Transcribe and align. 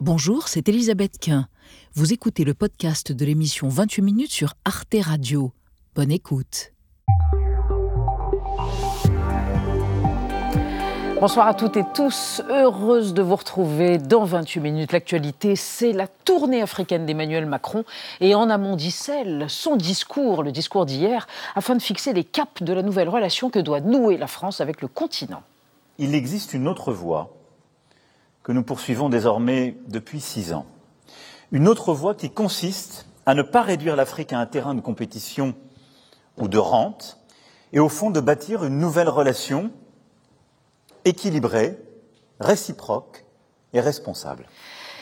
Bonjour, 0.00 0.46
c'est 0.46 0.68
Elisabeth 0.68 1.18
Quint. 1.18 1.48
Vous 1.94 2.12
écoutez 2.12 2.44
le 2.44 2.54
podcast 2.54 3.10
de 3.10 3.24
l'émission 3.24 3.68
28 3.68 4.02
minutes 4.02 4.30
sur 4.30 4.54
Arte 4.64 4.94
Radio. 5.02 5.50
Bonne 5.96 6.12
écoute. 6.12 6.72
Bonsoir 11.20 11.48
à 11.48 11.54
toutes 11.54 11.76
et 11.76 11.84
tous, 11.94 12.42
heureuse 12.48 13.12
de 13.12 13.22
vous 13.22 13.34
retrouver 13.34 13.98
dans 13.98 14.22
28 14.22 14.60
minutes. 14.60 14.92
L'actualité, 14.92 15.56
c'est 15.56 15.92
la 15.92 16.06
tournée 16.06 16.62
africaine 16.62 17.04
d'Emmanuel 17.04 17.46
Macron 17.46 17.82
et 18.20 18.36
en 18.36 18.50
amont 18.50 18.76
d'Issel, 18.76 19.46
son 19.48 19.74
discours, 19.74 20.44
le 20.44 20.52
discours 20.52 20.86
d'hier, 20.86 21.26
afin 21.56 21.74
de 21.74 21.82
fixer 21.82 22.12
les 22.12 22.22
caps 22.22 22.62
de 22.62 22.72
la 22.72 22.82
nouvelle 22.82 23.08
relation 23.08 23.50
que 23.50 23.58
doit 23.58 23.80
nouer 23.80 24.16
la 24.16 24.28
France 24.28 24.60
avec 24.60 24.80
le 24.80 24.86
continent. 24.86 25.42
Il 25.98 26.14
existe 26.14 26.54
une 26.54 26.68
autre 26.68 26.92
voie 26.92 27.34
que 28.48 28.52
nous 28.52 28.62
poursuivons 28.62 29.10
désormais 29.10 29.76
depuis 29.88 30.22
six 30.22 30.54
ans. 30.54 30.64
Une 31.52 31.68
autre 31.68 31.92
voie 31.92 32.14
qui 32.14 32.30
consiste 32.30 33.06
à 33.26 33.34
ne 33.34 33.42
pas 33.42 33.60
réduire 33.60 33.94
l'Afrique 33.94 34.32
à 34.32 34.38
un 34.38 34.46
terrain 34.46 34.74
de 34.74 34.80
compétition 34.80 35.54
ou 36.38 36.48
de 36.48 36.56
rente, 36.56 37.18
et 37.74 37.78
au 37.78 37.90
fond 37.90 38.08
de 38.08 38.20
bâtir 38.20 38.64
une 38.64 38.78
nouvelle 38.78 39.10
relation 39.10 39.70
équilibré, 41.04 41.78
réciproque 42.40 43.26
et 43.74 43.82
responsable. 43.82 44.46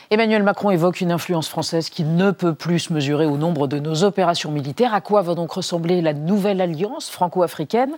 Emmanuel 0.08 0.44
Macron 0.44 0.70
évoque 0.70 1.00
une 1.00 1.10
influence 1.10 1.48
française 1.48 1.90
qui 1.90 2.04
ne 2.04 2.30
peut 2.30 2.54
plus 2.54 2.78
se 2.78 2.92
mesurer 2.92 3.26
au 3.26 3.36
nombre 3.36 3.66
de 3.66 3.80
nos 3.80 4.04
opérations 4.04 4.52
militaires. 4.52 4.94
À 4.94 5.00
quoi 5.00 5.20
va 5.20 5.34
donc 5.34 5.50
ressembler 5.50 6.00
la 6.00 6.12
nouvelle 6.12 6.60
alliance 6.60 7.10
franco-africaine? 7.10 7.92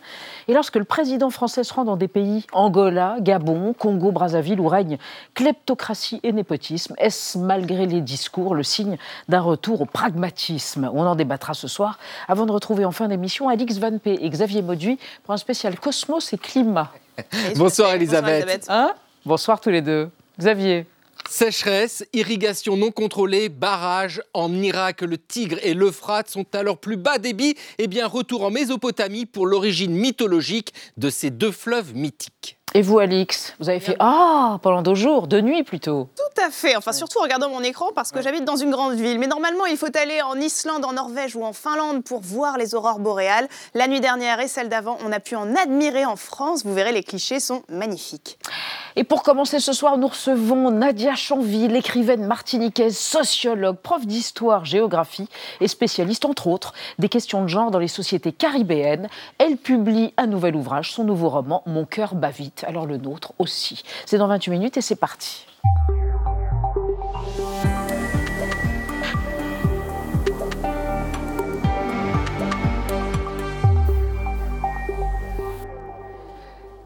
Et 0.48 0.54
lorsque 0.54 0.76
le 0.76 0.84
président 0.84 1.28
français 1.28 1.64
se 1.64 1.74
rend 1.74 1.84
dans 1.84 1.96
des 1.96 2.08
pays, 2.08 2.46
Angola, 2.52 3.16
Gabon, 3.20 3.74
Congo, 3.74 4.10
Brazzaville, 4.10 4.58
où 4.58 4.68
règne 4.68 4.96
kleptocratie 5.34 6.20
et 6.22 6.32
népotisme, 6.32 6.94
est-ce 6.96 7.36
malgré 7.36 7.84
les 7.84 8.00
discours 8.00 8.54
le 8.54 8.62
signe 8.62 8.96
d'un 9.28 9.40
retour 9.40 9.82
au 9.82 9.84
pragmatisme? 9.84 10.90
On 10.95 11.04
en 11.04 11.15
débattra 11.15 11.52
ce 11.52 11.68
soir, 11.68 11.98
avant 12.26 12.46
de 12.46 12.52
retrouver 12.52 12.87
en 12.87 12.93
fin 12.93 13.09
d'émission 13.09 13.50
Alix 13.50 13.76
Van 13.76 13.98
P 13.98 14.18
et 14.22 14.30
Xavier 14.30 14.62
Mauduit 14.62 14.98
pour 15.24 15.34
un 15.34 15.38
spécial 15.38 15.78
Cosmos 15.78 16.32
et 16.32 16.38
Climat. 16.38 16.90
Bonsoir 17.56 17.93
Elisabeth. 17.93 18.65
Hein? 18.70 18.93
Bonsoir 19.26 19.60
tous 19.60 19.70
les 19.70 19.82
deux. 19.82 20.09
Xavier. 20.38 20.87
Sécheresse, 21.30 22.04
irrigation 22.15 22.76
non 22.76 22.90
contrôlée, 22.90 23.48
barrages 23.51 24.23
en 24.32 24.52
Irak, 24.62 25.02
le 25.02 25.18
Tigre 25.18 25.59
et 25.62 25.74
l'Euphrate 25.74 26.30
sont 26.30 26.46
à 26.54 26.62
leur 26.62 26.79
plus 26.79 26.96
bas 26.96 27.18
débit. 27.18 27.54
Eh 27.76 27.87
bien, 27.87 28.07
retour 28.07 28.45
en 28.45 28.51
Mésopotamie 28.51 29.26
pour 29.26 29.46
l'origine 29.46 29.93
mythologique 29.93 30.73
de 30.96 31.10
ces 31.10 31.30
deux 31.30 31.52
fleuves 31.52 31.95
mythiques. 31.95 32.57
Et 32.74 32.83
vous, 32.83 32.99
Alix, 32.99 33.55
vous 33.59 33.71
avez 33.71 33.80
fait 33.80 33.97
Ah 33.99 34.59
pendant 34.63 34.83
deux 34.83 34.95
jours, 34.95 35.27
deux 35.27 35.41
nuits 35.41 35.63
plutôt. 35.63 36.09
Tout 36.16 36.43
à 36.43 36.51
fait. 36.51 36.77
Enfin, 36.77 36.93
surtout 36.93 37.19
en 37.19 37.23
regardant 37.23 37.49
mon 37.49 37.63
écran 37.63 37.87
parce 37.95 38.13
que 38.13 38.21
j'habite 38.21 38.45
dans 38.45 38.57
une 38.57 38.71
grande 38.71 38.95
ville. 38.95 39.19
Mais 39.19 39.27
normalement, 39.27 39.65
il 39.65 39.79
faut 39.79 39.97
aller 39.97 40.21
en 40.21 40.38
Islande, 40.38 40.85
en 40.85 40.93
Norvège 40.93 41.35
ou 41.35 41.45
en 41.45 41.55
Finlande 41.55 42.05
pour 42.05 42.21
voir 42.21 42.59
les 42.59 42.74
aurores 42.74 42.99
boréales. 42.99 43.49
La 43.74 43.89
nuit 43.89 44.01
dernière 44.01 44.39
et 44.41 44.49
celle 44.49 44.69
d'avant, 44.69 44.99
on 45.05 45.13
a 45.13 45.21
pu 45.21 45.35
en 45.35 45.57
admirer 45.57 46.05
en 46.05 46.16
France. 46.16 46.65
Vous 46.65 46.74
verrez, 46.74 46.93
les 46.93 47.02
clichés 47.02 47.41
sont 47.41 47.63
magnifiques. 47.71 48.39
Et 48.96 49.05
pour 49.05 49.23
commencer 49.23 49.61
ce 49.61 49.73
soir, 49.73 49.96
nous 49.96 50.09
recevons 50.09 50.71
Nadia 50.71 51.15
Chanville, 51.15 51.77
écrivaine 51.77 52.27
martiniquaise, 52.27 52.99
sociologue, 52.99 53.77
prof 53.77 54.05
d'histoire, 54.05 54.65
géographie 54.65 55.29
et 55.61 55.69
spécialiste, 55.69 56.24
entre 56.24 56.49
autres, 56.49 56.74
des 56.99 57.09
questions 57.09 57.43
de 57.43 57.49
genre 57.49 57.71
dans 57.71 57.79
les 57.79 57.89
sociétés 57.89 58.33
caribéennes. 58.33 59.09
Elle 59.39 59.57
publie 59.57 60.13
un 60.16 60.27
nouvel 60.27 60.57
ouvrage, 60.57 60.93
son 60.93 61.05
nouveau 61.05 61.29
roman, 61.29 61.63
Mon 61.66 61.85
cœur 61.85 62.15
bat 62.15 62.30
vite 62.30 62.57
alors 62.64 62.87
le 62.87 62.96
nôtre 62.96 63.32
aussi. 63.38 63.82
C'est 64.06 64.19
dans 64.19 64.28
28 64.28 64.50
minutes 64.50 64.76
et 64.76 64.81
c'est 64.81 64.97
parti. 64.97 65.47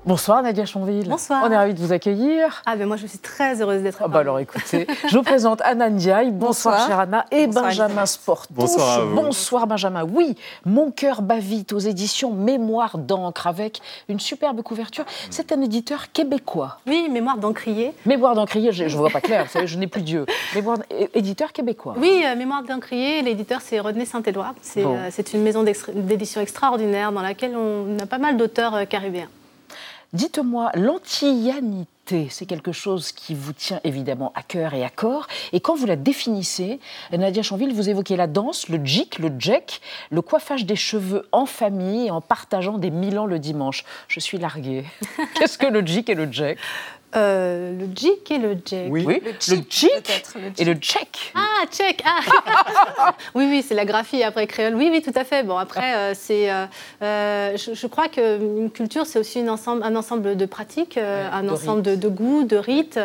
Bonsoir 0.05 0.43
Nadia 0.43 0.65
Chanville. 0.67 1.09
Bonsoir. 1.09 1.45
On 1.47 1.51
est 1.53 1.57
ravis 1.57 1.75
de 1.75 1.79
vous 1.79 1.93
accueillir. 1.93 2.61
Ah 2.67 2.75
ben 2.75 2.89
moi 2.89 2.97
je 2.97 3.07
suis 3.07 3.21
très 3.21 3.63
heureuse 3.63 3.83
d'être 3.83 4.01
là. 4.01 4.07
Ah 4.07 4.09
bah 4.09 4.19
alors 4.19 4.41
écoutez, 4.41 4.89
je 5.09 5.17
vous 5.17 5.23
présente 5.23 5.61
Anna 5.63 5.91
Ndiaye. 5.91 6.33
Bonsoir, 6.33 6.75
Bonsoir. 6.75 6.89
chère 6.89 6.99
Anna. 6.99 7.25
Et 7.31 7.47
Benjamin 7.47 8.05
Sportouche. 8.05 8.57
Bonsoir 8.57 8.99
à 8.99 9.05
vous. 9.05 9.15
Bonsoir 9.15 9.67
Benjamin. 9.69 10.03
Oui, 10.03 10.35
Mon 10.65 10.91
cœur 10.91 11.23
bat 11.23 11.39
vite 11.39 11.73
aux 11.73 11.79
éditions 11.79 12.33
Mémoire 12.33 12.99
d'encre 12.99 13.47
avec 13.47 13.81
une 14.09 14.19
superbe 14.19 14.61
couverture. 14.63 15.05
C'est 15.31 15.53
un 15.53 15.61
éditeur 15.61 16.11
québécois. 16.11 16.79
Oui, 16.89 17.09
Mémoire 17.09 17.37
d'encrier. 17.39 17.93
Mémoire 18.05 18.35
d'encrier, 18.35 18.73
je 18.73 18.83
ne 18.83 18.89
vois 18.89 19.11
pas 19.11 19.21
clair, 19.21 19.45
vous 19.45 19.51
savez, 19.53 19.69
je 19.69 19.79
n'ai 19.79 19.87
plus 19.87 20.03
Dieu. 20.03 20.27
Mémoire 20.57 20.79
éditeur 21.15 21.53
québécois. 21.53 21.95
Oui, 21.97 22.25
euh, 22.27 22.35
Mémoire 22.35 22.65
d'encrier, 22.65 23.23
l'éditeur 23.23 23.61
c'est 23.61 23.79
René 23.79 24.05
Saint-Édouard. 24.05 24.55
C'est 24.63 24.83
bon. 24.83 24.97
euh, 24.97 25.23
une 25.33 25.43
maison 25.45 25.63
d'édition 25.63 26.41
extraordinaire 26.41 27.13
dans 27.13 27.23
laquelle 27.23 27.55
on 27.57 27.97
a 28.03 28.07
pas 28.07 28.19
mal 28.19 28.37
d'auteurs 28.37 28.75
euh, 28.75 28.85
caribéens. 28.85 29.29
Dites-moi, 30.13 30.71
l'antillanité, 30.75 32.29
c'est 32.29 32.45
quelque 32.45 32.73
chose 32.73 33.13
qui 33.13 33.35
vous 33.35 33.55
tient 33.55 33.81
évidemment 33.83 34.31
à 34.35 34.43
cœur 34.43 34.75
et 34.75 34.85
à 34.85 34.91
corps. 34.91 35.27
Et 35.55 35.61
quand 35.61 35.75
vous 35.75 35.87
la 35.87 35.97
définissez, 35.97 36.81
Nadia 37.13 37.43
Chanville, 37.43 37.73
vous 37.73 37.89
évoquez 37.89 38.17
la 38.17 38.27
danse, 38.27 38.69
le 38.69 38.79
djik, 38.85 39.19
le 39.19 39.31
djek, 39.39 39.81
le 40.11 40.21
coiffage 40.21 40.67
des 40.67 40.77
cheveux 40.77 41.27
en 41.33 41.47
famille 41.47 42.11
en 42.11 42.21
partageant 42.21 42.77
des 42.77 42.91
milans 42.91 43.25
le 43.25 43.39
dimanche. 43.39 43.85
Je 44.09 44.21
suis 44.21 44.37
larguée. 44.37 44.85
Qu'est-ce 45.35 45.57
que 45.57 45.67
le 45.67 45.81
djik 45.81 46.11
et 46.11 46.15
le 46.15 46.31
djek 46.31 46.59
euh, 47.15 47.79
le 47.79 47.87
djik 47.95 48.31
et 48.31 48.39
le 48.39 48.55
djek. 48.65 48.89
Oui, 48.91 49.05
oui. 49.07 49.21
le 49.25 49.33
djik 49.69 50.25
et 50.59 50.65
le 50.65 50.75
tchèque. 50.75 51.33
Ah, 51.35 51.67
tchèque 51.71 52.03
ah. 52.07 53.15
Oui, 53.35 53.47
oui, 53.51 53.65
c'est 53.67 53.75
la 53.75 53.85
graphie 53.85 54.23
après 54.23 54.47
créole. 54.47 54.75
Oui, 54.75 54.89
oui, 54.91 55.03
tout 55.03 55.19
à 55.19 55.25
fait. 55.25 55.43
Bon, 55.43 55.57
après, 55.57 55.95
euh, 55.95 56.13
c'est. 56.15 56.51
Euh, 56.51 57.57
je, 57.57 57.75
je, 57.75 57.87
crois 57.87 58.09
qu'une 58.09 58.71
culture, 58.71 59.05
c'est 59.05 59.19
aussi 59.19 59.41
une 59.41 59.51
ensemble, 59.51 59.83
un 59.83 59.95
ensemble 59.95 60.37
de 60.37 60.47
pratiques, 60.47 60.97
un 60.97 61.43
de 61.43 61.51
ensemble 61.51 61.83
de, 61.83 61.97
de, 61.97 62.09
goûts, 62.09 62.45
de 62.45 62.57
rites, 62.57 62.99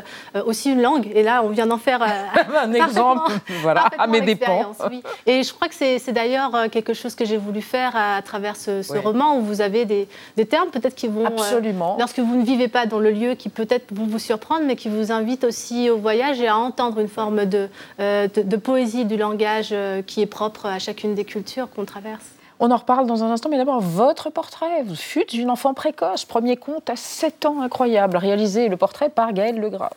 aussi 0.45 0.71
une 0.71 0.81
langue. 0.81 1.11
Et 1.13 1.23
là, 1.23 1.43
on 1.43 1.49
vient 1.49 1.67
d'en 1.67 1.77
faire 1.77 2.01
un 2.55 2.73
exemple, 2.73 3.33
voilà, 3.61 3.89
à 3.97 4.07
mes 4.07 4.21
dépens. 4.21 4.71
Oui. 4.89 5.03
Et 5.25 5.43
je 5.43 5.53
crois 5.53 5.67
que 5.67 5.75
c'est 5.75 6.11
d'ailleurs 6.13 6.69
quelque 6.71 6.93
chose 6.93 7.13
que 7.15 7.25
j'ai 7.25 7.37
voulu 7.37 7.61
faire 7.61 7.95
à, 7.95 8.15
à 8.15 8.21
travers 8.21 8.55
ce, 8.55 8.97
roman 8.97 9.37
où 9.37 9.41
vous 9.41 9.61
avez 9.61 9.85
des, 9.85 10.07
des 10.37 10.45
termes 10.45 10.69
peut-être 10.69 10.95
qui 10.95 11.07
vont. 11.07 11.25
Absolument. 11.25 11.97
lorsque 11.99 12.19
vous 12.19 12.35
ne 12.35 12.45
vivez 12.45 12.67
pas 12.67 12.85
dans 12.85 12.99
le 12.99 13.11
lieu, 13.11 13.35
qui 13.35 13.49
peut-être 13.49 13.96
vous 13.97 14.05
vous 14.05 14.19
surprendre, 14.19 14.63
mais 14.65 14.75
qui 14.75 14.89
vous 14.89 15.11
invite 15.11 15.43
aussi 15.43 15.89
au 15.89 15.97
voyage 15.97 16.39
et 16.39 16.47
à 16.47 16.57
entendre 16.57 16.99
une 16.99 17.07
forme 17.07 17.45
de, 17.45 17.69
euh, 17.99 18.27
de, 18.27 18.41
de 18.41 18.57
poésie 18.57 19.05
du 19.05 19.17
langage 19.17 19.69
euh, 19.71 20.01
qui 20.01 20.21
est 20.21 20.27
propre 20.27 20.67
à 20.67 20.79
chacune 20.79 21.15
des 21.15 21.25
cultures 21.25 21.69
qu'on 21.69 21.85
traverse. 21.85 22.23
On 22.59 22.71
en 22.71 22.77
reparle 22.77 23.05
dans 23.05 23.23
un 23.23 23.31
instant, 23.31 23.49
mais 23.49 23.57
d'abord, 23.57 23.81
votre 23.81 24.29
portrait. 24.31 24.83
Vous 24.83 24.95
fûtes 24.95 25.33
une 25.33 25.49
enfant 25.49 25.73
précoce, 25.73 26.25
premier 26.25 26.57
conte 26.57 26.89
à 26.89 26.95
7 26.95 27.45
ans 27.45 27.61
incroyable, 27.61 28.17
réalisé 28.17 28.67
le 28.67 28.77
portrait 28.77 29.09
par 29.09 29.33
Gaël 29.33 29.59
Legrave. 29.59 29.91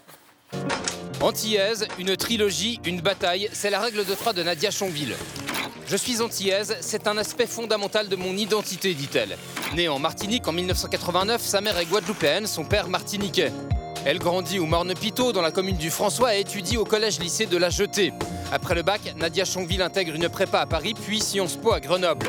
Antillaise, 1.22 1.86
une 1.98 2.16
trilogie, 2.16 2.80
une 2.84 3.00
bataille, 3.00 3.48
c'est 3.52 3.70
la 3.70 3.80
règle 3.80 4.04
de 4.04 4.14
trois 4.14 4.32
de 4.32 4.42
Nadia 4.42 4.70
Chonville. 4.70 5.14
Je 5.86 5.96
suis 5.96 6.22
antillaise, 6.22 6.76
c'est 6.80 7.08
un 7.08 7.16
aspect 7.18 7.46
fondamental 7.46 8.08
de 8.08 8.16
mon 8.16 8.36
identité, 8.36 8.94
dit-elle. 8.94 9.36
Née 9.74 9.88
en 9.88 9.98
Martinique 9.98 10.46
en 10.46 10.52
1989, 10.52 11.40
sa 11.40 11.60
mère 11.60 11.78
est 11.78 11.86
guadeloupéenne, 11.86 12.46
son 12.46 12.64
père 12.64 12.88
martiniquais. 12.88 13.52
Elle 14.06 14.18
grandit 14.18 14.58
au 14.58 14.66
Morne-Pitot, 14.66 15.32
dans 15.32 15.42
la 15.42 15.50
commune 15.50 15.76
du 15.76 15.90
François, 15.90 16.34
et 16.34 16.40
étudie 16.40 16.78
au 16.78 16.84
collège-lycée 16.84 17.44
de 17.44 17.58
La 17.58 17.68
Jetée. 17.68 18.14
Après 18.50 18.74
le 18.74 18.82
bac, 18.82 19.00
Nadia 19.16 19.44
Chonville 19.44 19.82
intègre 19.82 20.14
une 20.14 20.28
prépa 20.30 20.60
à 20.60 20.66
Paris, 20.66 20.94
puis 20.94 21.20
Sciences 21.20 21.56
Po 21.56 21.72
à 21.72 21.80
Grenoble. 21.80 22.26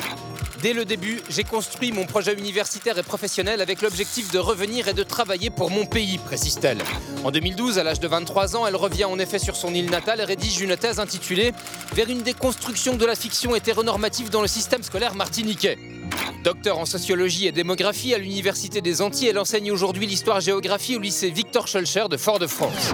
Dès 0.62 0.74
le 0.74 0.84
début, 0.86 1.22
j'ai 1.30 1.46
construit 1.46 1.92
mon 1.92 2.06
projet 2.06 2.34
universitaire 2.34 2.98
et 2.98 3.04
professionnel 3.04 3.62
avec 3.62 3.82
l'objectif 3.82 4.32
de 4.32 4.38
revenir 4.38 4.90
et 4.90 4.94
de 4.94 5.02
travailler 5.02 5.50
pour 5.50 5.72
mon 5.72 5.86
pays, 5.86 6.18
précise-t-elle. 6.20 6.80
En 7.24 7.32
2012, 7.32 7.80
à 7.80 7.84
l'âge 7.84 8.00
de 8.00 8.08
23 8.08 8.58
ans, 8.58 8.68
elle 8.68 8.76
revient 8.76 9.06
en 9.06 9.18
effet 9.18 9.40
sur 9.40 9.56
son 9.56 9.74
île 9.74 9.90
natale 9.90 10.20
et 10.20 10.26
rédige 10.26 10.60
une 10.60 10.76
thèse 10.76 11.00
intitulée 11.00 11.54
Vers 11.94 12.10
une 12.10 12.22
déconstruction 12.22 12.96
de 12.96 13.06
la 13.06 13.16
fiction 13.16 13.56
hétéronormative 13.56 14.30
dans 14.30 14.42
le 14.42 14.48
système 14.48 14.84
scolaire 14.84 15.16
martiniquais. 15.16 15.80
Docteur 16.44 16.80
en 16.80 16.86
sociologie 16.86 17.48
et 17.48 17.52
démographie 17.52 18.14
à 18.14 18.18
l'Université 18.18 18.82
des 18.82 19.02
Antilles, 19.02 19.28
elle 19.28 19.40
enseigne 19.40 19.72
aujourd'hui 19.72 20.08
l'histoire-géographie 20.08 20.96
au 20.96 21.00
lycée 21.00 21.30
Victor 21.30 21.68
Schulcher 21.68 22.06
de 22.10 22.18
Fort-de-France. 22.18 22.92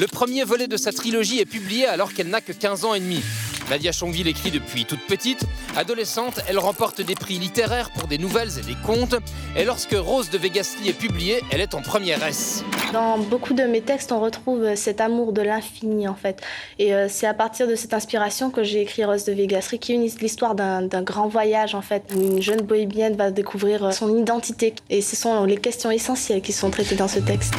Le 0.00 0.06
premier 0.08 0.42
volet 0.42 0.66
de 0.66 0.76
sa 0.76 0.92
trilogie 0.92 1.38
est 1.38 1.46
publié 1.46 1.86
alors 1.86 2.12
qu'elle 2.12 2.28
n'a 2.28 2.40
que 2.40 2.52
15 2.52 2.84
ans 2.84 2.94
et 2.94 3.00
demi. 3.00 3.22
Nadia 3.70 3.92
Chonville 3.92 4.28
écrit 4.28 4.50
depuis 4.50 4.84
toute 4.84 5.00
petite. 5.06 5.44
Adolescente, 5.76 6.40
elle 6.48 6.58
remporte 6.58 7.00
des 7.00 7.14
prix 7.14 7.38
littéraires 7.38 7.90
pour 7.90 8.08
des 8.08 8.18
nouvelles 8.18 8.50
et 8.58 8.62
des 8.62 8.76
contes. 8.84 9.16
Et 9.56 9.64
lorsque 9.64 9.94
Rose 9.94 10.30
de 10.30 10.38
Végasly 10.38 10.88
est 10.88 10.98
publiée, 10.98 11.40
elle 11.50 11.60
est 11.60 11.74
en 11.74 11.80
première 11.80 12.22
S. 12.24 12.64
Dans 12.92 13.18
beaucoup 13.18 13.54
de 13.54 13.62
mes 13.64 13.80
textes, 13.80 14.12
on 14.12 14.20
retrouve 14.20 14.74
cet 14.74 15.00
amour 15.00 15.32
de 15.32 15.42
l'infini, 15.42 16.06
en 16.08 16.14
fait. 16.14 16.42
Et 16.78 16.94
euh, 16.94 17.06
c'est 17.08 17.26
à 17.26 17.34
partir 17.34 17.66
de 17.66 17.74
cette 17.74 17.94
inspiration 17.94 18.50
que 18.50 18.62
j'ai 18.62 18.82
écrit 18.82 19.04
Rose 19.04 19.24
de 19.24 19.32
Végasly, 19.32 19.78
qui 19.78 19.94
est 19.94 20.20
l'histoire 20.20 20.54
d'un 20.54 21.02
grand 21.02 21.28
voyage, 21.28 21.74
en 21.74 21.82
fait. 21.82 22.04
Une 22.14 22.42
jeune 22.42 22.60
bohémienne 22.60 23.16
va 23.16 23.30
découvrir 23.30 23.92
son 23.92 24.16
identité. 24.16 24.74
Et 24.90 25.00
ce 25.00 25.16
sont 25.16 25.44
les 25.44 25.56
questions 25.56 25.90
essentielles 25.90 26.42
qui 26.42 26.52
sont 26.52 26.70
traitées 26.70 26.96
dans 26.96 27.08
ce 27.08 27.20
texte. 27.20 27.54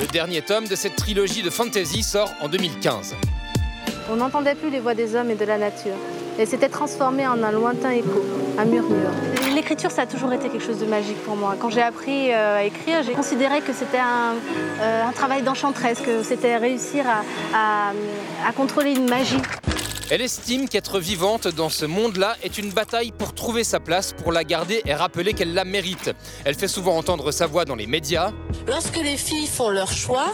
Le 0.00 0.06
dernier 0.06 0.42
tome 0.42 0.66
de 0.66 0.74
cette 0.74 0.96
trilogie 0.96 1.42
de 1.42 1.50
fantasy 1.50 2.02
sort 2.02 2.32
en 2.42 2.48
2015. 2.48 3.14
On 4.10 4.16
n'entendait 4.16 4.54
plus 4.54 4.70
les 4.70 4.80
voix 4.80 4.94
des 4.94 5.14
hommes 5.16 5.30
et 5.30 5.34
de 5.34 5.44
la 5.44 5.58
nature. 5.58 5.94
Et 6.38 6.46
c'était 6.46 6.68
transformé 6.68 7.26
en 7.26 7.42
un 7.42 7.52
lointain 7.52 7.90
écho, 7.90 8.22
un 8.58 8.64
murmure. 8.64 9.10
L'écriture, 9.54 9.92
ça 9.92 10.02
a 10.02 10.06
toujours 10.06 10.32
été 10.32 10.48
quelque 10.48 10.64
chose 10.64 10.78
de 10.78 10.84
magique 10.86 11.22
pour 11.24 11.36
moi. 11.36 11.54
Quand 11.60 11.70
j'ai 11.70 11.80
appris 11.82 12.32
euh, 12.32 12.58
à 12.58 12.64
écrire, 12.64 13.04
j'ai 13.04 13.12
considéré 13.12 13.60
que 13.60 13.72
c'était 13.72 13.98
un, 13.98 14.34
euh, 14.80 15.04
un 15.08 15.12
travail 15.12 15.42
d'enchanteresse, 15.42 16.00
que 16.00 16.24
c'était 16.24 16.56
réussir 16.56 17.04
à, 17.08 17.22
à, 17.56 17.92
à 18.48 18.52
contrôler 18.52 18.94
une 18.94 19.08
magie. 19.08 19.38
Elle 20.10 20.20
estime 20.20 20.68
qu'être 20.68 20.98
vivante 20.98 21.48
dans 21.48 21.70
ce 21.70 21.86
monde-là 21.86 22.36
est 22.42 22.58
une 22.58 22.70
bataille 22.70 23.12
pour 23.12 23.32
trouver 23.32 23.64
sa 23.64 23.80
place, 23.80 24.12
pour 24.12 24.32
la 24.32 24.44
garder 24.44 24.82
et 24.84 24.92
rappeler 24.92 25.32
qu'elle 25.34 25.54
la 25.54 25.64
mérite. 25.64 26.10
Elle 26.44 26.56
fait 26.56 26.68
souvent 26.68 26.96
entendre 26.98 27.30
sa 27.30 27.46
voix 27.46 27.64
dans 27.64 27.76
les 27.76 27.86
médias. 27.86 28.32
Lorsque 28.66 28.96
les 28.96 29.16
filles 29.16 29.46
font 29.46 29.70
leur 29.70 29.90
choix, 29.90 30.26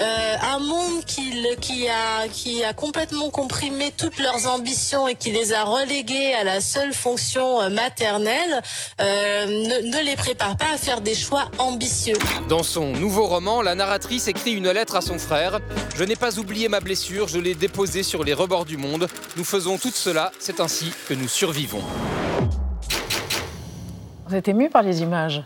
euh, 0.00 0.34
un 0.54 0.58
monde 0.58 1.04
qui, 1.06 1.30
le- 1.42 1.54
qui, 1.56 1.86
a, 1.88 2.26
qui 2.28 2.64
a 2.64 2.72
complètement 2.72 3.30
comprimé 3.30 3.92
toutes 3.96 4.18
leurs 4.18 4.48
ambitions 4.52 5.06
et 5.06 5.14
qui 5.14 5.30
les 5.30 5.52
a 5.52 5.62
reléguées 5.64 6.34
à 6.34 6.42
la 6.42 6.60
seule 6.60 6.92
fonction 6.92 7.60
euh, 7.62 7.68
maternelle 7.68 8.60
euh, 9.00 9.46
ne, 9.46 9.96
ne 9.96 10.04
les 10.04 10.16
prépare 10.16 10.56
pas 10.56 10.72
à 10.74 10.78
faire 10.78 11.00
des 11.00 11.14
choix 11.14 11.44
ambitieux. 11.58 12.16
Dans 12.48 12.62
son 12.64 12.88
nouveau 12.88 13.26
roman, 13.26 13.62
la 13.62 13.74
narratrice 13.76 14.26
écrit 14.26 14.52
une 14.54 14.70
lettre 14.70 14.96
à 14.96 15.00
son 15.00 15.18
frère. 15.18 15.60
Je 15.96 16.02
n'ai 16.02 16.16
pas 16.16 16.38
oublié 16.40 16.68
ma 16.68 16.80
blessure, 16.80 17.28
je 17.28 17.38
l'ai 17.38 17.54
déposée 17.54 18.02
sur 18.02 18.24
les 18.24 18.34
rebords 18.34 18.64
du 18.64 18.76
monde. 18.76 19.06
Nous 19.36 19.44
faisons 19.44 19.78
tout 19.78 19.90
cela, 19.94 20.32
c'est 20.40 20.58
ainsi 20.58 20.92
que 21.08 21.14
nous 21.14 21.28
survivons. 21.28 21.82
Vous 24.26 24.34
êtes 24.34 24.48
ému 24.48 24.70
par 24.70 24.82
les 24.82 25.02
images 25.02 25.42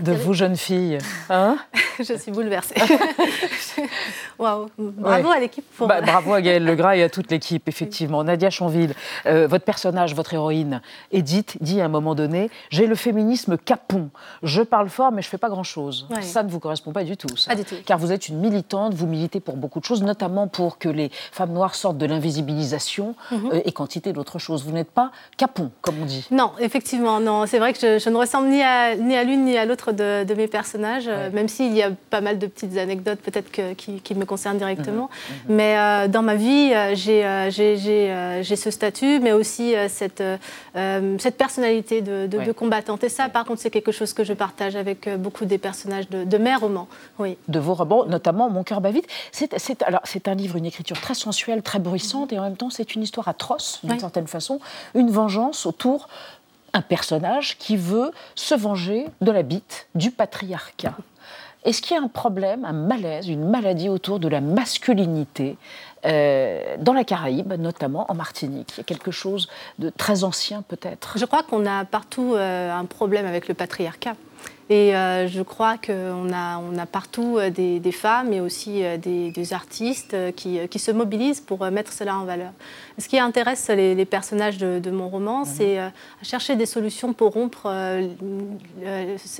de 0.00 0.12
vous, 0.12 0.32
jeune 0.34 0.56
fille 0.56 0.98
hein? 1.30 1.58
je 2.02 2.14
suis 2.18 2.30
bouleversée. 2.32 2.74
Waouh. 4.38 4.68
Bravo 4.78 5.28
Ouais. 5.30 5.36
à 5.36 5.40
l'équipe 5.40 5.64
pour. 5.76 5.86
Bah, 5.88 6.00
bravo 6.00 6.32
à 6.34 6.40
Gaël 6.40 6.64
Legras 6.66 6.96
et 6.96 7.02
à 7.02 7.08
toute 7.08 7.30
l'équipe, 7.30 7.68
effectivement. 7.68 8.24
Nadia 8.24 8.50
Chanville, 8.50 8.94
euh, 9.26 9.46
votre 9.46 9.64
personnage, 9.64 10.14
votre 10.14 10.34
héroïne, 10.34 10.80
Edith, 11.12 11.56
dit 11.60 11.80
à 11.80 11.84
un 11.84 11.88
moment 11.88 12.14
donné 12.14 12.50
J'ai 12.70 12.86
le 12.86 12.94
féminisme 12.94 13.56
capon. 13.56 14.10
Je 14.42 14.62
parle 14.62 14.88
fort, 14.88 15.12
mais 15.12 15.22
je 15.22 15.28
fais 15.28 15.38
pas 15.38 15.48
grand-chose. 15.48 16.06
Ouais. 16.10 16.22
Ça 16.22 16.42
ne 16.42 16.48
vous 16.50 16.60
correspond 16.60 16.92
pas 16.92 17.04
du 17.04 17.16
tout. 17.16 17.36
ça. 17.36 17.50
Pas 17.50 17.56
du 17.56 17.64
tout. 17.64 17.74
Car 17.84 17.98
vous 17.98 18.12
êtes 18.12 18.28
une 18.28 18.38
militante, 18.38 18.94
vous 18.94 19.06
militez 19.06 19.40
pour 19.40 19.56
beaucoup 19.56 19.80
de 19.80 19.84
choses, 19.84 20.02
notamment 20.02 20.48
pour 20.48 20.78
que 20.78 20.88
les 20.88 21.10
femmes 21.30 21.52
noires 21.52 21.74
sortent 21.74 21.98
de 21.98 22.06
l'invisibilisation 22.06 23.14
Mhm. 23.30 23.50
euh, 23.52 23.60
et 23.64 23.72
quantité 23.72 24.12
d'autres 24.12 24.38
choses. 24.38 24.64
Vous 24.64 24.72
n'êtes 24.72 24.90
pas 24.90 25.10
capon, 25.36 25.70
comme 25.80 25.96
on 26.00 26.04
dit. 26.04 26.26
Non, 26.30 26.52
effectivement, 26.58 27.20
non. 27.20 27.46
C'est 27.46 27.58
vrai 27.58 27.72
que 27.72 27.78
je, 27.80 27.98
je 27.98 28.10
ne 28.10 28.16
ressemble 28.16 28.48
ni 28.48 28.62
à, 28.62 28.96
ni 28.96 29.16
à 29.16 29.24
l'une 29.24 29.44
ni 29.44 29.56
à 29.56 29.64
l'autre 29.64 29.92
de, 29.92 30.24
de 30.24 30.34
mes 30.34 30.48
personnages, 30.48 31.08
euh, 31.08 31.12
Ouais. 31.28 31.30
même 31.30 31.48
s'il 31.48 31.72
y 31.74 31.82
a 31.82 31.90
pas 32.10 32.20
mal 32.20 32.38
de 32.38 32.46
petites 32.46 32.76
anecdotes 32.78 33.20
peut-être 33.20 33.50
qui, 33.76 34.00
qui 34.00 34.14
me 34.14 34.24
concernent 34.24 34.58
directement. 34.58 35.08
Mhm. 35.48 35.54
Mais 35.56 35.76
euh, 35.78 36.08
dans 36.08 36.22
ma 36.22 36.34
vie, 36.34 36.72
euh, 36.74 36.94
j'ai 36.94 37.24
euh, 37.24 37.50
j'ai- 38.42 38.56
ce 38.56 38.70
statut, 38.70 39.18
mais 39.20 39.32
aussi 39.32 39.74
cette, 39.88 40.20
euh, 40.20 41.16
cette 41.18 41.36
personnalité 41.36 42.00
de, 42.02 42.26
de- 42.26 42.38
Ouais. 42.38 42.46
de 42.46 42.52
combattante. 42.52 43.02
Et 43.04 43.08
ça, 43.08 43.28
par 43.28 43.44
contre, 43.44 43.60
c'est 43.60 43.70
quelque 43.70 43.92
chose 43.92 44.12
que 44.12 44.24
je 44.24 44.32
partage 44.32 44.76
avec 44.76 45.08
beaucoup 45.18 45.44
des 45.44 45.58
personnages 45.58 46.08
de, 46.10 46.24
de 46.24 46.38
mes 46.38 46.54
romans. 46.54 46.88
Oui. 47.18 47.36
de 47.48 47.58
vos 47.58 47.74
romans, 47.74 48.04
notamment 48.06 48.48
Mon 48.50 48.62
cœur 48.62 48.80
bat 48.80 48.90
vite. 48.90 49.06
C'est, 49.32 50.28
un 50.28 50.34
livre, 50.34 50.56
une 50.56 50.66
écriture 50.66 51.00
très 51.00 51.14
sensuelle, 51.14 51.62
très 51.62 51.78
bruissante, 51.78 52.32
et 52.32 52.38
en 52.38 52.42
même 52.42 52.56
temps, 52.56 52.70
c'est 52.70 52.94
une 52.94 53.02
histoire 53.02 53.28
atroce, 53.28 53.80
d'une 53.82 53.98
certaine 53.98 54.26
façon, 54.26 54.60
une 54.94 55.10
vengeance 55.10 55.66
autour 55.66 56.08
un 56.74 56.80
personnage 56.82 57.58
qui 57.58 57.76
veut 57.76 58.12
se 58.34 58.54
venger 58.54 59.06
de 59.20 59.30
la 59.30 59.42
bite 59.42 59.88
du 59.94 60.10
patriarcat. 60.10 60.94
Est-ce 61.64 61.80
qu'il 61.80 61.96
y 61.96 62.00
a 62.00 62.02
un 62.02 62.08
problème, 62.08 62.64
un 62.64 62.72
malaise, 62.72 63.28
une 63.28 63.48
maladie 63.48 63.88
autour 63.88 64.18
de 64.18 64.26
la 64.26 64.40
masculinité 64.40 65.56
euh, 66.04 66.76
dans 66.78 66.92
la 66.92 67.04
Caraïbe, 67.04 67.52
notamment 67.52 68.10
en 68.10 68.14
Martinique? 68.14 68.72
Il 68.76 68.78
y 68.78 68.80
a 68.80 68.84
quelque 68.84 69.12
chose 69.12 69.48
de 69.78 69.88
très 69.90 70.24
ancien 70.24 70.62
peut-être? 70.62 71.18
Je 71.18 71.24
crois 71.24 71.44
qu'on 71.44 71.64
a 71.66 71.84
partout 71.84 72.34
euh, 72.34 72.72
un 72.72 72.84
problème 72.84 73.26
avec 73.26 73.46
le 73.46 73.54
patriarcat. 73.54 74.16
Et 74.70 74.96
euh, 74.96 75.28
je 75.28 75.42
crois 75.42 75.76
qu'on 75.76 76.32
a, 76.32 76.58
on 76.58 76.78
a 76.78 76.86
partout 76.86 77.38
des, 77.50 77.92
femmes 77.92 78.32
et 78.32 78.40
aussi 78.40 78.82
des, 78.98 79.30
des 79.30 79.52
artistes 79.52 80.16
qui, 80.34 80.66
qui 80.68 80.78
se 80.78 80.90
mobilisent 80.90 81.40
pour 81.40 81.64
mettre 81.70 81.92
cela 81.92 82.16
en 82.16 82.24
valeur. 82.24 82.52
Ce 82.98 83.08
qui 83.08 83.18
intéresse 83.18 83.68
les, 83.68 83.94
les 83.94 84.04
personnages 84.04 84.58
de, 84.58 84.78
de 84.78 84.90
mon 84.90 85.08
roman, 85.08 85.44
c'est 85.44 85.78
euh, 85.78 85.88
chercher 86.22 86.56
des 86.56 86.66
solutions 86.66 87.12
pour 87.12 87.32
rompre 87.32 87.62
euh, 87.66 88.06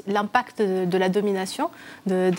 l'impact 0.06 0.60
de, 0.62 0.84
de 0.84 0.99
la 0.99 1.08
domination, 1.08 1.70
de, 2.06 2.31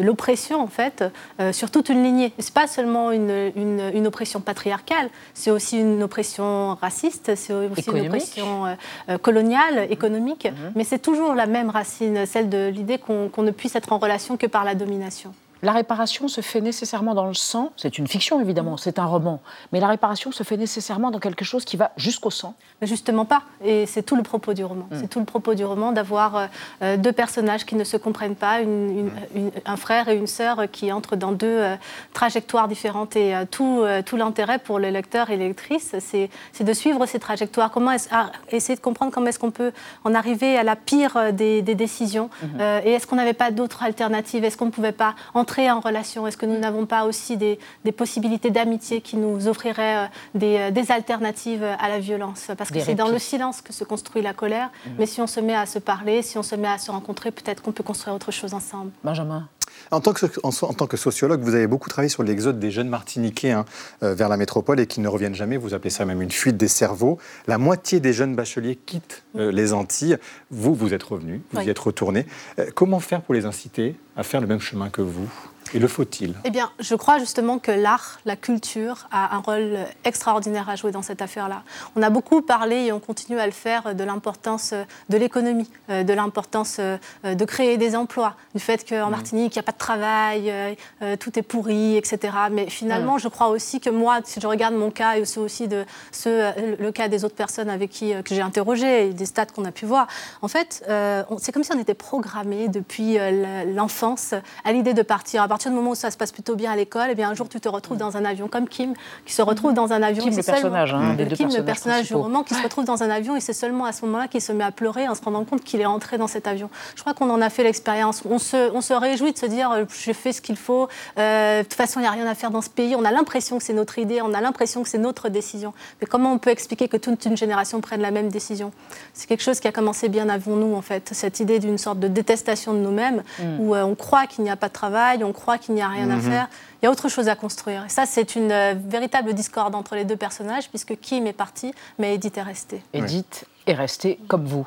l'oppression 0.00 0.60
en 0.60 0.66
fait, 0.66 1.04
euh, 1.40 1.52
sur 1.52 1.70
toute 1.70 1.88
une 1.88 2.02
lignée. 2.02 2.32
C'est 2.38 2.54
pas 2.54 2.66
seulement 2.66 3.10
une, 3.12 3.52
une- 3.56 3.90
une 3.94 4.06
oppression 4.06 4.40
patriarcale, 4.40 5.08
c'est 5.34 5.50
aussi 5.50 5.78
une 5.78 6.02
oppression 6.02 6.74
raciste, 6.80 7.34
c'est 7.36 7.52
aussi 7.54 7.80
Économique. 7.80 8.02
une 8.02 8.08
oppression 8.08 8.76
coloniale, 9.22 9.86
économique, 9.90 10.48
mais 10.74 10.84
c'est 10.84 10.98
toujours 10.98 11.34
la 11.34 11.46
même 11.46 11.70
racine, 11.70 12.26
celle 12.26 12.48
de 12.48 12.68
l'idée 12.68 12.98
qu'on 12.98 13.28
qu'on 13.28 13.42
ne 13.42 13.50
puisse 13.50 13.76
être 13.76 13.92
en 13.92 13.98
relation 13.98 14.36
que 14.36 14.46
par 14.46 14.64
la 14.64 14.74
domination. 14.74 15.32
La 15.62 15.72
réparation 15.72 16.26
se 16.28 16.40
fait 16.40 16.60
nécessairement 16.60 17.14
dans 17.14 17.26
le 17.26 17.34
sang. 17.34 17.70
C'est 17.76 17.98
une 17.98 18.08
fiction, 18.08 18.40
évidemment, 18.40 18.76
c'est 18.76 18.98
un 18.98 19.04
roman. 19.06 19.40
Mais 19.72 19.78
la 19.78 19.86
réparation 19.86 20.32
se 20.32 20.42
fait 20.42 20.56
nécessairement 20.56 21.10
dans 21.12 21.20
quelque 21.20 21.44
chose 21.44 21.64
qui 21.64 21.76
va 21.76 21.92
jusqu'au 21.96 22.30
sang. 22.30 22.54
Mais 22.80 22.88
justement 22.88 23.24
pas. 23.24 23.42
Et 23.64 23.86
c'est 23.86 24.02
tout 24.02 24.16
le 24.16 24.24
propos 24.24 24.54
du 24.54 24.64
roman. 24.64 24.88
C'est 24.92 25.08
tout 25.08 25.20
le 25.20 25.24
propos 25.24 25.54
du 25.54 25.64
roman 25.64 25.92
d'avoir 25.92 26.36
euh, 26.36 26.46
euh, 26.82 26.96
deux 26.96 27.12
personnages 27.12 27.64
qui 27.64 27.76
ne 27.76 27.84
se 27.84 27.96
comprennent 27.96 28.34
pas, 28.34 28.60
une- 28.60 28.98
une- 28.98 29.10
une- 29.36 29.50
un 29.64 29.76
frère 29.76 30.08
et 30.08 30.16
une 30.16 30.26
sœur 30.26 30.62
qui 30.72 30.90
entrent 30.90 31.14
dans 31.14 31.30
deux 31.30 31.46
euh, 31.46 31.76
trajectoires 32.12 32.66
différentes. 32.66 33.14
Et 33.14 33.34
euh, 33.36 33.44
tout, 33.48 33.84
tout 34.04 34.16
l'intérêt 34.16 34.58
pour 34.58 34.80
le 34.80 34.90
lecteur 34.90 35.30
et 35.30 35.36
les 35.36 35.46
lectrices, 35.46 35.94
c'est 36.00 36.28
de 36.64 36.72
suivre 36.72 37.06
ces 37.06 37.20
trajectoires. 37.20 37.70
Comment 37.70 37.92
est-ce- 37.92 38.08
ah, 38.10 38.32
essayer 38.50 38.74
de 38.74 38.80
comprendre 38.80 39.12
comment 39.12 39.28
est-ce 39.28 39.38
qu'on 39.38 39.52
peut 39.52 39.70
en 40.02 40.12
arriver 40.14 40.56
à 40.58 40.64
la 40.64 40.74
pire 40.74 41.32
des, 41.32 41.62
des 41.62 41.74
décisions. 41.76 42.30
Euh, 42.58 42.80
et 42.84 42.92
est-ce 42.94 43.06
qu'on 43.06 43.16
n'avait 43.16 43.32
pas 43.32 43.52
d'autres 43.52 43.84
alternatives? 43.84 44.42
Est-ce 44.42 44.56
qu'on 44.56 44.66
ne 44.66 44.70
pouvait 44.70 44.90
pas 44.90 45.14
entrer 45.34 45.51
en 45.60 45.80
relation 45.80 46.26
Est-ce 46.26 46.36
que 46.36 46.46
nous 46.46 46.58
n'avons 46.58 46.86
pas 46.86 47.04
aussi 47.04 47.36
des, 47.36 47.58
des 47.84 47.92
possibilités 47.92 48.50
d'amitié 48.50 49.00
qui 49.00 49.16
nous 49.16 49.48
offriraient 49.48 50.04
euh, 50.04 50.08
des, 50.34 50.56
euh, 50.58 50.70
des 50.70 50.90
alternatives 50.90 51.64
à 51.64 51.88
la 51.88 51.98
violence? 51.98 52.50
Parce 52.56 52.70
que 52.70 52.80
c'est 52.80 52.94
dans 52.94 53.08
le 53.08 53.18
silence 53.18 53.60
que 53.60 53.72
se 53.72 53.84
construit 53.84 54.22
la 54.22 54.32
colère. 54.32 54.70
Mais 54.98 55.06
si 55.06 55.20
on 55.20 55.26
se 55.26 55.40
met 55.40 55.54
à 55.54 55.66
se 55.66 55.78
parler, 55.78 56.22
si 56.22 56.38
on 56.38 56.42
se 56.42 56.54
met 56.56 56.68
à 56.68 56.78
se 56.78 56.90
rencontrer, 56.90 57.30
peut-être 57.30 57.62
qu'on 57.62 57.72
peut 57.72 57.82
construire 57.82 58.14
autre 58.14 58.32
chose 58.32 58.54
ensemble. 58.54 58.90
Benjamin 59.04 59.48
En 59.92 60.00
tant, 60.00 60.12
que, 60.14 60.26
en, 60.42 60.48
en 60.48 60.72
tant 60.72 60.86
que 60.86 60.96
sociologue, 60.96 61.42
vous 61.42 61.54
avez 61.54 61.66
beaucoup 61.66 61.88
travaillé 61.90 62.08
sur 62.08 62.22
l'exode 62.22 62.58
des 62.58 62.70
jeunes 62.70 62.88
Martiniquais 62.88 63.50
hein, 63.52 63.66
euh, 64.02 64.14
vers 64.14 64.28
la 64.30 64.36
métropole 64.38 64.80
et 64.80 64.86
qui 64.86 65.00
ne 65.00 65.06
reviennent 65.08 65.34
jamais. 65.34 65.58
Vous 65.58 65.74
appelez 65.74 65.90
ça 65.90 66.04
même 66.06 66.22
une 66.22 66.30
fuite 66.30 66.56
des 66.56 66.66
cerveaux. 66.68 67.18
La 67.46 67.58
moitié 67.58 68.00
des 68.00 68.12
jeunes 68.14 68.34
bacheliers 68.34 68.76
quittent 68.86 69.22
euh, 69.36 69.52
les 69.52 69.72
Antilles. 69.74 70.16
Vous, 70.50 70.74
vous 70.74 70.94
êtes 70.94 71.02
revenu, 71.02 71.42
vous 71.52 71.58
Oui. 71.58 71.66
y 71.66 71.70
êtes 71.70 71.78
retourné. 71.78 72.26
Euh, 72.58 72.66
comment 72.74 73.00
faire 73.00 73.20
pour 73.20 73.34
les 73.34 73.44
inciter 73.44 73.94
à 74.16 74.22
faire 74.22 74.40
le 74.40 74.46
même 74.46 74.60
chemin 74.60 74.88
que 74.88 75.02
vous? 75.02 75.28
Et 75.74 75.78
le 75.78 75.88
faut-il? 75.88 76.34
Eh 76.44 76.50
bien, 76.50 76.70
je 76.78 76.94
crois 76.94 77.18
justement 77.18 77.58
que 77.58 77.70
l'art, 77.70 78.20
la 78.24 78.36
culture 78.36 79.08
a 79.10 79.36
un 79.36 79.38
rôle 79.38 79.78
extraordinaire 80.04 80.68
à 80.68 80.76
jouer 80.76 80.92
dans 80.92 81.02
cette 81.02 81.22
affaire-là. 81.22 81.62
On 81.96 82.02
a 82.02 82.10
beaucoup 82.10 82.42
parlé 82.42 82.76
et 82.86 82.92
on 82.92 83.00
continue 83.00 83.38
à 83.38 83.46
le 83.46 83.52
faire 83.52 83.94
de 83.94 84.04
l'importance 84.04 84.74
de 85.08 85.16
l'économie, 85.16 85.70
euh, 85.90 86.02
de 86.02 86.12
l'importance 86.12 86.76
euh, 86.78 86.98
de 87.24 87.44
créer 87.44 87.78
des 87.78 87.96
emplois, 87.96 88.34
du 88.54 88.60
fait 88.60 88.86
qu'en 88.88 89.10
Martinique, 89.10 89.54
il 89.54 89.58
n'y 89.58 89.60
a 89.60 89.62
pas 89.62 89.72
de 89.72 89.78
travail, 89.78 90.50
euh, 90.50 90.74
euh, 91.02 91.16
tout 91.16 91.38
est 91.38 91.42
pourri, 91.42 91.96
etc. 91.96 92.18
Mais 92.50 92.68
finalement, 92.68 93.18
je 93.18 93.28
crois 93.28 93.48
aussi 93.48 93.80
que 93.80 93.90
moi, 93.90 94.18
si 94.24 94.40
je 94.40 94.46
regarde 94.46 94.74
mon 94.74 94.90
cas 94.90 95.16
et 95.16 95.22
aussi 95.38 95.68
de 95.68 95.84
ceux, 96.10 96.30
euh, 96.44 96.76
le 96.78 96.92
cas 96.92 97.08
des 97.08 97.24
autres 97.24 97.34
personnes 97.34 97.70
avec 97.70 97.90
qui 97.90 98.12
euh, 98.12 98.22
que 98.22 98.34
j'ai 98.34 98.40
interrogé 98.42 99.08
et 99.08 99.12
des 99.12 99.26
stats 99.26 99.46
qu'on 99.46 99.64
a 99.64 99.72
pu 99.72 99.86
voir, 99.86 100.06
en 100.42 100.48
fait, 100.48 100.84
euh, 100.88 101.22
c'est 101.38 101.52
comme 101.52 101.64
si 101.64 101.72
on 101.72 101.78
était 101.78 101.94
programmé 101.94 102.68
depuis 102.68 103.18
euh, 103.18 103.64
l'enfance 103.74 104.34
à 104.64 104.72
l'idée 104.72 104.94
de 104.94 105.02
partir. 105.02 105.42
À 105.42 105.48
partir 105.48 105.61
du 105.70 105.76
moment 105.76 105.90
où 105.90 105.94
ça 105.94 106.10
se 106.10 106.16
passe 106.16 106.32
plutôt 106.32 106.56
bien 106.56 106.72
à 106.72 106.76
l'école, 106.76 107.10
et 107.10 107.14
bien 107.14 107.30
un 107.30 107.34
jour 107.34 107.48
tu 107.48 107.60
te 107.60 107.68
retrouves 107.68 107.98
dans 107.98 108.16
un 108.16 108.24
avion 108.24 108.48
comme 108.48 108.68
Kim, 108.68 108.94
qui 109.26 109.32
se 109.32 109.42
retrouve 109.42 109.74
dans 109.74 109.92
un 109.92 110.02
avion. 110.02 110.24
Kim, 110.24 110.36
le 110.36 110.42
personnage, 110.42 110.94
hein, 110.94 111.16
le 111.18 111.62
personnage 111.62 112.06
du 112.08 112.14
roman, 112.14 112.42
qui 112.42 112.54
se 112.54 112.62
retrouve 112.62 112.84
dans 112.84 113.02
un 113.02 113.10
avion 113.10 113.36
et 113.36 113.40
c'est 113.40 113.52
seulement 113.52 113.84
à 113.84 113.92
ce 113.92 114.04
moment-là 114.06 114.28
qu'il 114.28 114.40
se 114.40 114.52
met 114.52 114.64
à 114.64 114.72
pleurer 114.72 115.08
en 115.08 115.14
se 115.14 115.22
rendant 115.22 115.44
compte 115.44 115.62
qu'il 115.64 115.80
est 115.80 115.86
entré 115.86 116.18
dans 116.18 116.26
cet 116.26 116.46
avion. 116.46 116.70
Je 116.96 117.00
crois 117.00 117.14
qu'on 117.14 117.30
en 117.30 117.40
a 117.40 117.50
fait 117.50 117.62
l'expérience. 117.62 118.22
On 118.28 118.38
se, 118.38 118.72
on 118.74 118.80
se 118.80 118.94
réjouit 118.94 119.32
de 119.32 119.38
se 119.38 119.46
dire 119.46 119.70
euh, 119.70 119.84
j'ai 120.04 120.14
fait 120.14 120.32
ce 120.32 120.40
qu'il 120.40 120.56
faut. 120.56 120.88
Euh, 121.18 121.58
de 121.58 121.62
toute 121.62 121.74
façon, 121.74 122.00
il 122.00 122.02
n'y 122.02 122.08
a 122.08 122.12
rien 122.12 122.26
à 122.26 122.34
faire 122.34 122.50
dans 122.50 122.62
ce 122.62 122.70
pays. 122.70 122.94
On 122.96 123.04
a 123.04 123.10
l'impression 123.10 123.58
que 123.58 123.64
c'est 123.64 123.72
notre 123.72 123.98
idée, 123.98 124.20
on 124.22 124.34
a 124.34 124.40
l'impression 124.40 124.82
que 124.82 124.88
c'est 124.88 124.98
notre 124.98 125.28
décision. 125.28 125.72
Mais 126.00 126.06
comment 126.06 126.32
on 126.32 126.38
peut 126.38 126.50
expliquer 126.50 126.88
que 126.88 126.96
toute 126.96 127.24
une 127.24 127.36
génération 127.36 127.80
prenne 127.80 128.00
la 128.00 128.10
même 128.10 128.28
décision? 128.28 128.72
C'est 129.14 129.26
quelque 129.26 129.42
chose 129.42 129.60
qui 129.60 129.68
a 129.68 129.72
commencé 129.72 130.08
bien 130.08 130.28
avant 130.28 130.56
nous, 130.56 130.74
en 130.74 130.82
fait. 130.82 131.10
Cette 131.12 131.40
idée 131.40 131.58
d'une 131.58 131.78
sorte 131.78 131.98
de 132.00 132.08
détestation 132.08 132.72
de 132.74 132.78
nous-mêmes, 132.78 133.22
où 133.58 133.74
euh, 133.74 133.82
on 133.82 133.94
croit 133.94 134.26
qu'il 134.26 134.44
n'y 134.44 134.50
a 134.50 134.56
pas 134.56 134.68
de 134.68 134.72
travail, 134.72 135.22
on 135.24 135.32
croit 135.32 135.51
qu'il 135.58 135.74
n'y 135.74 135.82
a 135.82 135.88
rien 135.88 136.10
à 136.10 136.18
faire. 136.18 136.48
Il 136.80 136.86
y 136.86 136.88
a 136.88 136.90
autre 136.90 137.08
chose 137.08 137.28
à 137.28 137.36
construire. 137.36 137.84
Et 137.84 137.88
ça, 137.88 138.06
c'est 138.06 138.34
une 138.34 138.52
euh, 138.52 138.74
véritable 138.76 139.34
discorde 139.34 139.74
entre 139.74 139.94
les 139.94 140.04
deux 140.04 140.16
personnages, 140.16 140.68
puisque 140.68 140.98
Kim 141.00 141.26
est 141.26 141.32
parti, 141.32 141.72
mais 141.98 142.14
Edith 142.14 142.38
est 142.38 142.42
restée. 142.42 142.82
Edith 142.92 143.46
est 143.66 143.74
restée 143.74 144.18
comme 144.28 144.44
vous. 144.44 144.66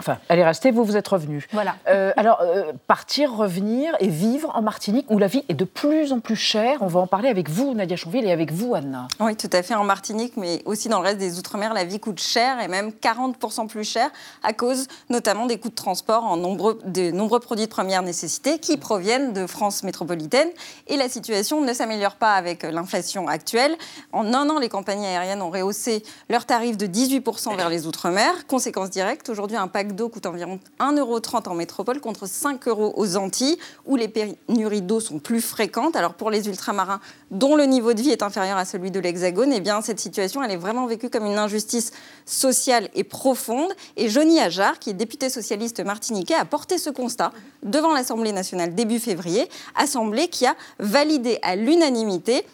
Enfin, 0.00 0.16
elle 0.28 0.38
est 0.38 0.44
restée, 0.44 0.70
vous, 0.70 0.82
vous 0.82 0.96
êtes 0.96 1.06
revenu. 1.06 1.46
Voilà. 1.52 1.76
Euh, 1.86 2.12
alors, 2.16 2.40
euh, 2.40 2.72
partir, 2.86 3.34
revenir 3.34 3.94
et 4.00 4.08
vivre 4.08 4.50
en 4.54 4.62
Martinique, 4.62 5.04
où 5.10 5.18
la 5.18 5.26
vie 5.26 5.44
est 5.50 5.54
de 5.54 5.66
plus 5.66 6.14
en 6.14 6.20
plus 6.20 6.36
chère. 6.36 6.78
On 6.80 6.86
va 6.86 7.00
en 7.00 7.06
parler 7.06 7.28
avec 7.28 7.50
vous, 7.50 7.74
Nadia 7.74 7.98
Chonville, 7.98 8.24
et 8.24 8.32
avec 8.32 8.50
vous, 8.50 8.74
Anna. 8.74 9.08
Oui, 9.20 9.36
tout 9.36 9.50
à 9.52 9.62
fait. 9.62 9.74
En 9.74 9.84
Martinique, 9.84 10.38
mais 10.38 10.62
aussi 10.64 10.88
dans 10.88 11.00
le 11.00 11.04
reste 11.04 11.18
des 11.18 11.38
Outre-mer, 11.38 11.74
la 11.74 11.84
vie 11.84 12.00
coûte 12.00 12.18
cher 12.18 12.60
et 12.60 12.68
même 12.68 12.92
40% 12.92 13.68
plus 13.68 13.84
cher 13.84 14.08
à 14.42 14.54
cause 14.54 14.88
notamment 15.10 15.44
des 15.44 15.58
coûts 15.58 15.68
de 15.68 15.74
transport 15.74 16.24
en 16.24 16.38
nombreux, 16.38 16.78
de 16.86 17.10
nombreux 17.10 17.40
produits 17.40 17.66
de 17.66 17.70
première 17.70 18.00
nécessité 18.02 18.58
qui 18.58 18.78
proviennent 18.78 19.34
de 19.34 19.46
France 19.46 19.82
métropolitaine. 19.82 20.48
Et 20.86 20.96
la 20.96 21.10
situation 21.10 21.60
ne 21.60 21.72
s'améliore 21.74 22.14
pas 22.14 22.32
avec 22.36 22.62
l'inflation 22.62 23.28
actuelle. 23.28 23.76
En 24.12 24.32
un 24.32 24.48
an, 24.48 24.58
les 24.58 24.70
compagnies 24.70 25.06
aériennes 25.06 25.42
ont 25.42 25.50
rehaussé 25.50 26.02
leurs 26.30 26.46
tarifs 26.46 26.78
de 26.78 26.86
18% 26.86 27.54
vers 27.54 27.68
les 27.68 27.86
Outre-mer. 27.86 28.46
Conséquence 28.46 28.88
directe, 28.88 29.28
aujourd'hui, 29.28 29.58
un 29.58 29.68
pack 29.68 29.89
d'eau 29.94 30.08
coûte 30.08 30.26
environ 30.26 30.58
1,30€ 30.78 31.48
en 31.48 31.54
métropole 31.54 32.00
contre 32.00 32.26
5 32.26 32.68
euros 32.68 32.92
aux 32.96 33.16
Antilles, 33.16 33.58
où 33.86 33.96
les 33.96 34.08
pénuries 34.08 34.82
d'eau 34.82 35.00
sont 35.00 35.18
plus 35.18 35.40
fréquentes. 35.40 35.96
Alors 35.96 36.14
pour 36.14 36.30
les 36.30 36.48
ultramarins 36.48 37.00
dont 37.30 37.56
le 37.56 37.64
niveau 37.64 37.94
de 37.94 38.00
vie 38.00 38.10
est 38.10 38.22
inférieur 38.22 38.56
à 38.56 38.64
celui 38.64 38.90
de 38.90 39.00
l'Hexagone, 39.00 39.52
eh 39.52 39.62
cette 39.82 40.00
situation, 40.00 40.42
elle 40.42 40.50
est 40.50 40.56
vraiment 40.56 40.86
vécue 40.86 41.10
comme 41.10 41.26
une 41.26 41.38
injustice 41.38 41.92
sociale 42.26 42.88
et 42.94 43.04
profonde. 43.04 43.72
Et 43.96 44.08
Johnny 44.08 44.40
Ajar, 44.40 44.78
qui 44.78 44.90
est 44.90 44.94
député 44.94 45.30
socialiste 45.30 45.80
martiniquais, 45.84 46.34
a 46.34 46.44
porté 46.44 46.78
ce 46.78 46.90
constat 46.90 47.32
devant 47.62 47.92
l'Assemblée 47.92 48.32
nationale 48.32 48.74
début 48.74 48.98
février, 48.98 49.48
assemblée 49.76 50.28
qui 50.28 50.46
a 50.46 50.56
validé 50.78 51.38
à 51.42 51.56
l'unanimité 51.56 52.44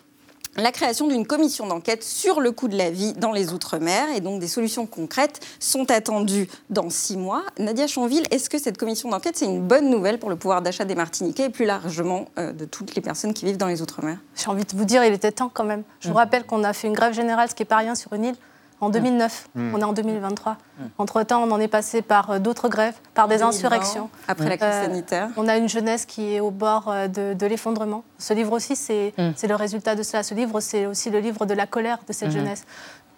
la 0.56 0.72
création 0.72 1.06
d'une 1.06 1.26
commission 1.26 1.66
d'enquête 1.66 2.02
sur 2.02 2.40
le 2.40 2.52
coût 2.52 2.68
de 2.68 2.76
la 2.76 2.90
vie 2.90 3.12
dans 3.14 3.32
les 3.32 3.52
Outre-mer 3.52 4.08
et 4.14 4.20
donc 4.20 4.40
des 4.40 4.48
solutions 4.48 4.86
concrètes 4.86 5.40
sont 5.60 5.90
attendues 5.90 6.48
dans 6.70 6.90
six 6.90 7.16
mois. 7.16 7.42
Nadia 7.58 7.86
Chanville, 7.86 8.26
est-ce 8.30 8.50
que 8.50 8.58
cette 8.58 8.78
commission 8.78 9.10
d'enquête, 9.10 9.36
c'est 9.36 9.46
une 9.46 9.60
bonne 9.60 9.90
nouvelle 9.90 10.18
pour 10.18 10.30
le 10.30 10.36
pouvoir 10.36 10.62
d'achat 10.62 10.84
des 10.84 10.94
Martiniquais 10.94 11.44
et 11.44 11.50
plus 11.50 11.64
largement 11.64 12.26
euh, 12.38 12.52
de 12.52 12.64
toutes 12.64 12.94
les 12.94 13.02
personnes 13.02 13.34
qui 13.34 13.44
vivent 13.44 13.56
dans 13.58 13.66
les 13.66 13.82
Outre-mer? 13.82 14.18
J'ai 14.34 14.48
envie 14.48 14.64
de 14.64 14.76
vous 14.76 14.84
dire, 14.84 15.04
il 15.04 15.12
était 15.12 15.32
temps 15.32 15.50
quand 15.52 15.64
même. 15.64 15.82
Je 16.00 16.08
vous 16.08 16.14
mm. 16.14 16.18
rappelle 16.18 16.44
qu'on 16.44 16.64
a 16.64 16.72
fait 16.72 16.88
une 16.88 16.94
grève 16.94 17.12
générale, 17.12 17.48
ce 17.48 17.54
qui 17.54 17.62
n'est 17.62 17.66
pas 17.66 17.76
rien 17.76 17.94
sur 17.94 18.12
une 18.12 18.24
île 18.24 18.36
en 18.80 18.90
2009. 18.90 19.48
Mm. 19.54 19.74
On 19.74 19.80
est 19.80 19.84
en 19.84 19.92
2023. 19.92 20.52
Mm. 20.52 20.84
Entre-temps, 20.98 21.42
on 21.42 21.50
en 21.50 21.60
est 21.60 21.68
passé 21.68 22.02
par 22.02 22.30
euh, 22.30 22.38
d'autres 22.38 22.68
grèves, 22.68 22.94
par 23.14 23.28
des 23.28 23.42
insurrections. 23.42 24.10
Après 24.28 24.48
la 24.48 24.56
crise 24.56 24.70
euh, 24.72 24.84
sanitaire. 24.84 25.28
On 25.36 25.48
a 25.48 25.56
une 25.56 25.68
jeunesse 25.68 26.04
qui 26.06 26.34
est 26.34 26.40
au 26.40 26.50
bord 26.50 26.88
euh, 26.88 27.08
de, 27.08 27.46
l'effondrement. 27.46 28.04
Ce 28.18 28.34
livre 28.34 28.52
aussi, 28.52 28.74
mm. 28.74 29.32
c'est 29.36 29.48
le 29.48 29.54
résultat 29.54 29.94
de 29.94 30.02
cela. 30.02 30.22
Ce 30.22 30.34
livre, 30.34 30.60
c'est 30.60 30.86
aussi 30.86 31.10
le 31.10 31.20
livre 31.20 31.46
de 31.46 31.54
la 31.54 31.66
colère 31.66 31.98
de 32.06 32.12
cette 32.12 32.30
jeunesse. 32.30 32.64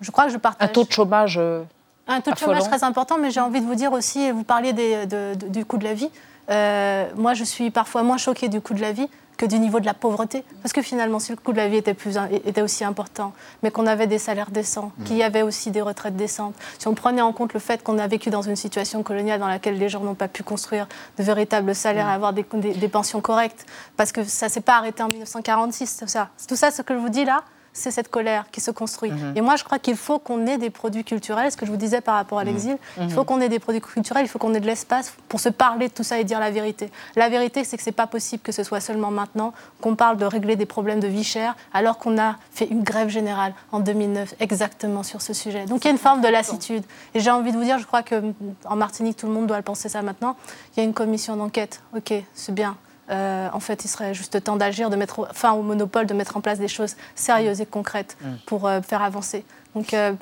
Je 0.01 0.11
crois 0.11 0.27
que 0.27 0.33
je 0.33 0.37
partage. 0.37 0.69
Un 0.69 0.73
taux 0.73 0.85
de 0.85 0.93
chômage. 0.93 1.41
un 2.07 2.21
taux 2.21 2.31
de 2.31 2.39
chômage 2.39 2.65
très 2.65 2.85
important, 2.85 3.19
mais 3.19 3.31
j'ai 3.31 3.41
envie 3.41 3.61
de 3.61 3.67
vous 3.67 3.75
dire 3.75 3.93
aussi, 3.93 4.31
vous 4.31 4.45
parliez 4.45 4.73
du 4.73 5.65
coût 5.65 5.79
de 5.79 5.85
la 5.85 5.95
vie. 5.95 6.11
moi, 7.17 7.35
je 7.35 7.45
suis 7.45 7.71
parfois 7.71 8.03
moins 8.03 8.19
choquée 8.19 8.49
du 8.49 8.61
coût 8.61 8.75
de 8.75 8.81
la 8.81 8.93
vie 8.93 9.09
que 9.39 9.47
du 9.47 9.59
niveau 9.59 9.81
de 9.81 9.87
la 9.87 9.95
pauvreté. 9.95 10.45
Parce 10.63 10.75
que 10.75 10.83
finalement, 10.83 11.21
si 11.21 11.31
le 11.31 11.37
coût 11.37 11.53
de 11.53 11.57
la 11.57 11.69
vie 11.69 11.77
était, 11.77 11.95
plus, 11.95 12.19
était 12.45 12.61
aussi 12.61 12.85
important, 12.85 13.33
mais 13.63 13.71
qu'on 13.71 13.87
avait 13.87 14.09
des 14.09 14.19
salaires 14.19 14.51
décents, 14.51 14.93
mmh. 14.99 15.05
qu'il 15.05 15.17
y 15.17 15.23
avait 15.23 15.43
aussi 15.43 15.71
des 15.71 15.81
retraites 15.81 16.17
décentes, 16.17 16.55
si 16.79 16.89
on 16.89 16.95
prenait 16.95 17.23
en 17.23 17.33
compte 17.33 17.55
le 17.55 17.61
fait 17.61 17.83
qu'on 17.83 17.99
a 17.99 18.07
vécu 18.09 18.29
dans 18.29 18.43
une 18.43 18.57
situation 18.57 19.03
coloniale 19.03 19.41
dans 19.41 19.49
laquelle 19.49 19.79
les 19.79 19.89
gens 19.89 20.01
n'ont 20.01 20.17
pas 20.17 20.29
pu 20.29 20.43
construire 20.43 20.89
de 21.17 21.23
véritables 21.23 21.75
salaires, 21.75 22.07
mmh. 22.07 22.11
avoir 22.11 22.33
des, 22.33 22.45
des, 22.53 22.89
pensions 22.89 23.21
correctes, 23.21 23.65
parce 23.97 24.11
que 24.11 24.25
ça 24.25 24.47
ne 24.47 24.51
s'est 24.51 24.61
pas 24.61 24.77
arrêté 24.77 25.03
en 25.03 25.09
1946, 25.09 25.99
tout 25.99 26.09
ça. 26.09 26.31
Tout 26.49 26.57
ça, 26.57 26.73
ce 26.73 26.83
que 26.83 26.95
je 26.95 26.99
vous 26.99 27.09
dis 27.09 27.25
là, 27.25 27.45
c'est 27.79 27.91
cette 27.91 28.09
colère 28.09 28.47
qui 28.51 28.61
se 28.61 28.71
construit. 28.71 29.11
Mhm. 29.11 29.33
Et 29.37 29.41
moi, 29.41 29.57
je 29.57 29.65
crois 29.65 29.79
qu'il 29.79 29.97
faut 29.97 30.19
qu'on 30.19 30.47
ait 30.47 30.59
des 30.59 30.71
produits 30.71 31.05
culturels, 31.05 31.51
ce 31.53 31.57
que 31.57 31.65
je 31.65 31.71
vous 31.71 31.77
disais 31.77 32.01
par 32.01 32.17
rapport 32.17 32.39
à 32.39 32.45
mhm. 32.45 32.51
l'exil, 32.51 32.79
il 32.97 33.05
mhm. 33.05 33.11
faut 33.11 33.25
qu'on 33.25 33.41
ait 33.41 33.49
des 33.49 33.59
produits 33.59 33.81
culturels, 33.81 34.25
il 34.25 34.29
faut 34.29 34.39
qu'on 34.39 34.55
ait 34.55 34.61
de 34.61 34.67
l'espace 34.67 35.15
pour 35.29 35.41
se 35.41 35.49
parler 35.49 35.89
de 35.89 35.93
tout 35.93 36.03
ça 36.03 36.19
et 36.19 36.25
dire 36.25 36.41
la 36.41 36.51
vérité. 36.51 36.91
La 37.17 37.29
vérité, 37.29 37.65
c'est 37.65 37.77
que 37.77 37.83
c'est 37.83 37.93
pas 37.93 38.07
possible 38.07 38.43
que 38.43 38.53
ce 38.53 38.63
soit 38.63 38.81
seulement 38.81 39.11
maintenant 39.11 39.53
qu'on 39.81 39.95
parle 39.95 40.17
de 40.17 40.25
régler 40.25 40.57
des 40.57 40.67
problèmes 40.67 41.01
de 41.01 41.09
vie 41.09 41.25
chère, 41.25 41.57
alors 41.73 41.99
qu'on 41.99 42.19
a 42.19 42.37
fait 42.53 42.67
une 42.67 42.83
grève 42.83 43.09
générale 43.09 43.55
en 43.73 43.81
2009 43.81 44.35
exactement 44.41 45.03
sur 45.03 45.23
ce 45.23 45.33
sujet. 45.33 45.67
Donc 45.67 45.85
il 45.85 45.87
y 45.87 45.89
a 45.89 45.93
une 45.93 45.99
forme 45.99 46.21
de 46.21 46.29
lassitude. 46.29 46.83
Et 47.15 47.21
j'ai 47.21 47.31
envie 47.31 47.53
de 47.53 47.57
vous 47.57 47.65
dire, 47.65 47.79
je 47.79 47.87
crois 47.87 48.03
qu'en 48.03 48.77
Martinique, 48.77 49.17
tout 49.17 49.27
le 49.27 49.33
monde 49.33 49.47
doit 49.47 49.57
le 49.57 49.63
penser 49.63 49.89
ça 49.89 50.03
maintenant, 50.03 50.37
il 50.77 50.81
y 50.81 50.83
a 50.83 50.85
une 50.85 50.95
commission 50.95 51.37
d'enquête. 51.37 51.83
Ok, 51.97 52.13
c'est 52.35 52.55
bien. 52.55 52.77
Euh, 53.11 53.49
en 53.53 53.61
fait, 53.61 53.85
il 53.85 53.89
serait 53.89 54.15
juste 54.15 54.43
temps 54.45 54.57
d'agir, 54.57 54.91
de 54.91 54.97
mettre 54.97 55.29
fin 55.35 55.53
au 55.53 55.63
monopole, 55.63 56.07
de 56.07 56.15
mettre 56.15 56.37
en 56.37 56.41
place 56.41 56.59
des 56.59 56.69
choses 56.69 56.97
sérieuses 57.15 57.61
et 57.61 57.67
concrètes 57.67 58.17
mm. 58.21 58.27
pour 58.47 58.67
euh, 58.67 58.81
faire 58.83 59.03
avancer. 59.03 59.45
Donc, 59.75 59.95
euh, 59.95 60.13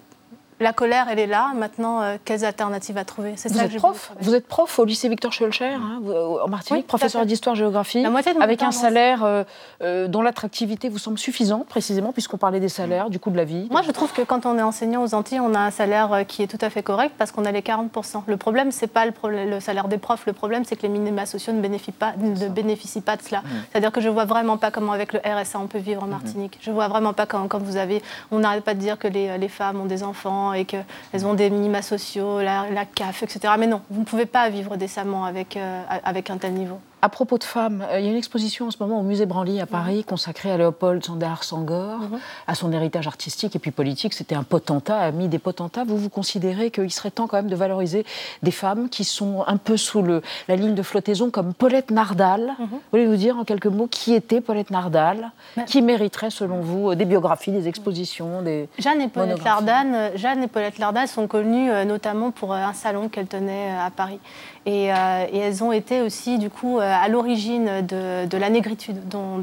la 0.59 0.73
colère, 0.73 1.07
elle 1.11 1.19
est 1.19 1.27
là. 1.27 1.53
Maintenant, 1.55 2.01
euh, 2.01 2.17
quelles 2.25 2.45
alternatives 2.45 2.97
à 2.97 3.05
trouver? 3.05 3.35
C'est 3.37 3.53
vous, 3.53 3.61
êtes 3.61 3.77
prof 3.77 4.13
vous 4.21 4.35
êtes 4.35 4.47
prof 4.47 4.79
au 4.79 4.85
lycée 4.85 5.09
Victor 5.09 5.33
Schulcher, 5.33 5.75
hein, 5.75 6.01
en 6.43 6.49
Martinique, 6.49 6.87
professeur 6.87 7.27
d'histoire-géographie, 7.27 8.05
avec 8.41 8.63
un 8.63 8.71
salaire 8.71 9.23
euh, 9.25 9.45
euh, 9.83 10.09
dont 10.09 10.23
l'attractivité 10.23 10.89
vous 10.89 10.99
semble 10.99 11.19
suffisante, 11.19 11.67
précisément, 11.67 12.13
puisqu'on 12.13 12.39
parlait 12.39 12.61
des 12.61 12.71
salaires, 12.71 13.11
du 13.11 13.19
coût 13.19 13.31
de 13.31 13.37
la 13.37 13.45
vie. 13.45 13.69
Moi, 13.71 13.83
je 13.83 13.91
trouve 13.91 14.13
que 14.13 14.23
quand 14.23 14.47
on 14.47 14.59
est 14.59 14.63
enseignant 14.63 15.03
aux 15.03 15.15
Antilles, 15.15 15.41
on 15.41 15.55
a 15.55 15.61
un 15.61 15.71
salaire 15.71 16.25
qui 16.27 16.43
est 16.43 16.47
tout 16.47 16.59
à 16.65 16.71
fait 16.71 16.83
correct 16.83 17.15
parce 17.19 17.33
qu'on 17.33 17.45
a 17.45 17.53
les 17.53 17.61
40%. 17.61 18.23
Le 18.27 18.37
problème, 18.37 18.73
c'est 18.73 18.87
pas 18.87 19.05
le, 19.05 19.13
le, 19.45 19.61
salaire 19.61 19.89
des 19.89 19.99
profs. 19.99 20.27
Le 20.27 20.33
problème, 20.33 20.65
c'est 20.65 20.77
que 20.77 20.83
les 20.83 20.89
minima 20.89 21.27
sociaux 21.27 21.53
ne 21.53 21.61
bénéficient 21.61 21.93
pas, 21.93 22.15
ne 22.17 22.49
bénéficient 22.49 23.03
pas 23.03 23.17
de 23.17 23.23
cela. 23.23 23.41
Mmh. 23.41 23.49
C'est-à-dire 23.71 23.93
que 23.93 24.01
je 24.01 24.09
vois 24.09 24.25
vraiment 24.25 24.57
pas 24.57 24.71
comment, 24.71 24.93
avec 24.93 25.13
le 25.13 25.21
RSA, 25.21 25.59
on 25.59 25.67
peut 25.67 25.79
vivre 25.79 26.03
en 26.03 26.07
mmh. 26.07 26.11
Martinique. 26.11 26.59
Je 26.63 26.71
vois 26.71 26.89
vraiment 26.89 27.13
pas 27.13 27.27
quand, 27.27 27.47
quand 27.49 27.63
vous 27.63 27.77
avez. 27.77 28.03
On 28.31 28.39
n'arrête 28.39 28.65
pas 28.65 28.75
de 28.75 28.81
dire 28.81 28.99
que 28.99 29.09
les, 29.09 29.37
les 29.37 29.49
femmes 29.49 29.81
ont 29.81 29.87
des 29.87 30.03
enfants 30.03 30.46
et 30.53 30.65
qu'elles 30.65 31.26
ont 31.26 31.35
des 31.35 31.50
minima 31.50 31.83
sociaux, 31.83 32.41
la, 32.41 32.67
CAF, 32.95 33.23
etc. 33.23 33.55
Mais 33.59 33.67
non, 33.67 33.83
vous 33.91 34.00
ne 34.00 34.05
pouvez 34.05 34.26
pas 34.26 34.49
vivre 34.49 34.76
décemment 34.76 35.25
avec, 35.25 35.57
euh, 35.57 35.83
avec 36.05 36.31
un 36.31 36.38
tel 36.38 36.53
niveau. 36.53 36.79
À 37.03 37.11
propos 37.11 37.37
de 37.37 37.45
femmes, 37.45 37.85
euh, 37.91 38.00
il 38.00 38.07
y 38.07 38.09
a 38.09 38.11
une 38.11 38.17
exposition 38.17 38.69
en 38.69 38.71
ce 38.71 38.79
moment 38.81 38.99
au 38.99 39.03
musée 39.03 39.26
Branly 39.26 39.61
à 39.61 39.67
Paris 39.67 40.03
consacrée 40.03 40.50
à 40.50 40.57
Léopold 40.57 41.05
Sandar 41.05 41.45
Sangor, 41.45 41.99
mhm. 41.99 42.19
à 42.47 42.55
son 42.55 42.73
héritage 42.73 43.07
artistique 43.07 43.55
et 43.55 43.59
puis 43.59 43.71
politique. 43.71 44.15
C'était 44.15 44.35
un 44.35 44.43
potentat, 44.43 44.99
ami 44.99 45.29
des 45.29 45.38
potentats. 45.38 45.85
Vous 45.85 45.99
vous 45.99 46.09
considérez 46.09 46.71
qu'il 46.71 46.91
serait 46.91 47.11
temps 47.11 47.26
quand 47.26 47.37
même 47.37 47.49
de 47.49 47.55
valoriser 47.55 48.07
des 48.43 48.50
femmes 48.50 48.88
qui 48.88 49.05
sont 49.05 49.45
un 49.47 49.59
peu 49.59 49.76
sous 49.76 50.00
le, 50.00 50.23
la 50.49 50.57
ligne 50.57 50.75
de 50.75 50.83
flottaison 50.83 51.31
comme 51.31 51.53
Paulette 51.53 51.91
Nardal. 51.91 52.55
Mhm. 52.59 52.67
Vous 52.71 52.81
voulez 52.93 53.07
nous 53.07 53.17
dire 53.17 53.37
en 53.37 53.45
quelques 53.45 53.67
mots 53.67 53.88
qui 53.88 54.15
était 54.15 54.41
Paulette 54.41 54.71
Nardal 54.71 55.33
Qui 55.67 55.83
mériterait 55.83 56.31
selon 56.31 56.61
vous 56.61 56.95
des 56.95 57.05
biographies, 57.05 57.53
des 57.53 57.69
expositions, 57.69 58.41
des 58.41 58.71
Jeanne 58.79 59.03
et 59.03 59.09
Paulette 59.09 59.45
Nardal, 59.45 59.87
euh, 59.95 60.11
Jeanne 60.17 60.45
et 60.45 60.49
Paulette 60.49 60.76
sont 61.09 61.26
connues 61.26 61.71
euh, 61.71 61.85
notamment 61.85 62.31
pour 62.31 62.55
un 62.55 62.73
salon 62.73 63.11
qu'elles 63.11 63.26
tenaient 63.26 63.71
à 63.79 63.91
Paris. 63.91 64.19
Et, 64.65 64.87
et, 64.87 65.38
elles 65.38 65.62
ont 65.62 65.71
été 65.71 66.00
aussi 66.00 66.38
du 66.38 66.50
coup 66.50 66.81
euh, 66.86 66.86
à 66.87 67.09
l'origine 67.09 67.87
de, 67.87 68.37
la 68.37 68.50
négritude 68.50 69.09
dont, 69.09 69.43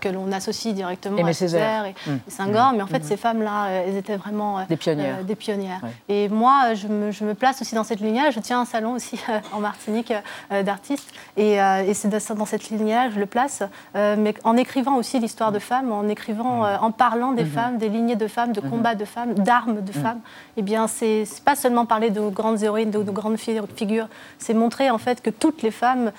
que 0.00 0.08
l'on 0.08 0.32
associe 0.32 0.74
directement 0.74 1.24
à 1.24 1.32
Césaire 1.32 1.86
et, 1.86 1.94
mmh. 2.06 2.16
Senghor. 2.28 2.72
Mais 2.74 2.82
en 2.82 2.86
fait, 2.86 3.00
mmh. 3.00 3.04
ces 3.04 3.16
femmes-là, 3.16 3.66
euh, 3.66 3.84
elles 3.86 3.96
étaient 3.96 4.16
vraiment 4.16 4.58
euh, 4.58 4.62
des 4.68 4.76
pionnières. 4.76 5.24
des 5.24 5.34
pionnières. 5.34 5.80
Et 6.08 6.28
moi, 6.28 6.74
je 6.74 6.88
me, 6.88 7.10
je 7.10 7.24
me, 7.24 7.34
place 7.34 7.60
aussi 7.62 7.74
dans 7.74 7.84
cette 7.84 8.00
lignée. 8.00 8.30
Je 8.32 8.40
tiens 8.40 8.60
un 8.60 8.64
salon 8.64 8.92
aussi 8.92 9.20
en 9.52 9.60
Martinique 9.60 10.12
d'artistes. 10.50 11.12
Et, 11.36 11.58
c'est 11.94 12.08
dans 12.08 12.46
cette 12.46 12.70
lignée-là 12.70 13.08
que 13.08 13.14
je 13.14 13.20
le 13.20 13.26
place. 13.26 13.62
mais 13.94 14.34
en 14.44 14.56
écrivant 14.56 14.96
aussi 14.96 15.18
l'histoire 15.18 15.52
de 15.52 15.58
femmes, 15.58 15.92
en 15.92 16.08
écrivant, 16.08 16.62
mmh. 16.62 16.78
en 16.80 16.90
parlant 16.90 17.32
des 17.32 17.44
femmes, 17.44 17.78
des 17.78 17.88
lignées 17.88 18.16
de 18.16 18.28
femmes, 18.28 18.52
de 18.52 18.60
combats 18.60 18.94
de 18.94 19.04
femmes, 19.04 19.34
d'armes 19.34 19.82
de 19.82 19.92
femmes, 19.92 20.20
eh 20.56 20.62
bien, 20.62 20.86
c'est 20.86 21.24
pas 21.44 21.56
seulement 21.56 21.86
parler 21.86 22.10
de 22.10 22.20
grandes 22.28 22.62
héroïnes, 22.62 22.90
de, 22.90 23.02
de 23.02 23.10
grandes 23.10 23.38
figures, 23.38 24.08
c'est 24.38 24.54
montrer 24.54 24.90
en 24.90 24.98
fait 24.98 25.22
que 25.22 25.30
toutes 25.30 25.62
les 25.62 25.70
femmes 25.70 26.12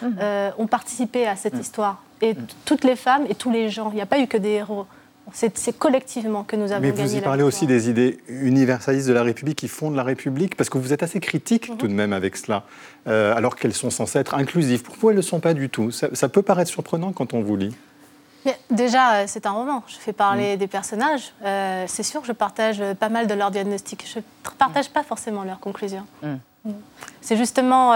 ont 0.57 0.67
participé 0.67 1.27
à 1.27 1.35
cette 1.35 1.55
mm. 1.55 1.61
histoire. 1.61 2.03
Et 2.21 2.33
mm. 2.33 2.47
toutes 2.65 2.83
les 2.83 2.95
femmes 2.95 3.25
et 3.29 3.35
tous 3.35 3.51
les 3.51 3.69
gens. 3.69 3.89
Il 3.91 3.95
n'y 3.95 4.01
a 4.01 4.05
pas 4.05 4.19
eu 4.19 4.27
que 4.27 4.37
des 4.37 4.49
héros. 4.49 4.85
C'est 5.33 5.77
collectivement 5.77 6.43
que 6.43 6.55
nous 6.55 6.71
avons 6.71 6.81
gagné. 6.81 6.93
Mais 6.97 7.03
vous 7.07 7.15
y 7.15 7.21
parlez 7.21 7.43
aussi 7.43 7.67
des 7.67 7.89
idées 7.89 8.19
universalistes 8.27 9.07
de 9.07 9.13
la 9.13 9.23
République 9.23 9.57
qui 9.57 9.67
fondent 9.67 9.95
la 9.95 10.03
République, 10.03 10.55
parce 10.55 10.69
que 10.69 10.77
vous 10.77 10.93
êtes 10.93 11.03
assez 11.03 11.19
critique 11.19 11.69
mm-hmm. 11.69 11.77
tout 11.77 11.87
de 11.87 11.93
même 11.93 12.13
avec 12.13 12.37
cela, 12.37 12.63
euh, 13.07 13.35
alors 13.35 13.55
qu'elles 13.55 13.73
sont 13.73 13.89
censées 13.89 14.19
être 14.19 14.35
inclusives. 14.35 14.81
Pourquoi 14.81 15.11
elles 15.11 15.17
ne 15.17 15.21
le 15.21 15.27
sont 15.27 15.39
pas 15.39 15.53
du 15.53 15.69
tout? 15.69 15.91
Ça, 15.91 16.29
peut 16.29 16.41
paraître 16.41 16.71
surprenant 16.71 17.11
quand 17.11 17.33
on 17.33 17.41
vous 17.41 17.55
lit. 17.55 17.75
déjà, 18.71 19.15
euh, 19.15 19.23
c'est 19.27 19.45
un 19.45 19.51
roman. 19.51 19.83
Je 19.87 19.95
fais 19.97 20.13
parler 20.13 20.57
des 20.57 20.67
personnages. 20.67 21.33
Euh, 21.43 21.85
c'est 21.87 22.03
sûr, 22.03 22.23
je 22.25 22.31
partage 22.31 22.81
pas 22.99 23.09
mal 23.09 23.27
de 23.27 23.33
leurs 23.33 23.51
diagnostics. 23.51 24.05
Je 24.11 24.19
ne 24.19 24.23
partage 24.57 24.89
pas 24.89 25.03
forcément 25.03 25.43
leurs 25.43 25.59
conclusions. 25.59 26.05
C'est 27.21 27.37
justement 27.37 27.93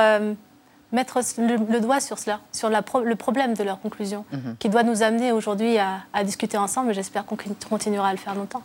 mettre 0.93 1.19
le, 1.37 1.79
doigt 1.79 1.99
sur 1.99 2.19
cela, 2.19 2.39
sur 2.51 2.69
le 2.69 3.15
problème 3.15 3.53
de 3.55 3.63
leur 3.63 3.81
conclusion, 3.81 4.25
mhm. 4.31 4.55
qui 4.59 4.69
doit 4.69 4.83
nous 4.83 5.03
amener 5.03 5.31
aujourd'hui 5.31 5.77
à, 5.77 6.23
discuter 6.23 6.57
ensemble, 6.57 6.91
et 6.91 6.93
j'espère 6.93 7.25
qu'on 7.25 7.37
continuera 7.69 8.07
à 8.07 8.11
le 8.11 8.17
faire 8.17 8.35
longtemps. 8.35 8.63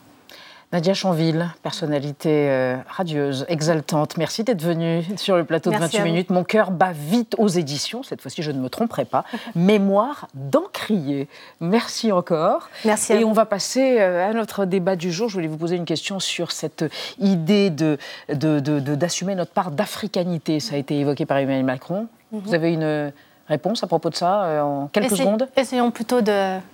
Nadia 0.70 0.92
Chanville, 0.92 1.48
personnalité 1.62 2.50
euh, 2.50 2.76
radieuse, 2.86 3.46
exaltante, 3.48 4.18
merci 4.18 4.44
d'être 4.44 4.60
venue 4.60 5.02
sur 5.16 5.38
le 5.38 5.44
plateau 5.44 5.70
de 5.70 5.78
28 5.78 6.02
minutes. 6.02 6.28
Mon 6.28 6.44
cœur 6.44 6.70
bat 6.70 6.92
vite 6.92 7.34
aux 7.38 7.48
éditions, 7.48 8.02
cette 8.02 8.20
fois-ci 8.20 8.42
je 8.42 8.50
ne 8.50 8.60
me 8.60 8.68
tromperai 8.68 9.06
pas. 9.06 9.24
Mémoire 9.54 10.28
d'encrier. 10.34 11.26
Merci 11.60 12.12
encore. 12.12 12.68
Merci. 12.84 13.14
Et 13.14 13.24
on 13.24 13.32
va 13.32 13.46
passer 13.46 13.96
euh, 13.98 14.28
à 14.28 14.34
notre 14.34 14.66
débat 14.66 14.94
du 14.94 15.10
jour. 15.10 15.30
Je 15.30 15.34
voulais 15.34 15.48
vous 15.48 15.56
poser 15.56 15.76
une 15.76 15.86
question 15.86 16.20
sur 16.20 16.52
cette 16.52 16.84
idée 17.18 17.70
d'assumer 17.70 18.34
de, 18.34 19.36
de, 19.36 19.38
notre 19.38 19.52
part 19.52 19.70
d'africanité. 19.70 20.60
Ça 20.60 20.74
a 20.74 20.78
été 20.78 20.98
évoqué 20.98 21.24
par 21.24 21.38
Emmanuel 21.38 21.64
Macron. 21.64 22.08
Mhm. 22.32 22.40
Vous 22.40 22.54
avez 22.54 22.72
une 22.72 23.12
réponse 23.48 23.82
à 23.82 23.86
propos 23.86 24.10
de 24.10 24.14
ça 24.14 24.44
euh, 24.44 24.60
en 24.60 24.86
quelques 24.88 25.16
secondes? 25.16 25.48
Essayons 25.56 25.90
plutôt 25.90 26.20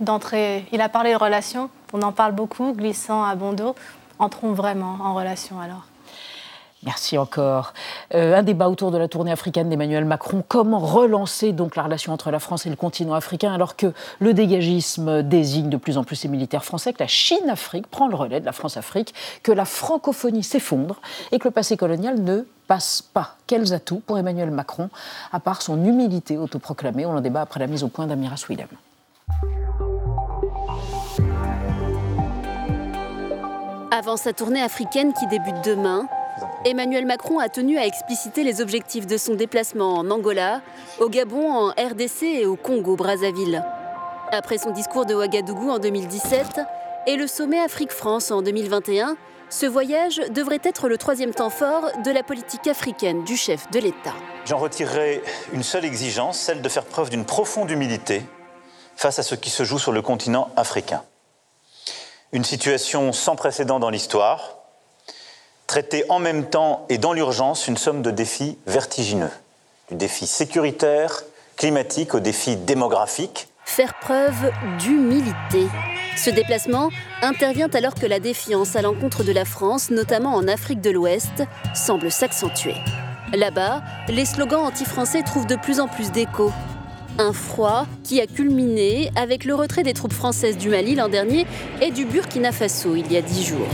d'entrer. 0.01 0.67
Il 0.73 0.81
a 0.81 0.89
parlé 0.89 1.13
de 1.13 1.19
relations, 1.19 1.71
on 1.93 2.03
en 2.03 2.13
parle 2.13 2.33
beaucoup, 2.33 2.73
glissant 2.73 3.25
à 3.25 3.35
bon 3.35 3.53
dos. 3.53 3.75
Entrons 4.19 4.53
vraiment 4.53 4.99
en 5.03 5.15
relation 5.15 5.61
alors. 5.61 5.87
Merci 6.85 7.17
encore. 7.17 7.73
Euh, 8.15 8.37
un 8.37 8.43
débat 8.43 8.69
autour 8.69 8.91
de 8.91 8.99
la 8.99 9.09
tournée 9.09 9.33
africaine 9.33 9.71
d'Emmanuel 9.71 10.05
Macron. 10.05 10.45
Comment 10.47 10.79
relancer 10.79 11.53
donc 11.53 11.77
la 11.77 11.83
relation 11.83 12.13
entre 12.13 12.31
la 12.31 12.39
France 12.39 12.67
et 12.67 12.71
le 12.71 12.77
continent 12.77 13.15
africain 13.15 13.53
alors 13.53 13.77
que 13.77 13.93
le 14.19 14.35
dégagisme 14.35 15.23
désigne 15.23 15.71
de 15.71 15.77
plus 15.79 15.97
en 15.97 16.05
plus 16.05 16.17
ses 16.17 16.29
militaires 16.29 16.65
français, 16.65 16.93
que 16.93 17.03
la 17.03 17.07
Chine-Afrique 17.07 17.87
prend 17.87 18.09
le 18.09 18.15
relais 18.15 18.41
de 18.41 18.45
la 18.45 18.53
France-Afrique, 18.53 19.15
que 19.43 19.53
la 19.53 19.65
francophonie 19.65 20.43
s'effondre 20.43 21.01
et 21.33 21.39
que 21.39 21.49
le 21.49 21.53
passé 21.53 21.77
colonial 21.77 22.21
ne 22.21 22.47
passe 22.67 23.03
pas? 23.03 23.37
Quels 23.47 23.73
atouts 23.73 24.03
pour 24.07 24.19
Emmanuel 24.19 24.51
Macron, 24.51 24.91
à 25.33 25.41
part 25.41 25.63
son 25.63 25.83
humilité 25.85 26.37
autoproclamée? 26.37 27.07
On 27.07 27.17
en 27.17 27.21
débat 27.21 27.41
après 27.41 27.61
la 27.61 27.67
mise 27.67 27.83
au 27.83 27.89
point 27.89 28.07
d'Amira 28.07 28.37
Swilem. 28.37 28.69
Avant 33.91 34.17
sa 34.17 34.33
tournée 34.33 34.61
africaine 34.61 35.13
qui 35.13 35.27
débute 35.29 35.65
demain, 35.65 36.09
Emmanuel 36.67 37.05
Macron 37.05 37.41
a 37.41 37.51
tenu 37.51 37.77
à 37.77 37.85
expliciter 37.85 38.43
les 38.43 38.63
objectifs 38.63 39.07
de 39.07 39.19
son 39.19 39.35
déplacement 39.35 39.97
en 39.97 40.11
Angola, 40.11 40.63
au 40.99 41.11
Gabon, 41.11 41.53
en 41.53 41.69
RDC 41.69 42.23
et 42.23 42.47
au 42.47 42.57
Congo-Brazzaville. 42.57 43.63
Après 44.33 44.57
son 44.57 44.71
discours 44.71 45.05
de 45.05 45.15
Ouagadougou 45.15 45.69
en 45.71 45.79
2017 45.79 46.61
et 47.07 47.17
le 47.17 47.27
sommet 47.27 47.61
Afrique-France 47.61 48.31
en 48.31 48.41
2021, 48.41 49.19
ce 49.51 49.67
voyage 49.67 50.23
devrait 50.31 50.61
être 50.65 50.89
le 50.89 50.97
troisième 50.97 51.35
temps 51.35 51.51
fort 51.51 51.91
de 52.03 52.11
la 52.11 52.23
politique 52.23 52.67
africaine 52.67 53.25
du 53.25 53.37
chef 53.37 53.71
de 53.71 53.81
l'État. 53.81 54.15
J'en 54.47 54.57
retirerai 54.57 55.23
une 55.53 55.63
seule 55.63 55.85
exigence, 55.85 56.39
celle 56.39 56.63
de 56.63 56.69
faire 56.71 56.87
preuve 56.87 57.11
d'une 57.11 57.27
profonde 57.27 57.71
humilité 57.71 58.23
face 58.97 59.19
à 59.19 59.23
ce 59.23 59.35
qui 59.35 59.51
se 59.51 59.65
joue 59.65 59.79
sur 59.79 59.93
le 59.93 60.01
continent 60.01 60.49
africain. 60.57 61.03
Une 62.33 62.45
situation 62.45 63.13
sans 63.13 63.37
précédent 63.37 63.79
dans 63.79 63.91
l'histoire, 63.91 64.64
traiter 65.67 66.05
en 66.09 66.19
même 66.19 66.45
temps 66.45 66.87
et 66.89 66.99
dans 66.99 67.13
l'urgence 67.13 67.69
une 67.69 67.77
somme 67.77 68.03
de 68.03 68.11
défis 68.11 68.59
vertigineux, 68.67 69.31
du 69.91 69.97
défi 69.97 70.27
sécuritaire, 70.27 71.23
climatique 71.57 72.15
au 72.15 72.21
défi 72.21 72.57
démographique. 72.57 73.49
Faire 73.65 73.95
preuve 74.01 74.53
d'humilité. 74.79 75.69
Ce 76.17 76.31
déplacement 76.31 76.91
intervient 77.23 77.69
alors 77.73 77.95
que 77.95 78.07
la 78.07 78.21
défiance 78.21 78.77
à 78.77 78.83
l'encontre 78.83 79.25
de 79.25 79.33
la 79.33 79.45
France, 79.45 79.91
notamment 79.91 80.35
en 80.35 80.47
Afrique 80.47 80.81
de 80.81 80.91
l'Ouest, 80.91 81.43
semble 81.75 82.11
s'accentuer. 82.11 82.77
Là-bas, 83.33 83.83
les 84.09 84.25
slogans 84.25 84.67
anti-français 84.67 85.23
trouvent 85.23 85.47
de 85.47 85.57
plus 85.57 85.81
en 85.81 85.89
plus 85.89 86.13
d'écho. 86.13 86.53
Un 87.19 87.33
froid 87.33 87.87
qui 88.03 88.21
a 88.21 88.27
culminé 88.27 89.13
avec 89.15 89.45
le 89.45 89.55
retrait 89.55 89.85
des 89.85 89.93
troupes 89.93 90.13
françaises 90.13 90.59
du 90.59 90.69
Mali 90.69 90.97
l'an 90.97 91.09
dernier 91.09 91.47
et 91.81 91.93
du 91.93 92.05
Burkina 92.05 92.51
Faso 92.51 92.97
il 92.97 93.11
y 93.13 93.17
a 93.17 93.23
dix 93.23 93.45
jours. 93.45 93.69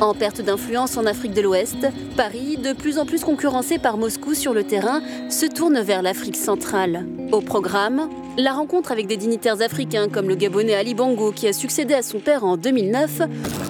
En 0.00 0.12
perte 0.12 0.40
d'influence 0.40 0.96
en 0.96 1.06
Afrique 1.06 1.34
de 1.34 1.40
l'Ouest, 1.40 1.86
Paris, 2.16 2.56
de 2.56 2.72
plus 2.72 2.98
en 2.98 3.06
plus 3.06 3.22
concurrencé 3.22 3.78
par 3.78 3.96
Moscou 3.96 4.34
sur 4.34 4.52
le 4.52 4.64
terrain, 4.64 5.02
se 5.30 5.46
tourne 5.46 5.80
vers 5.80 6.02
l'Afrique 6.02 6.36
centrale. 6.36 7.06
Au 7.30 7.40
programme, 7.40 8.08
la 8.36 8.52
rencontre 8.52 8.90
avec 8.90 9.06
des 9.06 9.16
dignitaires 9.16 9.62
africains 9.62 10.08
comme 10.08 10.28
le 10.28 10.34
Gabonais 10.34 10.74
Ali 10.74 10.94
Bongo 10.94 11.30
qui 11.30 11.46
a 11.46 11.52
succédé 11.52 11.94
à 11.94 12.02
son 12.02 12.18
père 12.18 12.42
en 12.42 12.56
2009 12.56 13.22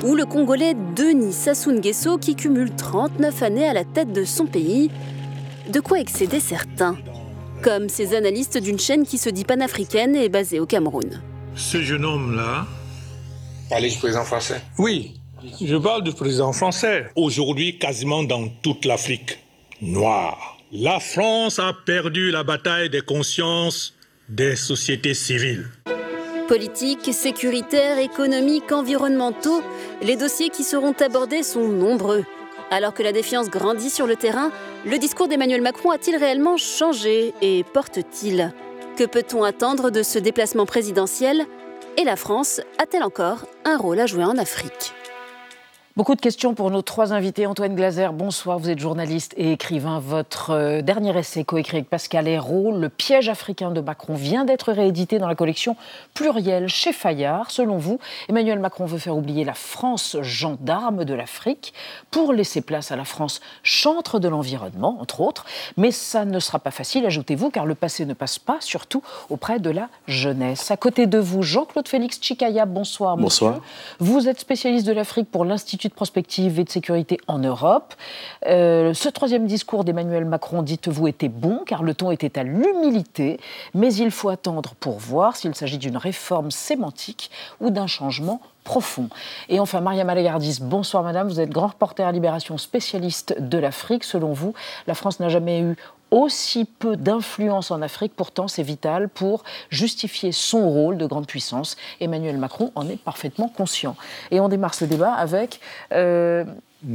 ou 0.04 0.14
le 0.14 0.24
Congolais 0.24 0.74
Denis 0.96 1.34
Sassou 1.34 1.72
Nguesso 1.72 2.16
qui 2.16 2.36
cumule 2.36 2.74
39 2.74 3.42
années 3.42 3.68
à 3.68 3.74
la 3.74 3.84
tête 3.84 4.12
de 4.12 4.24
son 4.24 4.46
pays. 4.46 4.90
De 5.68 5.80
quoi 5.80 6.00
excéder 6.00 6.40
certains, 6.40 6.96
comme 7.64 7.88
ces 7.88 8.14
analystes 8.14 8.58
d'une 8.58 8.78
chaîne 8.78 9.06
qui 9.06 9.16
se 9.16 9.30
dit 9.30 9.44
panafricaine 9.44 10.14
et 10.14 10.28
basée 10.28 10.60
au 10.60 10.66
Cameroun. 10.66 11.22
Ce 11.56 11.80
jeune 11.80 12.04
homme-là... 12.04 12.66
Allez, 13.70 13.88
je 13.88 13.98
président 13.98 14.24
français. 14.24 14.60
Oui, 14.78 15.14
je 15.62 15.76
parle 15.76 16.04
du 16.04 16.12
président 16.12 16.52
français. 16.52 17.06
Aujourd'hui, 17.16 17.78
quasiment 17.78 18.22
dans 18.22 18.48
toute 18.62 18.84
l'Afrique 18.84 19.38
noire, 19.80 20.58
la 20.72 21.00
France 21.00 21.58
a 21.58 21.72
perdu 21.86 22.30
la 22.30 22.44
bataille 22.44 22.90
des 22.90 23.00
consciences 23.00 23.94
des 24.28 24.56
sociétés 24.56 25.14
civiles. 25.14 25.66
Politique, 26.48 27.14
sécuritaire, 27.14 27.98
économique, 27.98 28.70
environnementaux, 28.72 29.62
les 30.02 30.16
dossiers 30.16 30.50
qui 30.50 30.64
seront 30.64 30.94
abordés 31.00 31.42
sont 31.42 31.66
nombreux. 31.66 32.24
Alors 32.70 32.94
que 32.94 33.02
la 33.02 33.12
défiance 33.12 33.50
grandit 33.50 33.90
sur 33.90 34.06
le 34.06 34.16
terrain, 34.16 34.50
le 34.84 34.98
discours 34.98 35.28
d'Emmanuel 35.28 35.62
Macron 35.62 35.90
a-t-il 35.90 36.16
réellement 36.16 36.56
changé 36.56 37.34
et 37.40 37.62
porte-t-il? 37.62 38.52
Que 38.96 39.04
peut-on 39.04 39.42
attendre 39.42 39.90
de 39.90 40.02
ce 40.02 40.18
déplacement 40.18 40.66
présidentiel? 40.66 41.46
Et 41.96 42.04
la 42.04 42.16
France 42.16 42.60
a-t-elle 42.78 43.04
encore 43.04 43.46
un 43.64 43.76
rôle 43.76 44.00
à 44.00 44.06
jouer 44.06 44.24
en 44.24 44.38
Afrique? 44.38 44.92
Beaucoup 45.96 46.16
de 46.16 46.20
questions 46.20 46.54
pour 46.54 46.72
nos 46.72 46.82
trois 46.82 47.12
invités. 47.12 47.46
Antoine 47.46 47.76
Glaser, 47.76 48.08
bonsoir. 48.12 48.58
Vous 48.58 48.68
êtes 48.68 48.80
journaliste 48.80 49.32
et 49.36 49.52
écrivain. 49.52 50.00
Votre 50.00 50.50
euh, 50.50 50.82
dernier 50.82 51.16
essai, 51.16 51.44
coécrit 51.44 51.76
avec 51.76 51.88
Pascal 51.88 52.26
Hérault, 52.26 52.76
Le 52.76 52.88
piège 52.88 53.28
africain 53.28 53.70
de 53.70 53.80
Macron, 53.80 54.14
vient 54.14 54.44
d'être 54.44 54.72
réédité 54.72 55.20
dans 55.20 55.28
la 55.28 55.36
collection 55.36 55.76
plurielle 56.12 56.66
chez 56.66 56.92
Fayard. 56.92 57.52
Selon 57.52 57.78
vous, 57.78 58.00
Emmanuel 58.28 58.58
Macron 58.58 58.86
veut 58.86 58.98
faire 58.98 59.16
oublier 59.16 59.44
la 59.44 59.54
France 59.54 60.16
gendarme 60.20 61.04
de 61.04 61.14
l'Afrique 61.14 61.72
pour 62.10 62.32
laisser 62.32 62.60
place 62.60 62.90
à 62.90 62.96
la 62.96 63.04
France 63.04 63.40
chantre 63.62 64.18
de 64.18 64.26
l'environnement, 64.26 64.98
entre 65.00 65.20
autres. 65.20 65.44
Mais 65.76 65.92
ça 65.92 66.24
ne 66.24 66.40
sera 66.40 66.58
pas 66.58 66.72
facile, 66.72 67.06
ajoutez-vous, 67.06 67.50
car 67.50 67.66
le 67.66 67.76
passé 67.76 68.04
ne 68.04 68.14
passe 68.14 68.40
pas, 68.40 68.56
surtout 68.58 69.04
auprès 69.30 69.60
de 69.60 69.70
la 69.70 69.88
jeunesse. 70.08 70.72
À 70.72 70.76
côté 70.76 71.06
de 71.06 71.18
vous, 71.18 71.42
Jean-Claude 71.42 71.86
Félix 71.86 72.18
Chikaya, 72.20 72.66
bonsoir. 72.66 73.16
Bonsoir. 73.16 73.60
Vous 74.00 74.28
êtes 74.28 74.40
spécialiste 74.40 74.88
de 74.88 74.92
l'Afrique 74.92 75.30
pour 75.30 75.44
l'Institut 75.44 75.83
de 75.88 75.94
prospective 75.94 76.58
et 76.58 76.64
de 76.64 76.70
sécurité 76.70 77.18
en 77.26 77.38
Europe. 77.38 77.94
Euh, 78.46 78.94
ce 78.94 79.08
troisième 79.08 79.46
discours 79.46 79.84
d'Emmanuel 79.84 80.24
Macron, 80.24 80.62
dites-vous, 80.62 81.08
était 81.08 81.28
bon 81.28 81.60
car 81.66 81.82
le 81.82 81.94
ton 81.94 82.10
était 82.10 82.38
à 82.38 82.42
l'humilité, 82.42 83.40
mais 83.74 83.92
il 83.94 84.10
faut 84.10 84.28
attendre 84.28 84.74
pour 84.78 84.98
voir 84.98 85.36
s'il 85.36 85.54
s'agit 85.54 85.78
d'une 85.78 85.96
réforme 85.96 86.50
sémantique 86.50 87.30
ou 87.60 87.70
d'un 87.70 87.86
changement 87.86 88.40
profond. 88.64 89.08
Et 89.48 89.60
enfin, 89.60 89.80
Maria 89.80 90.04
Malagardis, 90.04 90.58
bonsoir 90.60 91.02
madame, 91.02 91.28
vous 91.28 91.38
êtes 91.38 91.50
grand 91.50 91.68
reporter 91.68 92.06
à 92.06 92.12
Libération, 92.12 92.58
spécialiste 92.58 93.36
de 93.38 93.58
l'Afrique. 93.58 94.04
Selon 94.04 94.32
vous, 94.32 94.54
la 94.86 94.94
France 94.94 95.20
n'a 95.20 95.28
jamais 95.28 95.60
eu 95.60 95.76
aussi 96.14 96.64
peu 96.64 96.96
d'influence 96.96 97.72
en 97.72 97.82
Afrique, 97.82 98.12
pourtant 98.14 98.46
c'est 98.46 98.62
vital 98.62 99.08
pour 99.08 99.42
justifier 99.70 100.30
son 100.30 100.70
rôle 100.70 100.96
de 100.96 101.06
grande 101.06 101.26
puissance. 101.26 101.76
Emmanuel 102.00 102.38
Macron 102.38 102.70
en 102.76 102.88
est 102.88 102.96
parfaitement 102.96 103.48
conscient. 103.48 103.96
Et 104.30 104.38
on 104.38 104.48
démarre 104.48 104.74
ce 104.74 104.84
débat 104.84 105.12
avec... 105.12 105.60
Euh, 105.92 106.44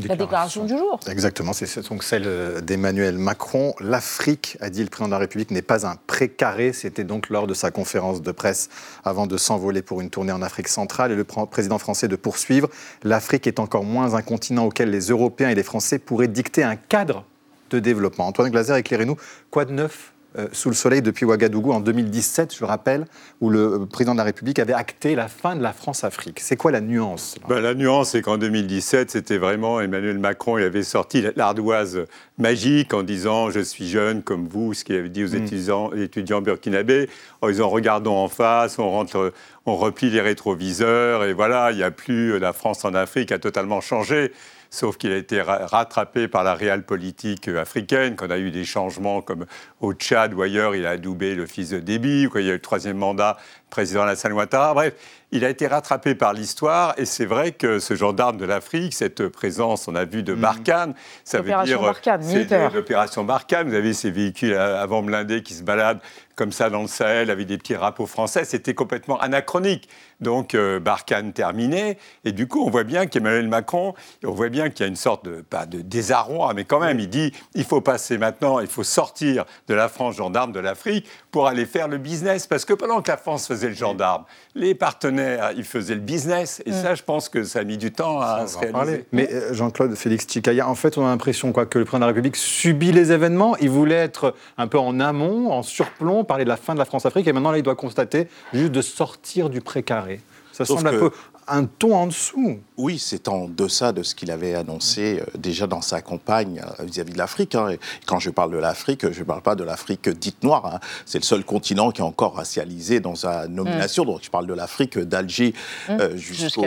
la 0.08 0.16
déclaration 0.16 0.66
du 0.66 0.78
jour. 0.78 1.00
Exactement, 1.10 1.52
c'est 1.52 1.90
donc 1.90 2.04
celle 2.04 2.28
euh, 2.28 2.62
d'Emmanuel 2.62 3.18
Macron. 3.18 3.74
L'Afrique, 3.80 4.56
a 4.62 4.70
dit 4.70 4.84
le 4.84 4.90
président 4.90 5.08
de 5.08 5.14
la 5.14 5.18
République, 5.18 5.50
n'est 5.50 5.64
pas 5.64 5.88
un 5.88 5.96
précaré. 6.06 6.74
C'était 6.74 7.04
donc 7.04 7.30
lors 7.30 7.48
de 7.48 7.56
sa 7.56 7.72
conférence 7.72 8.22
de 8.22 8.32
presse 8.32 8.70
avant 9.04 9.26
de 9.26 9.36
s'envoler 9.36 9.82
pour 9.82 10.00
une 10.02 10.12
tournée 10.12 10.32
en 10.32 10.44
Afrique 10.44 10.68
centrale 10.68 11.12
et 11.12 11.16
le 11.16 11.24
président 11.24 11.80
français 11.80 12.08
de 12.08 12.16
poursuivre. 12.16 12.70
L'Afrique 13.04 13.48
est 13.48 13.60
encore 13.60 13.84
moins 13.84 14.14
un 14.14 14.22
continent 14.22 14.66
auquel 14.66 14.92
les 14.92 15.08
Européens 15.08 15.50
et 15.50 15.56
les 15.56 15.64
Français 15.64 15.98
pourraient 15.98 16.28
dicter 16.28 16.62
un 16.62 16.76
cadre 16.76 17.26
de 17.70 17.80
développement. 17.80 18.28
Antoine 18.28 18.52
Glaser, 18.52 18.78
éclairez-nous, 18.78 19.18
quoi 19.52 19.66
de 19.66 19.72
neuf 19.72 20.14
euh, 20.38 20.48
sous 20.52 20.70
le 20.70 20.76
soleil 20.76 21.02
depuis 21.02 21.26
Ouagadougou 21.26 21.72
en 21.72 21.80
2017, 21.80 22.54
je 22.54 22.60
le 22.60 22.68
rappelle, 22.68 23.06
où 23.42 23.50
le 23.50 23.60
euh, 23.60 23.86
président 23.88 24.12
de 24.14 24.20
la 24.20 24.24
République 24.24 24.60
avait 24.60 24.74
acté 24.74 25.16
la 25.16 25.28
fin 25.28 25.56
de 25.56 25.64
la 25.64 25.74
France-Afrique? 25.74 26.40
C'est 26.40 26.56
quoi 26.56 26.72
la 26.72 26.82
nuance 26.82 27.36
ben, 27.48 27.60
La 27.60 27.74
nuance, 27.74 28.12
c'est 28.12 28.22
qu'en 28.22 28.38
2017, 28.38 29.10
c'était 29.10 29.40
vraiment 29.40 29.82
Emmanuel 29.82 30.20
Macron, 30.20 30.60
il 30.60 30.66
avait 30.66 30.84
sorti 30.84 31.24
l'ardoise 31.36 32.02
magique 32.38 32.94
en 32.94 33.02
disant 33.02 33.50
Je 33.50 33.60
suis 33.60 33.88
jeune 33.88 34.22
comme 34.22 34.48
vous, 34.48 34.76
ce 34.76 34.84
qu'il 34.84 34.98
avait 34.98 35.10
dit 35.10 35.24
aux 35.24 35.30
mm. 35.30 35.44
étudiants, 35.44 35.94
étudiants 35.94 36.42
burkinabés, 36.42 37.10
en 37.42 37.48
disant 37.48 37.70
Regardons 37.70 38.18
en 38.18 38.28
face, 38.28 38.78
on, 38.78 38.88
rentre, 38.88 39.34
on 39.66 39.78
replie 39.78 40.12
les 40.12 40.22
rétroviseurs, 40.22 41.24
et 41.24 41.34
voilà, 41.34 41.72
il 41.72 41.78
n'y 41.78 41.84
a 41.84 41.90
plus 41.90 42.38
la 42.38 42.54
France 42.54 42.86
en 42.86 42.94
Afrique 42.94 43.32
a 43.32 43.40
totalement 43.40 43.82
changé 43.82 44.32
sauf 44.70 44.98
qu'il 44.98 45.12
a 45.12 45.18
été 45.18 45.42
rattrapé 45.42 46.28
par 46.28 46.44
la 46.44 46.54
réelle 46.54 46.84
politique 46.84 47.48
africaine, 47.48 48.16
quand 48.16 48.28
on 48.28 48.32
a 48.32 48.38
eu 48.38 48.52
des 48.52 48.66
changements 48.66 49.22
comme 49.22 49.46
au 49.82 49.94
Tchad 49.94 50.34
ou 50.34 50.42
ailleurs, 50.42 50.76
il 50.76 50.86
a 50.86 50.92
adoubé 50.92 51.36
le 51.36 51.46
fils 51.46 51.70
de 51.70 51.80
Déby, 51.80 52.28
ou 52.28 52.30
quand 52.30 52.40
il 52.40 52.46
y 52.46 52.50
a 52.50 52.52
eu 52.52 52.56
le 52.56 52.62
troisième 52.62 52.98
mandat, 52.98 53.38
président 53.70 54.02
Alassane 54.04 54.34
Ouattara. 54.34 54.74
Bref, 54.74 54.94
il 55.32 55.46
a 55.46 55.50
été 55.50 55.68
rattrapé 55.68 56.16
par 56.16 56.34
l'histoire 56.34 56.94
et 56.98 57.06
c'est 57.06 57.26
vrai 57.26 57.52
que 57.52 57.80
ce 57.80 57.96
gendarme 57.96 58.38
de 58.38 58.46
l'Afrique, 58.46 58.94
cette 58.94 59.28
présence, 59.28 59.88
on 59.88 59.96
a 59.96 60.06
vu 60.06 60.24
de 60.24 60.34
Barkhane, 60.34 60.94
ça 61.24 61.42
veut 61.42 61.54
dire 61.64 61.82
Barkhane, 61.82 62.24
c'est 62.24 62.74
l'opération 62.74 63.24
Barkhane. 63.24 63.70
Vous 63.70 63.76
avez 63.76 63.94
ces 63.94 64.12
véhicules 64.12 64.56
avant 64.56 65.04
blindés 65.04 65.44
qui 65.44 65.54
se 65.54 65.64
baladent 65.64 66.02
comme 66.40 66.54
ça 66.54 66.70
dans 66.70 66.84
le 66.84 66.88
Sahel 66.88 67.32
avec 67.32 67.48
des 67.48 67.58
petits 67.58 67.74
drapeaux 67.74 68.06
français, 68.06 68.46
c'était 68.46 68.74
complètement 68.74 69.20
anachronique. 69.20 69.90
Donc 70.22 70.56
euh, 70.56 70.80
Barkhane 70.80 71.34
terminé, 71.34 71.98
et 72.24 72.32
du 72.32 72.48
coup 72.48 72.64
on 72.66 72.70
voit 72.70 72.86
bien 72.86 73.08
qu'Emmanuel 73.08 73.48
Macron, 73.50 73.94
on 74.26 74.32
voit 74.32 74.48
bien 74.48 74.70
qu'il 74.70 74.82
y 74.82 74.84
a 74.84 74.88
une 74.88 74.96
sorte 74.96 75.26
de, 75.26 75.42
pas 75.42 75.66
de 75.66 75.82
désarroi, 75.82 76.54
mais 76.54 76.64
quand 76.64 76.80
même, 76.80 77.00
il 77.00 77.10
dit 77.10 77.34
il 77.56 77.66
faut 77.66 77.82
passer 77.82 78.18
maintenant, 78.18 78.62
il 78.62 78.68
faut 78.68 78.84
sortir 78.84 79.46
de 79.68 79.74
la 79.74 79.90
France 79.90 80.16
gendarme 80.16 80.54
de 80.54 80.60
l'Afrique 80.62 81.08
pour 81.32 81.48
aller 81.48 81.66
faire 81.66 81.90
le 81.90 81.98
business, 81.98 82.48
parce 82.48 82.64
que 82.64 82.74
pendant 82.74 83.02
que 83.02 83.12
la 83.12 83.18
France 83.18 83.48
faisait 83.48 83.70
le 83.70 83.76
gendarme, 83.76 84.24
les 84.56 84.76
partenaires, 84.76 85.52
ils 85.58 85.66
faisaient 85.66 85.96
le 85.96 86.02
business, 86.02 86.62
et 86.66 86.72
ça 86.72 86.96
je 86.96 87.04
pense 87.04 87.28
que 87.28 87.44
ça 87.44 87.60
a 87.60 87.64
mis 87.66 87.78
du 87.78 87.92
temps 87.92 88.22
à 88.22 88.48
se 88.48 88.58
réaliser. 88.58 89.06
Mais 89.12 89.30
euh, 89.32 89.54
Jean-Claude 89.54 89.94
Félix 89.96 90.26
Chikaya, 90.28 90.68
en 90.68 90.76
fait 90.76 90.98
on 90.98 91.06
a 91.06 91.10
l'impression 91.10 91.52
quoi, 91.52 91.66
que 91.66 91.80
le 91.80 91.86
président 91.86 92.00
de 92.00 92.04
la 92.04 92.08
République 92.08 92.38
subit 92.38 92.94
les 92.94 93.12
événements, 93.12 93.58
il 93.58 93.70
voulait 93.70 93.96
être 93.96 94.34
un 94.58 94.68
peu 94.68 94.80
en 94.80 95.02
amont, 95.02 95.52
en 95.52 95.64
surplomb, 95.64 96.24
parler 96.30 96.46
de 96.46 96.50
la 96.50 96.58
fin 96.66 96.74
de 96.76 96.80
la 96.80 96.86
France-Afrique, 96.86 97.28
et 97.28 97.34
maintenant 97.34 97.52
là 97.52 97.58
il 97.58 97.64
doit 97.64 97.76
constater 97.76 98.28
juste 98.54 98.72
de 98.72 98.82
sortir 98.82 99.50
du 99.50 99.60
précaré. 99.60 100.22
Ça 100.54 100.64
semble 100.64 100.88
un 100.88 101.00
peu 101.00 101.12
un 101.50 101.66
ton 101.66 101.96
en 101.96 102.08
dessous. 102.08 102.60
Oui, 102.80 102.98
c'est 102.98 103.28
en 103.28 103.50
deçà 103.50 103.92
de 103.92 104.04
ce 104.04 104.16
qu'il 104.16 104.32
avait 104.32 104.56
annoncé 104.56 105.20
euh, 105.20 105.26
déjà 105.38 105.68
dans 105.68 105.82
sa 105.82 106.02
campagne 106.02 106.62
euh, 106.80 106.86
vis-à-vis 106.86 107.12
de 107.12 107.18
l'Afrique. 107.18 107.56
Hein. 107.56 107.76
Quand 108.06 108.20
je 108.20 108.30
parle 108.30 108.52
de 108.52 108.58
l'Afrique, 108.58 109.12
je 109.12 109.20
ne 109.20 109.26
parle 109.26 109.42
pas 109.42 109.56
de 109.56 109.66
l'Afrique 109.66 110.08
dite 110.08 110.44
noire. 110.44 110.66
Hein. 110.66 110.80
C'est 111.06 111.18
le 111.18 111.26
seul 111.26 111.44
continent 111.44 111.92
qui 111.92 112.00
est 112.00 112.06
encore 112.06 112.36
racialisé 112.36 113.02
dans 113.02 113.16
sa 113.16 113.50
nomination. 113.50 114.04
Mm. 114.04 114.08
Donc 114.08 114.20
je 114.24 114.30
parle 114.30 114.48
de 114.48 114.54
l'Afrique 114.54 114.98
d'Alger 114.98 115.54
mm. 115.90 115.92
euh, 116.00 116.16
jusqu'au 116.16 116.64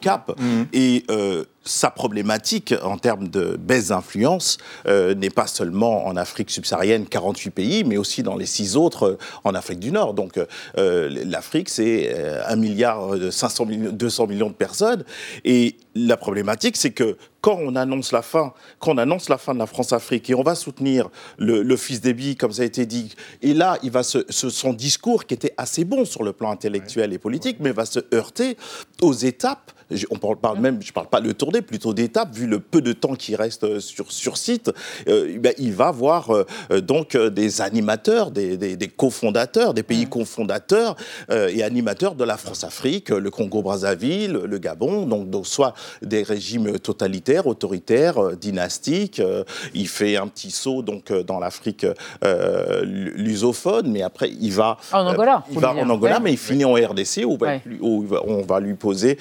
Cap. 0.00 0.38
Mm. 0.38 0.62
Et 0.72 1.04
sa 1.64 1.90
problématique 1.90 2.74
en 2.82 2.96
termes 2.96 3.28
de 3.28 3.58
baisse 3.60 3.88
d'influence 3.88 4.56
n'est 4.86 5.28
pas 5.28 5.46
seulement 5.46 6.06
en 6.06 6.16
Afrique 6.16 6.50
subsaharienne, 6.50 7.06
48 7.06 7.50
pays, 7.50 7.84
mais 7.84 7.98
aussi 7.98 8.22
dans 8.22 8.36
les 8.36 8.46
six 8.46 8.74
autres 8.76 9.18
en 9.44 9.54
Afrique 9.54 9.78
du 9.78 9.92
Nord. 9.92 10.14
Donc 10.14 10.40
l'Afrique, 10.76 11.68
c'est 11.68 12.14
1 12.46 12.56
milliard 12.56 13.10
500 13.30 13.66
millions 13.66 13.77
200 13.78 14.26
millions 14.26 14.48
de 14.48 14.54
personnes. 14.54 15.04
Et 15.44 15.76
la 15.94 16.16
problématique, 16.16 16.76
c'est 16.76 16.90
que 16.90 17.16
quand 17.40 17.58
on 17.60 17.76
annonce 17.76 18.12
la 18.12 18.22
fin, 18.22 18.52
quand 18.78 18.94
on 18.94 18.98
annonce 18.98 19.28
la 19.28 19.38
fin 19.38 19.54
de 19.54 19.58
la 19.58 19.66
France-Afrique 19.66 20.28
et 20.30 20.34
on 20.34 20.42
va 20.42 20.54
soutenir 20.54 21.08
le, 21.38 21.76
fils 21.76 22.00
d'Ebi, 22.00 22.36
comme 22.36 22.52
ça 22.52 22.62
a 22.62 22.64
été 22.64 22.86
dit, 22.86 23.14
et 23.42 23.54
là, 23.54 23.78
il 23.82 23.90
va 23.90 24.02
son 24.02 24.72
discours 24.72 25.26
qui 25.26 25.34
était 25.34 25.54
assez 25.56 25.84
bon 25.84 26.04
sur 26.04 26.24
le 26.24 26.32
plan 26.32 26.50
intellectuel 26.50 27.12
et 27.12 27.18
politique, 27.18 27.58
mais 27.60 27.72
va 27.72 27.86
se 27.86 28.00
heurter 28.12 28.56
aux 29.02 29.14
étapes. 29.14 29.72
On 30.10 30.18
parle 30.18 30.58
même, 30.58 30.82
je 30.82 30.88
ne 30.88 30.92
parle 30.92 31.08
pas 31.08 31.20
de 31.20 31.32
tournée, 31.32 31.62
plutôt 31.62 31.94
d'étape, 31.94 32.34
vu 32.34 32.46
le 32.46 32.60
peu 32.60 32.82
de 32.82 32.92
temps 32.92 33.14
qui 33.14 33.34
reste 33.34 33.64
euh, 33.64 33.80
sur, 33.80 34.12
sur 34.12 34.36
site, 34.36 34.70
euh, 35.08 35.38
il 35.56 35.72
va 35.72 35.90
voir 35.90 36.30
euh, 36.30 36.80
donc 36.80 37.16
des 37.16 37.62
animateurs, 37.62 38.30
des, 38.30 38.92
cofondateurs, 38.94 39.72
des 39.72 39.82
pays 39.82 40.06
cofondateurs 40.06 40.96
et 41.30 41.62
animateurs 41.62 42.14
de 42.14 42.24
la 42.24 42.36
France-Afrique, 42.36 43.10
le 43.10 43.30
Congo-Brazzaville, 43.30 44.32
le 44.32 44.58
Gabon, 44.58 45.06
donc, 45.06 45.46
soit 45.46 45.74
des 46.02 46.22
régimes 46.22 46.78
totalitaires, 46.78 47.27
autoritaires, 47.36 48.36
dynastiques. 48.36 49.22
il 49.74 49.88
fait 49.88 50.16
un 50.16 50.26
petit 50.26 50.50
saut 50.50 50.82
donc 50.82 51.12
dans 51.12 51.38
l'Afrique 51.38 51.86
lusophone, 52.84 53.90
mais 53.90 54.02
après 54.02 54.30
il 54.30 54.52
va 54.52 54.76
en 54.92 55.06
Angola, 55.06 55.44
il 55.50 55.58
va 55.58 55.74
en 55.74 55.88
Angola, 55.88 56.20
mais 56.20 56.32
il 56.32 56.38
finit 56.38 56.64
en 56.64 56.74
RDC 56.74 57.24
où, 57.24 57.38
on 57.82 58.42
va 58.42 58.60
lui 58.60 58.74
poser 58.74 59.18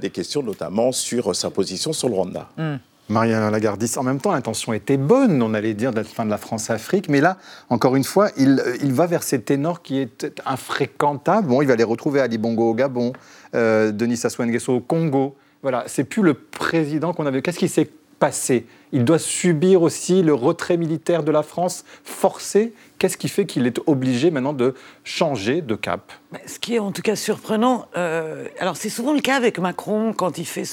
des 0.00 0.10
questions 0.10 0.42
notamment 0.42 0.92
sur 0.92 1.34
sa 1.34 1.50
position 1.50 1.92
sur 1.92 2.08
le 2.08 2.14
Rwanda. 2.14 2.48
Hmm. 2.56 2.76
Marianne 3.08 3.50
Lagardis, 3.50 3.94
en 3.96 4.02
même 4.02 4.20
temps, 4.20 4.32
l'intention 4.32 4.74
était 4.74 4.98
bonne, 4.98 5.42
on 5.42 5.54
allait 5.54 5.72
dire, 5.72 5.92
de 5.92 5.96
la 5.96 6.04
fin 6.04 6.26
de 6.26 6.30
la 6.30 6.36
France-Afrique, 6.36 7.08
mais 7.08 7.20
là, 7.20 7.38
encore 7.70 7.96
une 7.96 8.04
fois, 8.04 8.30
il, 8.36 8.62
il, 8.82 8.92
va 8.92 9.06
vers 9.06 9.22
ces 9.22 9.40
ténors 9.40 9.80
qui 9.80 9.98
est 9.98 10.30
infréquentable. 10.44 11.48
Bon, 11.48 11.62
il 11.62 11.68
va 11.68 11.76
les 11.76 11.84
retrouver 11.84 12.20
Ali 12.20 12.36
Bongo 12.36 12.70
au 12.70 12.74
Gabon, 12.74 13.14
euh, 13.54 13.92
Denis 13.92 14.18
Sassou 14.18 14.44
Nguesso 14.44 14.74
au 14.74 14.80
Congo. 14.80 15.36
Voilà, 15.62 15.84
c'est 15.86 16.04
plus 16.04 16.22
le 16.22 16.34
président 16.34 17.12
qu'on 17.12 17.26
avait. 17.26 17.42
Qu'est-ce 17.42 17.58
qui 17.58 17.68
s'est 17.68 17.90
passé? 18.18 18.66
Il 18.92 19.04
doit 19.04 19.18
subir 19.18 19.82
aussi 19.82 20.22
le 20.22 20.34
retrait 20.34 20.76
militaire 20.76 21.22
de 21.22 21.30
la 21.30 21.42
France 21.42 21.84
forcé? 22.04 22.72
Qu'est-ce 22.98 23.16
qui 23.16 23.28
fait 23.28 23.44
qu'il 23.44 23.66
est 23.66 23.78
obligé 23.86 24.30
maintenant 24.30 24.52
de 24.52 24.74
changer 25.04 25.60
de 25.60 25.74
cap? 25.74 26.12
Ce 26.46 26.58
qui 26.58 26.76
est 26.76 26.78
en 26.78 26.90
tout 26.90 27.02
cas 27.02 27.16
surprenant, 27.16 27.86
euh, 27.96 28.46
alors 28.58 28.76
c'est 28.76 28.88
souvent 28.88 29.12
le 29.12 29.20
cas 29.20 29.36
avec 29.36 29.58
Macron 29.58 30.12
quand 30.12 30.38
il 30.38 30.46
fait 30.46 30.64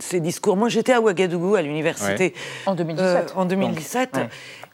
ses 0.00 0.20
discours. 0.20 0.56
Moi 0.56 0.68
j'étais 0.68 0.92
à 0.92 1.00
Ouagadougou 1.00 1.54
à 1.54 1.62
l'université. 1.62 2.34
En 2.66 2.74
2017. 2.74 3.06
Euh, 3.06 3.40
en 3.40 3.44
2017. 3.44 4.18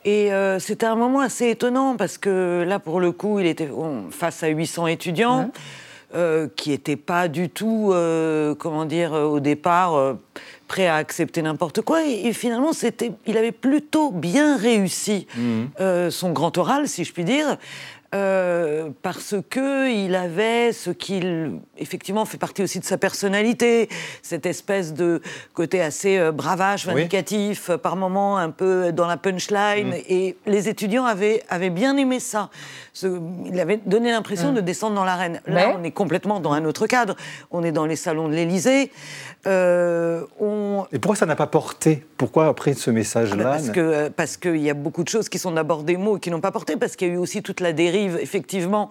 Et 0.05 0.31
euh, 0.33 0.59
c'était 0.59 0.85
un 0.85 0.95
moment 0.95 1.19
assez 1.19 1.49
étonnant 1.49 1.95
parce 1.97 2.17
que 2.17 2.63
là 2.65 2.79
pour 2.79 2.99
le 2.99 3.11
coup 3.11 3.39
il 3.39 3.45
était 3.45 3.69
face 4.11 4.41
à 4.41 4.47
800 4.47 4.87
étudiants. 4.87 5.51
Qui 6.55 6.69
n'étaient 6.69 6.95
pas 6.95 7.27
du 7.27 7.49
tout, 7.49 7.93
comment 8.59 8.85
dire, 8.85 9.13
au 9.13 9.39
départ 9.39 10.15
prêt 10.67 10.87
à 10.87 10.95
accepter 10.95 11.41
n'importe 11.41 11.81
quoi. 11.81 12.05
Et, 12.05 12.33
finalement, 12.33 12.73
c'était, 12.73 13.11
il 13.25 13.37
avait 13.37 13.51
plutôt 13.51 14.11
bien 14.11 14.57
réussi 14.57 15.27
mhm. 15.37 15.69
euh, 15.79 16.09
son 16.09 16.31
grand 16.31 16.57
oral, 16.57 16.87
si 16.87 17.03
je 17.03 17.13
puis 17.13 17.23
dire. 17.23 17.57
Euh, 18.15 18.89
parce 19.01 19.35
que 19.49 19.91
il 19.91 20.15
avait 20.15 20.71
ce 20.71 20.89
qu'il 20.89 21.59
effectivement 21.77 22.23
fait 22.23 22.37
partie 22.37 22.63
aussi 22.63 22.79
de 22.79 22.85
sa 22.85 22.97
personnalité, 22.97 23.89
cette 24.21 24.45
espèce 24.45 24.93
de 24.93 25.21
côté 25.53 25.81
assez 25.81 26.17
euh, 26.17 26.31
bravage, 26.31 26.85
vindicatif, 26.85 27.71
par 27.71 27.97
moments 27.97 28.37
un 28.37 28.51
peu 28.51 28.93
dans 28.93 29.07
la 29.07 29.17
punchline. 29.17 29.87
Mhm. 29.87 30.01
Et 30.07 30.37
les 30.45 30.69
étudiants 30.69 31.03
avaient, 31.05 31.43
avaient 31.49 31.69
bien 31.69 31.97
aimé 31.97 32.21
ça. 32.21 32.49
il 33.03 33.59
avait 33.59 33.81
donné 33.85 34.11
l'impression 34.11 34.49
mhm. 34.49 34.55
de 34.55 34.61
descendre 34.61 34.95
dans 34.95 35.05
l'arène. 35.05 35.41
Là, 35.45 35.75
on 35.77 35.83
est 35.83 35.91
complètement 35.91 36.39
dans 36.39 36.53
un 36.53 36.63
autre 36.63 36.87
cadre. 36.87 37.15
On 37.51 37.63
est 37.63 37.73
dans 37.73 37.85
les 37.85 37.97
salons 37.97 38.29
de 38.29 38.33
l'Élysée. 38.33 38.91
Euh, 39.47 40.23
Et 40.91 40.99
pourquoi 40.99 41.15
ça 41.15 41.25
n'a 41.25 41.35
pas 41.35 41.47
porté? 41.47 42.03
Pourquoi 42.17 42.47
après 42.47 42.73
ce 42.73 42.89
message-là 42.89 43.57
ah 43.59 43.77
euh, 43.77 44.09
Parce 44.15 44.37
qu'il 44.37 44.57
y 44.57 44.69
a 44.69 44.73
beaucoup 44.73 45.03
de 45.03 45.09
choses 45.09 45.29
qui 45.29 45.37
sont 45.37 45.51
d'abord 45.51 45.83
des 45.83 45.97
mots 45.97 46.17
qui 46.17 46.31
n'ont 46.31 46.41
pas 46.41 46.51
porté, 46.51 46.77
parce 46.77 46.95
qu'il 46.95 47.09
y 47.09 47.11
a 47.11 47.13
eu 47.13 47.17
aussi 47.17 47.43
toute 47.43 47.59
la 47.59 47.71
dérive, 47.71 48.04
effectivement, 48.05 48.89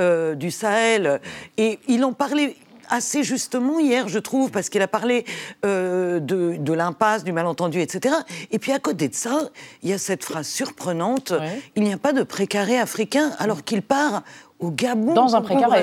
euh, 0.00 0.34
du 0.34 0.50
Sahel. 0.50 1.20
Et 1.56 1.78
il 1.88 2.04
en 2.04 2.12
parlait 2.12 2.56
assez 2.90 3.22
justement 3.22 3.78
hier, 3.78 4.08
je 4.08 4.18
trouve, 4.18 4.50
parce 4.50 4.68
qu'il 4.68 4.82
a 4.82 4.88
parlé 4.88 5.24
de, 5.62 6.18
de 6.20 6.72
l'impasse, 6.74 7.24
du 7.24 7.32
malentendu, 7.32 7.80
etc. 7.80 8.14
Et 8.50 8.58
puis 8.58 8.72
à 8.72 8.78
côté 8.78 9.08
de 9.08 9.14
ça, 9.14 9.48
il 9.82 9.88
y 9.88 9.94
a 9.94 9.98
cette 9.98 10.22
phrase 10.22 10.46
surprenante 10.46 11.32
il 11.76 11.82
n'y 11.82 11.94
a 11.94 11.96
pas 11.96 12.12
de 12.12 12.22
précaré 12.22 12.78
africain, 12.78 13.32
alors 13.38 13.64
qu'il 13.64 13.80
part 13.80 14.22
au 14.60 14.70
Gabon, 14.70 15.14
dans 15.14 15.36
un 15.36 15.42
précaré. 15.42 15.82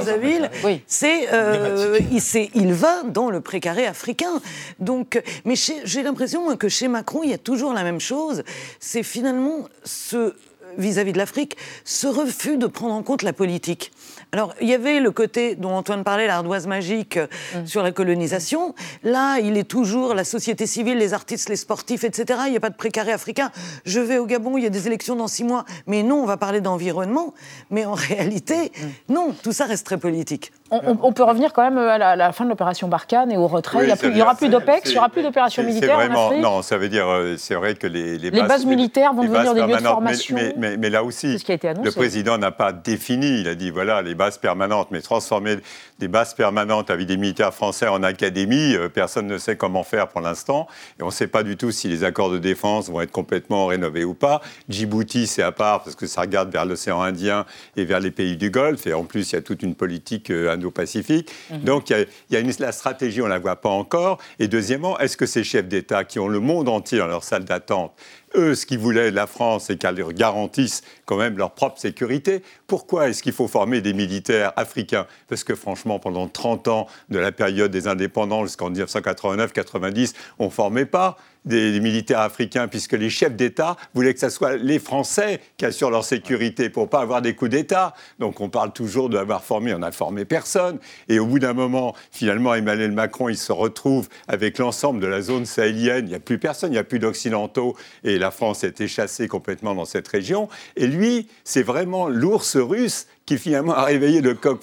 Oui. 0.64 0.82
C'est, 0.88 1.34
euh, 1.34 2.00
il, 2.12 2.50
il, 2.56 2.74
va 2.74 3.04
dans 3.04 3.30
le 3.30 3.42
précaré 3.42 3.86
africain. 3.86 4.42
Donc, 4.80 5.22
mais 5.46 5.56
j'ai 5.56 6.04
l'impression 6.04 6.56
que 6.56 6.70
chez 6.70 6.88
Macron, 6.88 7.22
il 7.24 7.30
y 7.30 7.34
a 7.34 7.38
toujours 7.38 7.74
la 7.74 7.84
même 7.84 8.00
chose. 8.00 8.44
C'est 8.80 9.04
finalement 9.04 9.68
ce 9.84 10.34
vis-à-vis 10.78 11.14
de 11.14 11.18
l'Afrique, 11.18 11.58
ce 11.86 12.08
refus 12.08 12.58
de 12.58 12.68
prendre 12.68 12.94
en 12.94 13.04
compte 13.04 13.22
la 13.22 13.34
politique. 13.34 13.92
Alors, 14.32 14.54
il 14.62 14.70
y 14.70 14.74
avait 14.74 15.00
le 15.00 15.12
côté 15.12 15.56
dont 15.56 15.72
Antoine 15.72 16.04
parlait, 16.04 16.28
l'ardoise 16.28 16.68
magique 16.68 17.18
euh, 17.18 17.28
mm. 17.56 17.68
sur 17.68 17.84
la 17.84 17.92
colonisation. 17.92 18.74
Là, 19.04 19.40
il 19.40 19.58
est 19.58 19.66
toujours 19.68 20.14
la 20.14 20.24
société 20.24 20.66
civile, 20.66 20.98
les 20.98 21.14
artistes, 21.14 21.50
les 21.50 21.56
sportifs, 21.58 22.04
etc. 22.04 22.42
Il 22.46 22.52
n'y 22.52 22.58
a 22.58 22.62
pas 22.62 22.70
de 22.70 22.76
précaré 22.76 23.12
africain. 23.12 23.52
Je 23.86 24.00
vais 24.00 24.18
au 24.18 24.26
Gabon, 24.26 24.58
il 24.58 24.64
y 24.64 24.68
a 24.68 24.70
des 24.70 24.88
élections 24.88 25.16
dans 25.16 25.28
six 25.28 25.44
mois. 25.44 25.66
Mais 25.86 26.04
non, 26.04 26.24
on 26.24 26.26
va 26.26 26.38
parler 26.38 26.62
d'environnement. 26.62 27.34
Mais 27.70 27.86
en 27.86 27.94
réalité, 27.96 28.72
mm. 29.10 29.14
non, 29.14 29.36
tout 29.44 29.52
ça 29.52 29.66
reste 29.66 29.86
très 29.86 29.98
politique. 29.98 30.52
On, 30.72 31.12
peut 31.12 31.24
revenir 31.24 31.52
quand 31.52 31.64
même 31.64 31.78
à 31.78 32.16
la, 32.16 32.32
fin 32.32 32.46
de 32.46 32.50
l'opération 32.50 32.88
Barkhane 32.88 33.30
et 33.30 33.36
au 33.36 33.48
retrait. 33.48 33.90
il 34.04 34.14
n'y 34.14 34.22
aura 34.22 34.36
plus 34.36 34.48
d'OPEX, 34.48 34.90
il 34.90 34.94
n'y 34.94 34.98
aura 35.00 35.10
plus 35.10 35.22
d'opérations 35.22 35.64
militaires 35.64 35.98
vraiment, 35.98 36.28
en 36.28 36.28
Afrique. 36.28 36.42
Non, 36.42 36.62
ça 36.62 36.78
veut 36.78 36.88
dire, 36.88 37.10
euh, 37.10 37.36
c'est 37.38 37.56
vrai 37.56 37.76
que 37.76 37.88
les, 37.88 38.18
les, 38.18 38.32
bases, 38.32 38.66
militaires 38.66 39.14
vont 39.14 39.24
devenir 39.24 39.54
des 39.54 39.64
lieux 39.64 39.76
de 39.76 39.82
formation. 39.82 40.38
Mais, 40.58 40.78
mais, 40.78 40.90
là 40.90 41.04
aussi, 41.04 41.38
le 41.48 41.90
président 41.92 42.38
n'a 42.38 42.52
pas 42.52 42.72
défini. 42.72 43.42
Il 43.42 43.50
a 43.50 43.56
dit 43.56 43.70
voilà, 43.70 44.02
les 44.02 44.16
bases 44.16 44.38
permanentes, 44.38 44.88
mais 44.92 45.02
transformer 45.02 45.58
des 46.00 46.08
bases 46.08 46.34
permanentes 46.34 46.90
avec 46.90 47.06
des 47.06 47.18
militaires 47.18 47.54
français 47.54 47.88
en 47.88 48.02
académie, 48.02 48.76
euh, 48.76 48.90
personne 48.90 49.28
ne 49.28 49.38
sait 49.38 49.56
comment 49.56 49.84
faire 49.84 50.08
pour 50.08 50.22
l'instant. 50.22 50.68
Et 51.00 51.04
on 51.04 51.08
ne 51.08 51.12
sait 51.12 51.28
pas 51.28 51.44
du 51.44 51.58
tout 51.58 51.72
si 51.72 51.90
les 51.90 52.04
accords 52.04 52.32
de 52.32 52.40
défense 52.40 52.90
vont 52.90 53.02
être 53.02 53.12
complètement 53.12 53.68
rénovés 53.68 54.04
ou 54.04 54.14
pas. 54.14 54.42
Djibouti, 54.70 55.28
c'est 55.28 55.44
à 55.44 55.52
part 55.52 55.84
parce 55.84 55.96
que 55.96 56.08
ça 56.08 56.22
regarde 56.22 56.50
vers 56.52 56.66
l'océan 56.66 57.02
Indien 57.02 57.46
et 57.76 57.86
vers 57.86 58.00
les 58.00 58.12
pays 58.12 58.36
du 58.36 58.50
Golfe. 58.50 58.88
Et 58.88 58.94
en 58.94 59.04
plus, 59.04 59.32
il 59.32 59.36
y 59.36 59.38
a 59.38 59.42
toute 59.42 59.62
une 59.64 59.76
politique 59.76 60.32
euh, 60.32 60.52
pacifique 60.70 61.32
mhm. 61.50 61.60
Donc 61.62 61.90
il 61.90 62.08
y 62.30 62.36
a, 62.36 62.40
une, 62.40 62.52
la 62.60 62.72
stratégie, 62.72 63.22
on 63.22 63.26
ne 63.26 63.30
la 63.30 63.40
voit 63.40 63.56
pas 63.56 63.70
encore. 63.70 64.20
Et 64.38 64.48
deuxièmement, 64.48 65.00
est-ce 65.00 65.18
que 65.18 65.26
ces 65.26 65.44
chefs 65.44 65.68
d'État 65.68 66.04
qui 66.04 66.20
ont 66.20 66.28
le 66.28 66.40
monde 66.40 66.70
entier 66.70 67.00
dans 67.00 67.08
leur 67.08 67.24
salle 67.24 67.46
d'attente 67.46 67.94
eux, 68.36 68.56
ce 68.56 68.66
qu'ils 68.66 68.80
voulaient 68.80 69.12
de 69.12 69.16
la 69.16 69.28
France, 69.28 69.66
c'est 69.68 69.78
qu'elle 69.78 69.96
leur 69.96 70.14
garantisse 70.14 70.84
quand 71.06 71.18
même 71.18 71.38
leur 71.38 71.52
propre 71.52 71.80
sécurité. 71.80 72.44
Pourquoi 72.68 73.10
est-ce 73.10 73.24
qu'il 73.24 73.34
faut 73.34 73.48
former 73.48 73.82
des 73.82 73.94
militaires 73.94 74.54
africains? 74.56 75.06
Parce 75.28 75.44
que 75.44 75.56
franchement, 75.56 76.00
pendant 76.00 76.28
30 76.28 76.68
ans 76.68 76.88
de 77.10 77.20
la 77.20 77.32
période 77.32 77.72
des 77.72 77.88
indépendants 77.88 78.46
jusqu'en 78.46 78.72
1989-90, 78.72 80.14
on 80.40 80.46
ne 80.46 80.50
formait 80.50 80.86
pas 80.86 81.18
des, 81.46 81.80
militaires 81.80 82.20
africains, 82.20 82.68
puisque 82.68 82.94
les 82.94 83.10
chefs 83.10 83.36
d'État 83.36 83.76
voulaient 83.94 84.14
que 84.14 84.20
ce 84.20 84.30
soit 84.30 84.58
les 84.58 84.80
Français 84.80 85.42
qui 85.58 85.66
assurent 85.66 85.92
leur 85.92 86.06
sécurité 86.06 86.70
pour 86.70 86.90
pas 86.90 87.02
avoir 87.02 87.22
des 87.22 87.36
coups 87.36 87.52
d'État. 87.52 87.94
Donc 88.20 88.42
on 88.42 88.50
parle 88.50 88.72
toujours 88.74 89.10
d'avoir 89.10 89.44
formé, 89.44 89.74
on 89.74 89.80
n'a 89.80 89.92
formé 89.92 90.26
personne. 90.26 90.80
Et 91.10 91.20
au 91.20 91.26
bout 91.26 91.40
d'un 91.40 91.54
moment, 91.54 91.96
finalement, 92.12 92.54
Emmanuel 92.54 92.92
Macron, 92.92 93.30
il 93.30 93.38
se 93.38 93.52
retrouve 93.52 94.08
avec 94.28 94.58
l'ensemble 94.58 95.00
de 95.00 95.08
la 95.08 95.22
zone 95.22 95.46
sahélienne. 95.46 96.06
Il 96.06 96.10
n'y 96.10 96.16
a 96.16 96.20
plus 96.20 96.38
personne, 96.38 96.72
il 96.72 96.74
n'y 96.74 96.80
a 96.80 96.84
plus 96.84 97.00
d'Occidentaux. 97.00 97.76
Et 98.04 98.18
la 98.18 98.32
France 98.32 98.64
a 98.64 98.68
été 98.68 98.88
chassée 98.88 99.28
complètement 99.28 99.76
dans 99.76 99.86
cette 99.86 100.08
région. 100.08 100.50
Et 100.76 100.88
lui, 100.88 101.28
c'est 101.44 101.64
vraiment 101.64 102.08
l'ours 102.08 102.58
russe 102.58 103.08
qui 103.32 103.38
finalement 103.38 103.74
a 103.74 103.86
réveillé 103.86 104.20
le 104.20 104.34
coq, 104.34 104.60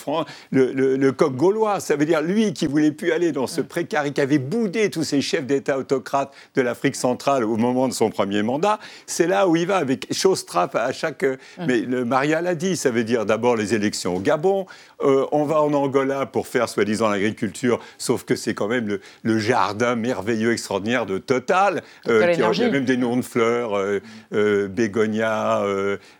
le, 0.51 1.11
coq 1.13 1.35
gaulois. 1.35 1.81
Ça 1.81 1.97
veut 1.97 2.05
dire 2.05 2.21
lui 2.21 2.53
qui 2.53 2.67
voulait 2.67 2.93
plus 2.93 3.13
aller 3.13 3.33
dans 3.33 3.47
ce 3.47 3.63
précaré, 3.63 4.13
qui 4.13 4.21
avait 4.21 4.39
boudé 4.39 4.91
tous 4.91 5.05
ces 5.05 5.23
chefs 5.23 5.47
d'État 5.47 5.79
autocrates 5.79 6.35
de 6.55 6.61
l'Afrique 6.61 6.95
centrale 6.95 7.45
au 7.45 7.57
moment 7.57 7.89
de 7.89 7.95
son 7.95 8.11
premier 8.11 8.43
mandat. 8.43 8.79
C'est 9.07 9.27
là 9.27 9.49
où 9.49 9.57
il 9.57 9.67
va 9.67 9.79
avec 9.79 10.13
chose 10.13 10.45
trappe 10.45 10.77
à 10.77 10.93
chaque. 10.93 11.23
Hum. 11.23 11.39
Mais 11.67 11.81
le 11.81 12.05
Maria 12.05 12.43
l'a 12.43 12.55
dit, 12.55 12.77
ça 12.77 12.91
veut 12.91 13.05
dire 13.05 13.25
d'abord 13.25 13.57
les 13.57 13.73
élections 13.73 14.17
au 14.17 14.21
Gabon. 14.21 14.67
Euh, 15.01 15.25
on 15.33 15.45
va 15.45 15.63
en 15.63 15.73
Angola 15.73 16.27
pour 16.27 16.47
faire 16.47 16.69
soi-disant 16.69 17.09
l'agriculture, 17.09 17.81
sauf 17.97 18.25
que 18.25 18.37
c'est 18.37 18.53
quand 18.53 18.69
même 18.69 18.99
le, 19.23 19.39
jardin 19.39 19.95
merveilleux, 19.95 20.53
extraordinaire 20.53 21.07
de 21.07 21.17
Total. 21.17 21.83
Euh, 22.07 22.35
qui, 22.35 22.41
il 22.41 22.61
y 22.61 22.65
a 22.65 22.71
même 22.71 22.85
des 22.85 22.97
noms 22.99 23.17
de 23.17 23.23
fleurs, 23.23 23.79
euh, 23.79 24.01
euh 24.35 24.69
bégonia. 24.69 25.63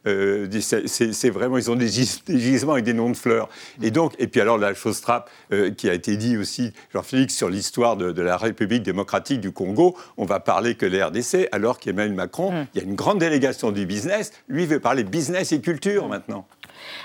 c'est 0.05 1.31
vraiment, 1.31 1.59
ils 1.59 1.71
ont 1.71 1.77
des 1.77 1.89
des 2.27 2.38
gisements 2.41 2.73
avec 2.73 2.85
des 2.85 2.95
noms 2.95 3.11
de 3.11 3.17
fleurs. 3.17 3.49
Et 3.83 3.91
donc, 3.91 4.15
et 4.19 4.27
puis 4.27 4.41
alors 4.41 4.59
la 4.59 4.75
chose 4.75 5.01
trappe 5.01 5.31
euh, 5.53 5.71
qui 5.71 5.89
a 5.89 5.95
été 5.95 6.17
dit 6.17 6.37
aussi, 6.37 6.73
Jean-Félix, 6.93 7.35
sur 7.35 7.49
l'histoire 7.49 7.97
de, 7.97 8.19
la 8.21 8.37
République 8.37 8.83
démocratique 8.83 9.41
du 9.41 9.53
Congo, 9.53 9.97
on 10.17 10.25
va 10.25 10.41
parler 10.41 10.75
que 10.75 10.87
les 10.87 11.03
RDC, 11.03 11.49
alors 11.53 11.79
qu'Emmanuel 11.79 12.15
Macron, 12.15 12.51
hum. 12.51 12.67
il 12.75 12.81
y 12.81 12.85
a 12.85 12.87
une 12.87 12.95
grande 12.95 13.19
délégation 13.19 13.71
du 13.71 13.87
business, 13.87 14.33
lui 14.49 14.67
veut 14.67 14.81
parler 14.81 15.05
business 15.05 15.53
et 15.53 15.61
culture 15.61 16.09
maintenant. 16.09 16.47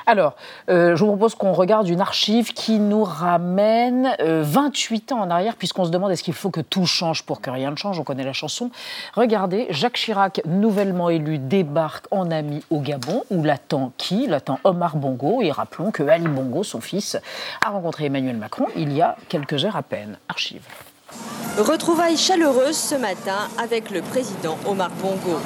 Alors, 0.05 0.35
euh, 0.69 0.95
je 0.95 1.03
vous 1.03 1.11
propose 1.11 1.35
qu'on 1.35 1.53
regarde 1.53 1.87
une 1.87 2.01
archive 2.01 2.53
qui 2.53 2.79
nous 2.79 3.03
ramène 3.03 4.15
28 4.19 5.11
euh, 5.11 5.15
ans 5.15 5.21
en 5.21 5.29
arrière, 5.29 5.55
puisqu'on 5.55 5.85
se 5.85 5.89
demande 5.89 6.11
est-ce 6.11 6.23
qu'il 6.23 6.33
faut 6.33 6.49
que 6.49 6.61
tout 6.61 6.85
change 6.85 7.23
pour 7.23 7.41
que 7.41 7.49
rien 7.49 7.71
ne 7.71 7.75
change. 7.75 7.99
On 7.99 8.03
connaît 8.03 8.23
la 8.23 8.33
chanson. 8.33 8.71
Regardez, 9.13 9.67
Jacques 9.69 9.97
Chirac, 9.97 10.41
nouvellement 10.45 11.09
élu, 11.09 11.37
débarque 11.37 12.05
en 12.11 12.31
ami 12.31 12.63
au 12.69 12.79
Gabon, 12.79 13.23
où 13.29 13.43
l'attend 13.43 13.91
qui? 13.97 14.27
L'attend 14.27 14.59
Omar 14.63 14.95
Bongo. 14.95 15.41
Et 15.41 15.51
rappelons 15.51 15.91
que 15.91 16.03
Ali 16.03 16.27
Bongo, 16.27 16.63
son 16.63 16.81
fils, 16.81 17.17
a 17.65 17.69
rencontré 17.69 18.05
Emmanuel 18.05 18.37
Macron 18.37 18.67
il 18.75 18.93
y 18.93 19.01
a 19.01 19.15
quelques 19.29 19.65
heures 19.65 19.75
à 19.75 19.83
peine. 19.83 20.17
Archive. 20.29 20.63
Retrouvailles 21.57 22.17
chaleureuses 22.17 22.77
ce 22.77 22.95
matin 22.95 23.47
avec 23.57 23.91
le 23.91 24.01
président 24.01 24.57
Omar 24.65 24.89
Bongo. 25.01 25.39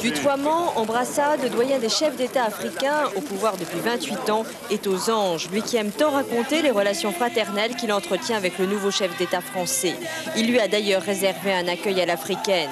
Tutoiement, 0.00 0.72
embrassade, 0.76 1.50
doyen 1.50 1.78
des 1.78 1.88
chefs 1.88 2.16
d'État 2.16 2.44
africains 2.44 3.10
au 3.16 3.20
pouvoir 3.20 3.56
depuis 3.56 3.80
28 3.80 4.30
ans 4.30 4.44
est 4.70 4.86
aux 4.86 5.10
anges, 5.10 5.48
lui 5.50 5.62
qui 5.62 5.76
aime 5.76 5.90
tant 5.90 6.10
raconter 6.10 6.62
les 6.62 6.70
relations 6.70 7.12
fraternelles 7.12 7.76
qu'il 7.76 7.92
entretient 7.92 8.36
avec 8.36 8.58
le 8.58 8.66
nouveau 8.66 8.90
chef 8.90 9.16
d'État 9.18 9.40
français. 9.40 9.94
Il 10.36 10.50
lui 10.50 10.58
a 10.58 10.68
d'ailleurs 10.68 11.02
réservé 11.02 11.52
un 11.52 11.68
accueil 11.68 12.00
à 12.00 12.06
l'africaine. 12.06 12.70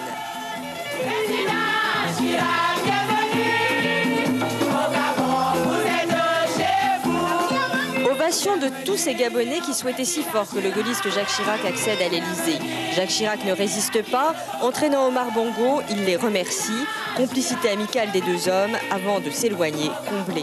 De 8.35 8.85
tous 8.85 8.97
ces 8.97 9.15
Gabonais 9.15 9.61
qui 9.61 9.73
souhaitaient 9.73 10.05
si 10.05 10.23
fort 10.23 10.49
que 10.51 10.59
le 10.59 10.71
gaulliste 10.71 11.09
Jacques 11.09 11.29
Chirac 11.29 11.65
accède 11.65 12.03
à 12.03 12.09
l'Élysée. 12.09 12.59
Jacques 12.93 13.09
Chirac 13.11 13.45
ne 13.45 13.53
résiste 13.53 14.11
pas. 14.11 14.35
Entraînant 14.61 15.07
Omar 15.07 15.31
Bongo, 15.33 15.83
il 15.89 16.05
les 16.05 16.17
remercie. 16.17 16.85
Complicité 17.17 17.71
amicale 17.71 18.11
des 18.11 18.21
deux 18.21 18.49
hommes 18.49 18.77
avant 18.91 19.21
de 19.21 19.31
s'éloigner 19.31 19.89
comblé. 20.11 20.43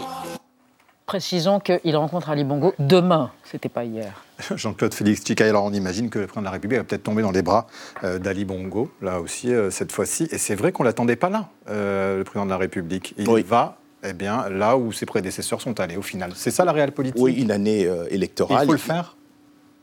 Précisons 1.04 1.60
qu'il 1.60 1.94
rencontre 1.94 2.30
Ali 2.30 2.44
Bongo 2.44 2.72
demain, 2.78 3.30
c'était 3.44 3.68
pas 3.68 3.84
hier. 3.84 4.24
Jean-Claude 4.56 4.94
Félix 4.94 5.22
Tchikaï, 5.22 5.50
alors 5.50 5.64
on 5.64 5.72
imagine 5.72 6.08
que 6.08 6.18
le 6.18 6.26
président 6.26 6.40
de 6.40 6.46
la 6.46 6.52
République 6.52 6.78
va 6.78 6.84
peut-être 6.84 7.02
tomber 7.02 7.20
dans 7.20 7.30
les 7.30 7.42
bras 7.42 7.66
euh, 8.04 8.18
d'Ali 8.18 8.46
Bongo, 8.46 8.90
là 9.02 9.20
aussi, 9.20 9.52
euh, 9.52 9.70
cette 9.70 9.92
fois-ci. 9.92 10.28
Et 10.30 10.38
c'est 10.38 10.54
vrai 10.54 10.72
qu'on 10.72 10.84
ne 10.84 10.88
l'attendait 10.88 11.16
pas 11.16 11.28
là, 11.28 11.50
euh, 11.68 12.16
le 12.18 12.24
président 12.24 12.46
de 12.46 12.50
la 12.50 12.56
République. 12.56 13.14
Il 13.18 13.28
va 13.44 13.76
eh 14.04 14.12
bien, 14.12 14.48
là 14.48 14.76
où 14.76 14.92
ses 14.92 15.06
prédécesseurs 15.06 15.60
sont 15.60 15.78
allés 15.80 15.96
au 15.96 16.02
final. 16.02 16.32
C'est 16.34 16.50
ça 16.50 16.64
la 16.64 16.72
réelle 16.72 16.92
politique? 16.92 17.20
Oui, 17.20 17.34
une 17.34 17.50
année 17.50 17.86
euh, 17.86 18.06
électorale. 18.10 18.64
Il 18.64 18.66
faut 18.66 18.72
le 18.72 18.78
faire? 18.78 19.16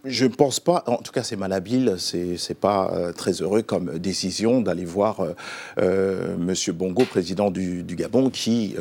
Je 0.05 0.25
ne 0.25 0.29
pense 0.29 0.62
pas, 0.62 0.83
en 0.88 0.97
tout 0.97 1.12
cas 1.12 1.23
c'est 1.23 1.35
malhabile, 1.35 1.95
c'est 1.97 2.38
n'est 2.49 2.55
pas 2.55 2.91
euh, 2.93 3.12
très 3.12 3.41
heureux 3.41 3.62
comme 3.62 3.99
décision 3.99 4.62
d'aller 4.62 4.85
voir 4.85 5.19
euh, 5.19 5.33
euh 5.79 6.38
Monsieur 6.38 6.71
Bongo, 6.71 7.03
président 7.03 7.51
du, 7.51 7.83
du 7.83 7.95
Gabon, 7.95 8.29
qui, 8.29 8.75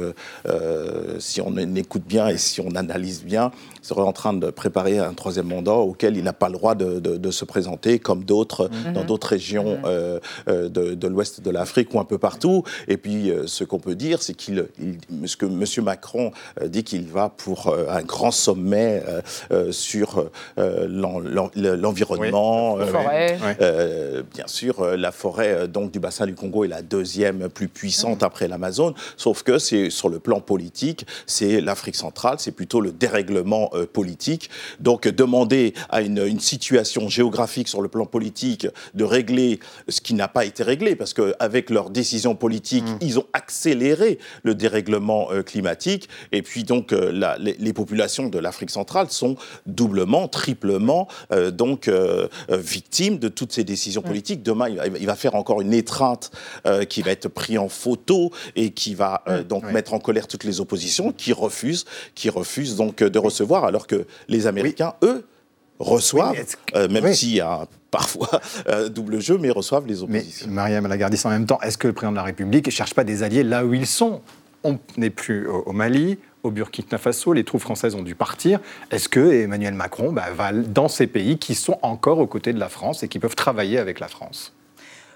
si 1.18 1.40
on 1.40 1.56
écoute 1.56 2.04
bien 2.06 2.28
et 2.28 2.38
si 2.38 2.60
on 2.60 2.74
analyse 2.76 3.24
bien, 3.24 3.50
serait 3.82 4.02
en 4.02 4.12
train 4.12 4.32
de 4.32 4.50
préparer 4.50 4.98
un 4.98 5.14
troisième 5.14 5.48
mandat 5.48 5.72
auquel 5.72 6.16
il 6.16 6.22
n'a 6.22 6.32
pas 6.32 6.48
le 6.48 6.54
droit 6.54 6.74
de, 6.74 6.98
de, 7.00 7.30
se 7.30 7.44
présenter 7.44 7.98
comme 7.98 8.24
d'autres 8.24 8.70
mhm. 8.86 8.92
dans 8.92 9.04
d'autres 9.04 9.28
régions 9.28 9.78
mhm. 9.78 10.68
de, 10.68 10.94
de 10.94 11.08
l'ouest 11.08 11.40
de 11.40 11.50
l'Afrique 11.50 11.92
ou 11.94 12.00
un 12.00 12.04
peu 12.04 12.18
partout. 12.18 12.62
Et 12.86 12.96
puis 12.96 13.32
ce 13.46 13.64
qu'on 13.64 13.80
peut 13.80 13.94
dire, 13.94 14.22
c'est 14.22 14.34
qu'il, 14.34 14.68
ce 15.24 15.36
que 15.36 15.46
Monsieur 15.46 15.82
Macron 15.82 16.32
dit 16.64 16.84
qu'il 16.84 17.06
va 17.06 17.28
pour 17.28 17.74
un 17.88 18.02
grand 18.02 18.30
sommet 18.30 19.02
sur 19.70 20.30
l'environnement. 20.58 21.07
Euh, 22.78 23.54
euh, 23.60 24.22
bien 24.34 24.46
sûr, 24.46 24.80
euh, 24.80 24.96
la 24.96 25.12
forêt 25.12 25.68
donc, 25.68 25.90
du 25.90 26.00
bassin 26.00 26.26
du 26.26 26.34
Congo 26.34 26.64
est 26.64 26.68
la 26.68 26.82
deuxième 26.82 27.48
plus 27.48 27.68
puissante 27.68 28.22
après 28.22 28.48
l'Amazone, 28.48 28.94
sauf 29.16 29.42
que 29.42 29.58
c'est 29.58 29.90
sur 29.90 30.08
le 30.08 30.18
plan 30.18 30.40
politique, 30.40 31.06
c'est 31.26 31.60
l'Afrique 31.60 31.96
centrale, 31.96 32.36
c'est 32.38 32.52
plutôt 32.52 32.80
le 32.80 32.92
dérèglement 32.92 33.70
politique. 33.92 34.50
Donc 34.80 35.08
demander 35.08 35.74
à 35.88 36.00
une, 36.00 36.38
situation 36.38 37.08
géographique 37.08 37.68
sur 37.68 37.82
le 37.82 37.88
plan 37.88 38.06
politique 38.06 38.66
de 38.94 39.04
régler 39.04 39.58
ce 39.88 40.00
qui 40.00 40.14
n'a 40.14 40.28
pas 40.28 40.44
été 40.44 40.62
réglé, 40.62 40.94
parce 40.94 41.12
qu'avec 41.12 41.70
leurs 41.70 41.90
décisions 41.90 42.34
politiques, 42.34 42.84
mm. 42.84 42.98
ils 43.00 43.18
ont 43.18 43.26
accéléré 43.32 44.18
le 44.42 44.54
dérèglement 44.54 45.28
climatique, 45.44 46.08
et 46.32 46.42
puis 46.42 46.64
donc 46.64 46.92
les, 46.92 47.56
les 47.58 47.72
populations 47.72 48.28
de 48.28 48.38
l'Afrique 48.38 48.70
centrale 48.70 49.10
sont 49.10 49.36
doublement, 49.66 50.28
triplement 50.28 50.97
euh, 51.32 51.50
donc 51.50 51.88
euh, 51.88 52.28
euh, 52.50 52.56
victime 52.56 53.18
de 53.18 53.28
toutes 53.28 53.52
ces 53.52 53.64
décisions 53.64 54.02
politiques. 54.02 54.42
Demain, 54.42 54.68
il 54.68 55.06
va, 55.06 55.14
faire 55.14 55.34
encore 55.34 55.60
une 55.60 55.74
étreinte 55.74 56.30
qui 56.88 57.02
va 57.02 57.10
être 57.10 57.28
prise 57.28 57.58
en 57.58 57.68
photo 57.68 58.30
et 58.56 58.70
qui 58.70 58.94
va 58.94 59.22
donc 59.48 59.64
mettre 59.72 59.94
en 59.94 59.98
colère 59.98 60.26
toutes 60.26 60.44
les 60.44 60.60
oppositions 60.60 61.12
qui 61.12 61.32
refusent, 61.32 61.84
qui 62.14 62.30
refusent 62.30 62.76
donc 62.76 63.02
de 63.02 63.18
recevoir, 63.18 63.64
alors 63.64 63.86
que 63.86 64.06
les 64.28 64.46
Américains, 64.46 64.94
eux, 65.02 65.26
reçoivent, 65.78 66.36
même 66.74 67.12
s'il 67.12 67.34
y 67.34 67.40
a 67.40 67.66
parfois 67.90 68.40
double 68.90 69.20
jeu, 69.20 69.38
mais 69.38 69.50
reçoivent 69.50 69.86
les 69.86 70.02
oppositions. 70.02 70.46
Mais 70.48 70.54
Mariam 70.54 70.86
Lagardis, 70.86 71.20
en 71.24 71.30
même 71.30 71.46
temps, 71.46 71.60
est-ce 71.62 71.78
que 71.78 71.88
le 71.88 71.92
président 71.92 72.12
de 72.12 72.16
la 72.16 72.24
République 72.24 72.66
ne 72.66 72.72
cherche 72.72 72.94
pas 72.94 73.04
des 73.04 73.22
alliés 73.22 73.42
là 73.42 73.64
où 73.64 73.74
ils 73.74 73.86
sont? 73.86 74.20
On 74.64 74.78
n'est 74.96 75.10
plus 75.10 75.46
au 75.48 75.72
Mali, 75.72 76.18
au 76.48 76.50
Burkina 76.50 76.98
Faso, 76.98 77.32
les 77.32 77.44
troupes 77.44 77.60
françaises 77.60 77.94
ont 77.94 78.02
dû 78.02 78.14
partir. 78.14 78.58
Est-ce 78.90 79.08
que 79.08 79.20
Emmanuel 79.20 79.74
Macron 79.74 80.12
bah, 80.12 80.26
va 80.34 80.52
dans 80.52 80.88
ces 80.88 81.06
pays 81.06 81.38
qui 81.38 81.54
sont 81.54 81.78
encore 81.82 82.18
aux 82.18 82.26
côtés 82.26 82.52
de 82.52 82.58
la 82.58 82.68
France 82.68 83.02
et 83.02 83.08
qui 83.08 83.18
peuvent 83.18 83.36
travailler 83.36 83.78
avec 83.78 84.00
la 84.00 84.08
France? 84.08 84.54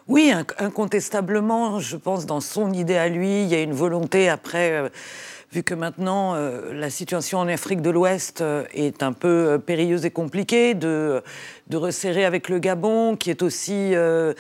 Oui, 0.08 0.32
incontestablement, 0.58 1.78
je 1.78 1.96
pense, 1.96 2.26
dans 2.26 2.40
son 2.40 2.72
idée 2.72 2.96
à 2.96 3.08
lui, 3.08 3.42
il 3.42 3.48
y 3.48 3.54
a 3.54 3.62
une 3.62 3.72
volonté 3.72 4.28
après. 4.28 4.72
Euh, 4.72 4.88
vu 5.52 5.62
que 5.62 5.74
maintenant 5.74 6.34
euh, 6.34 6.72
la 6.72 6.88
situation 6.88 7.38
en 7.38 7.46
Afrique 7.46 7.82
de 7.82 7.90
l'Ouest 7.90 8.40
euh, 8.40 8.64
est 8.72 9.02
un 9.02 9.12
peu 9.12 9.60
périlleuse 9.64 10.04
et 10.06 10.10
compliquée, 10.10 10.74
de, 10.74 11.22
de 11.68 11.76
resserrer 11.76 12.24
avec 12.24 12.48
le 12.48 12.58
Gabon, 12.58 13.16
qui 13.16 13.30
est 13.30 13.42
aussi 13.42 13.94
euh, 13.94 14.34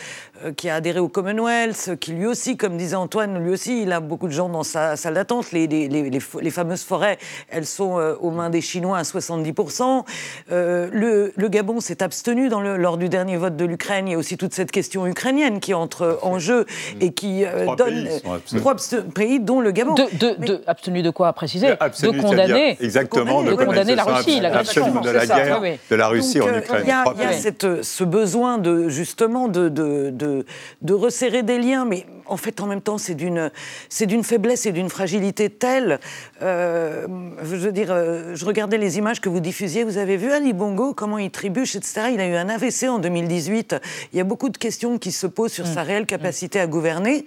euh, 0.44 0.52
qui 0.52 0.68
a 0.68 0.76
adhéré 0.76 0.98
au 0.98 1.08
Commonwealth, 1.08 1.96
qui 2.00 2.12
lui 2.12 2.26
aussi, 2.26 2.56
comme 2.56 2.76
disait 2.76 2.96
Antoine, 2.96 3.42
lui 3.42 3.52
aussi, 3.52 3.82
il 3.82 3.92
a 3.92 4.00
beaucoup 4.00 4.26
de 4.26 4.32
gens 4.32 4.48
dans 4.48 4.64
sa 4.64 4.96
salle 4.96 5.14
d'attente. 5.14 5.52
Les, 5.52 5.66
les, 5.66 5.88
les, 5.88 6.50
fameuses 6.50 6.82
forêts, 6.82 7.18
elles 7.48 7.66
sont 7.66 7.98
euh, 7.98 8.14
aux 8.20 8.30
mains 8.30 8.50
des 8.50 8.60
Chinois 8.60 8.98
à 8.98 9.02
70%. 9.02 10.04
le, 10.50 11.32
le, 11.34 11.48
Gabon 11.48 11.80
s'est 11.80 12.02
abstenu 12.02 12.48
dans 12.48 12.60
le, 12.60 12.76
lors 12.76 12.96
du 12.96 13.08
dernier 13.08 13.36
vote 13.36 13.56
de 13.56 13.64
l'Ukraine. 13.64 14.08
Il 14.08 14.12
y 14.12 14.14
a 14.14 14.18
aussi 14.18 14.36
toute 14.36 14.54
cette 14.54 14.72
question 14.72 15.06
ukrainienne 15.06 15.60
qui 15.60 15.74
entre 15.74 16.18
en 16.22 16.38
jeu 16.38 16.66
et 17.00 17.12
qui 17.12 17.44
donne 17.78 18.08
trois 18.56 18.76
pays, 19.14 19.40
dont 19.40 19.60
le 19.60 19.70
Gabon. 19.70 19.94
De, 19.94 20.44
de, 20.44 20.62
abstenu 20.66 21.02
de 21.02 21.10
quoi 21.10 21.32
préciser, 21.32 21.68
de 21.68 22.20
condamner, 22.20 22.76
exactement, 22.80 23.42
de 23.42 23.54
condamner 23.54 23.94
la 23.94 24.04
Russie, 24.04 24.40
l'agression 24.40 25.00
de 25.00 25.10
la 25.10 25.26
guerre 25.26 25.60
de 25.90 25.96
la 25.96 26.08
Russie 26.08 26.38
Donc, 26.38 26.48
en 26.48 26.58
Ukraine. 26.58 26.82
Il 26.84 26.88
y 26.88 26.92
a, 26.92 27.04
il 27.14 27.20
y 27.20 27.24
a 27.24 27.32
cette- 27.40 27.82
ce 27.82 28.04
besoin 28.04 28.58
de 28.58 28.88
justement 28.88 29.48
de, 29.48 29.68
de, 29.68 30.10
de, 30.10 30.44
de 30.82 30.92
resserrer 30.94 31.42
des 31.42 31.58
liens, 31.58 31.84
mais 31.84 32.06
en 32.26 32.36
fait, 32.36 32.60
en 32.60 32.66
même 32.66 32.80
temps, 32.80 32.98
c'est 32.98 33.14
d'une, 33.14 33.50
c'est 33.88 34.06
d'une 34.06 34.22
faiblesse 34.24 34.64
et 34.66 34.72
d'une 34.72 34.88
fragilité 34.88 35.50
telle. 35.50 35.98
euh, 36.40 37.06
je 37.42 37.56
veux 37.56 37.72
dire, 37.72 37.88
euh, 37.90 38.34
je 38.34 38.44
regardais 38.44 38.78
les 38.78 38.98
images 38.98 39.20
que 39.20 39.28
vous 39.28 39.40
diffusiez. 39.40 39.84
Vous 39.84 39.98
avez 39.98 40.16
vu 40.16 40.30
Ali 40.32 40.52
Bongo, 40.52 40.94
comment 40.94 41.18
il 41.18 41.30
trébuche, 41.30 41.74
etc. 41.76 42.08
Il 42.14 42.20
a 42.20 42.26
eu 42.26 42.34
un 42.34 42.48
AVC 42.48 42.88
en 42.88 42.98
2018. 42.98 43.76
Il 44.12 44.18
y 44.18 44.20
a 44.20 44.24
beaucoup 44.24 44.48
de 44.48 44.56
questions 44.58 44.98
qui 44.98 45.12
se 45.12 45.26
posent 45.26 45.52
sur 45.52 45.66
sa 45.66 45.82
réelle 45.82 46.06
capacité 46.06 46.60
à 46.60 46.66
gouverner. 46.66 47.26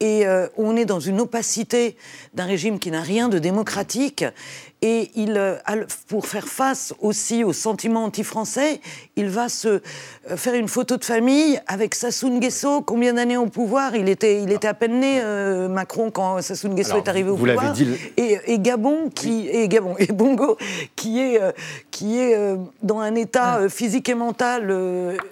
Et 0.00 0.26
euh, 0.26 0.46
on 0.56 0.76
est 0.76 0.84
dans 0.86 1.00
une 1.00 1.20
opacité 1.20 1.96
d'un 2.34 2.44
régime 2.44 2.78
qui 2.78 2.90
n'a 2.90 3.02
rien 3.02 3.28
de 3.28 3.38
démocratique. 3.38 4.24
Et 4.80 5.10
il, 5.16 5.36
euh, 5.36 5.56
pour 6.06 6.26
faire 6.26 6.46
face 6.46 6.94
aussi 7.00 7.42
aux 7.42 7.52
sentiments 7.52 8.04
anti-français, 8.04 8.80
il 9.16 9.28
va 9.28 9.48
se 9.48 9.68
euh, 9.68 9.80
faire 10.36 10.54
une 10.54 10.68
photo 10.68 10.96
de 10.96 11.04
famille 11.04 11.58
avec 11.66 11.96
Sassou 11.96 12.28
Nguesso. 12.30 12.82
Combien 12.82 13.14
d'années 13.14 13.36
au 13.36 13.46
pouvoir? 13.46 13.96
Il 13.96 14.08
était, 14.08 14.40
il 14.40 14.52
était 14.52 14.68
à 14.68 14.74
peine 14.74 15.00
né, 15.00 15.20
euh, 15.20 15.68
Macron, 15.68 16.12
quand 16.12 16.40
Sassou 16.42 16.68
Nguesso 16.68 16.92
Alors, 16.92 17.04
est 17.04 17.08
arrivé 17.08 17.28
au 17.30 17.34
vous 17.36 17.44
l'avez 17.44 17.56
pouvoir. 17.58 17.74
dit, 17.74 17.86
le- 17.86 17.96
Et, 18.16 18.38
et 18.46 18.58
Gabon, 18.60 19.10
qui, 19.12 19.48
et 19.48 19.66
Gabon, 19.66 19.96
et 19.98 20.12
Bongo, 20.12 20.56
qui 20.94 21.20
est, 21.20 21.42
euh, 21.42 21.50
qui 21.90 22.18
est 22.20 22.36
euh, 22.36 22.56
dans 22.82 23.00
un 23.00 23.16
état 23.16 23.56
euh, 23.58 23.68
physique 23.68 24.08
et 24.08 24.14
mental 24.14 24.68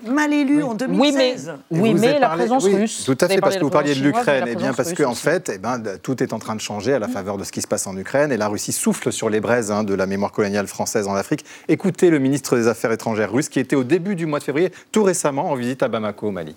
mal 0.07 0.33
élu 0.33 0.65
en 0.65 0.75
2016. 0.75 1.53
Et 1.71 1.75
vous 1.79 1.87
avez 2.05 2.19
parlé- 2.19 2.49
oui, 2.51 3.03
Tout 3.07 3.19
à 3.21 3.29
fait, 3.29 3.39
parce 3.41 3.57
que 3.59 3.63
vous 3.63 3.71
parliez 3.71 3.95
de 3.95 4.01
l'Ukraine. 4.03 4.45
Eh 4.49 4.57
bien, 4.57 4.73
parce 4.75 4.93
qu'en 4.93 5.15
fait, 5.15 5.53
eh 5.55 5.59
ben, 5.59 5.81
tout 6.03 6.21
est 6.23 6.33
en 6.33 6.41
train 6.41 6.57
de 6.57 6.61
changer 6.61 6.95
à 6.95 6.99
la 6.99 7.07
faveur 7.09 7.39
de 7.39 7.45
ce 7.45 7.53
qui 7.53 7.61
se 7.63 7.69
passe 7.69 7.87
en 7.87 7.97
Ukraine. 7.97 8.33
Et 8.33 8.37
la 8.37 8.49
Russie 8.49 8.73
souffle 8.73 9.13
sur 9.13 9.31
les 9.31 9.36
hein, 9.71 9.85
de 9.85 9.95
la 9.95 10.07
mémoire 10.07 10.33
coloniale 10.33 10.67
française 10.67 11.09
en 11.09 11.15
Afrique. 11.15 11.45
Écoutez 11.69 12.11
le 12.11 12.19
ministre 12.19 12.57
des 12.57 12.69
Affaires 12.69 12.93
étrangères 12.93 13.33
russe 13.33 13.49
qui 13.49 13.61
était 13.61 13.77
au 13.77 13.85
début 13.85 14.17
du 14.17 14.27
mois 14.27 14.39
de 14.39 14.45
février, 14.45 14.71
tout 14.93 15.03
récemment, 15.03 15.51
en 15.51 15.55
visite 15.55 15.83
à 15.83 15.89
Bamako, 15.89 16.29
au 16.29 16.31
Mali. 16.31 16.55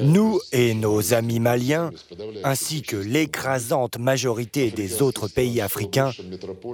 Nous 0.00 0.40
et 0.50 0.74
nos 0.74 1.14
amis 1.14 1.38
maliens, 1.38 1.90
ainsi 2.42 2.82
que 2.82 2.96
l'écrasante 2.96 3.98
majorité 3.98 4.70
des 4.72 5.02
autres 5.02 5.28
pays 5.28 5.60
africains, 5.60 6.10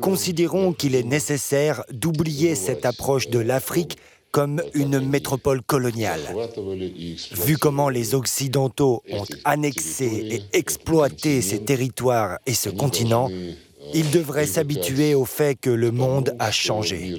considérons 0.00 0.72
qu'il 0.72 0.94
est 0.94 1.02
nécessaire 1.02 1.84
d'oublier 1.92 2.54
cette 2.54 2.87
approche 2.87 3.28
de 3.28 3.38
l'Afrique 3.38 3.98
comme 4.30 4.62
une 4.74 5.00
métropole 5.00 5.62
coloniale. 5.62 6.20
Vu 7.32 7.56
comment 7.56 7.88
les 7.88 8.14
Occidentaux 8.14 9.02
ont 9.11 9.24
annexé 9.44 10.06
et 10.06 10.58
exploité 10.58 11.42
ces 11.42 11.64
territoires 11.64 12.38
et 12.46 12.54
ce 12.54 12.68
continent, 12.68 13.30
ils 13.94 14.11
devraient 14.11 14.46
s'habituer 14.46 15.14
au 15.14 15.24
fait 15.24 15.55
que 15.61 15.70
le 15.70 15.90
monde 15.90 16.35
a 16.38 16.51
changé. 16.51 17.14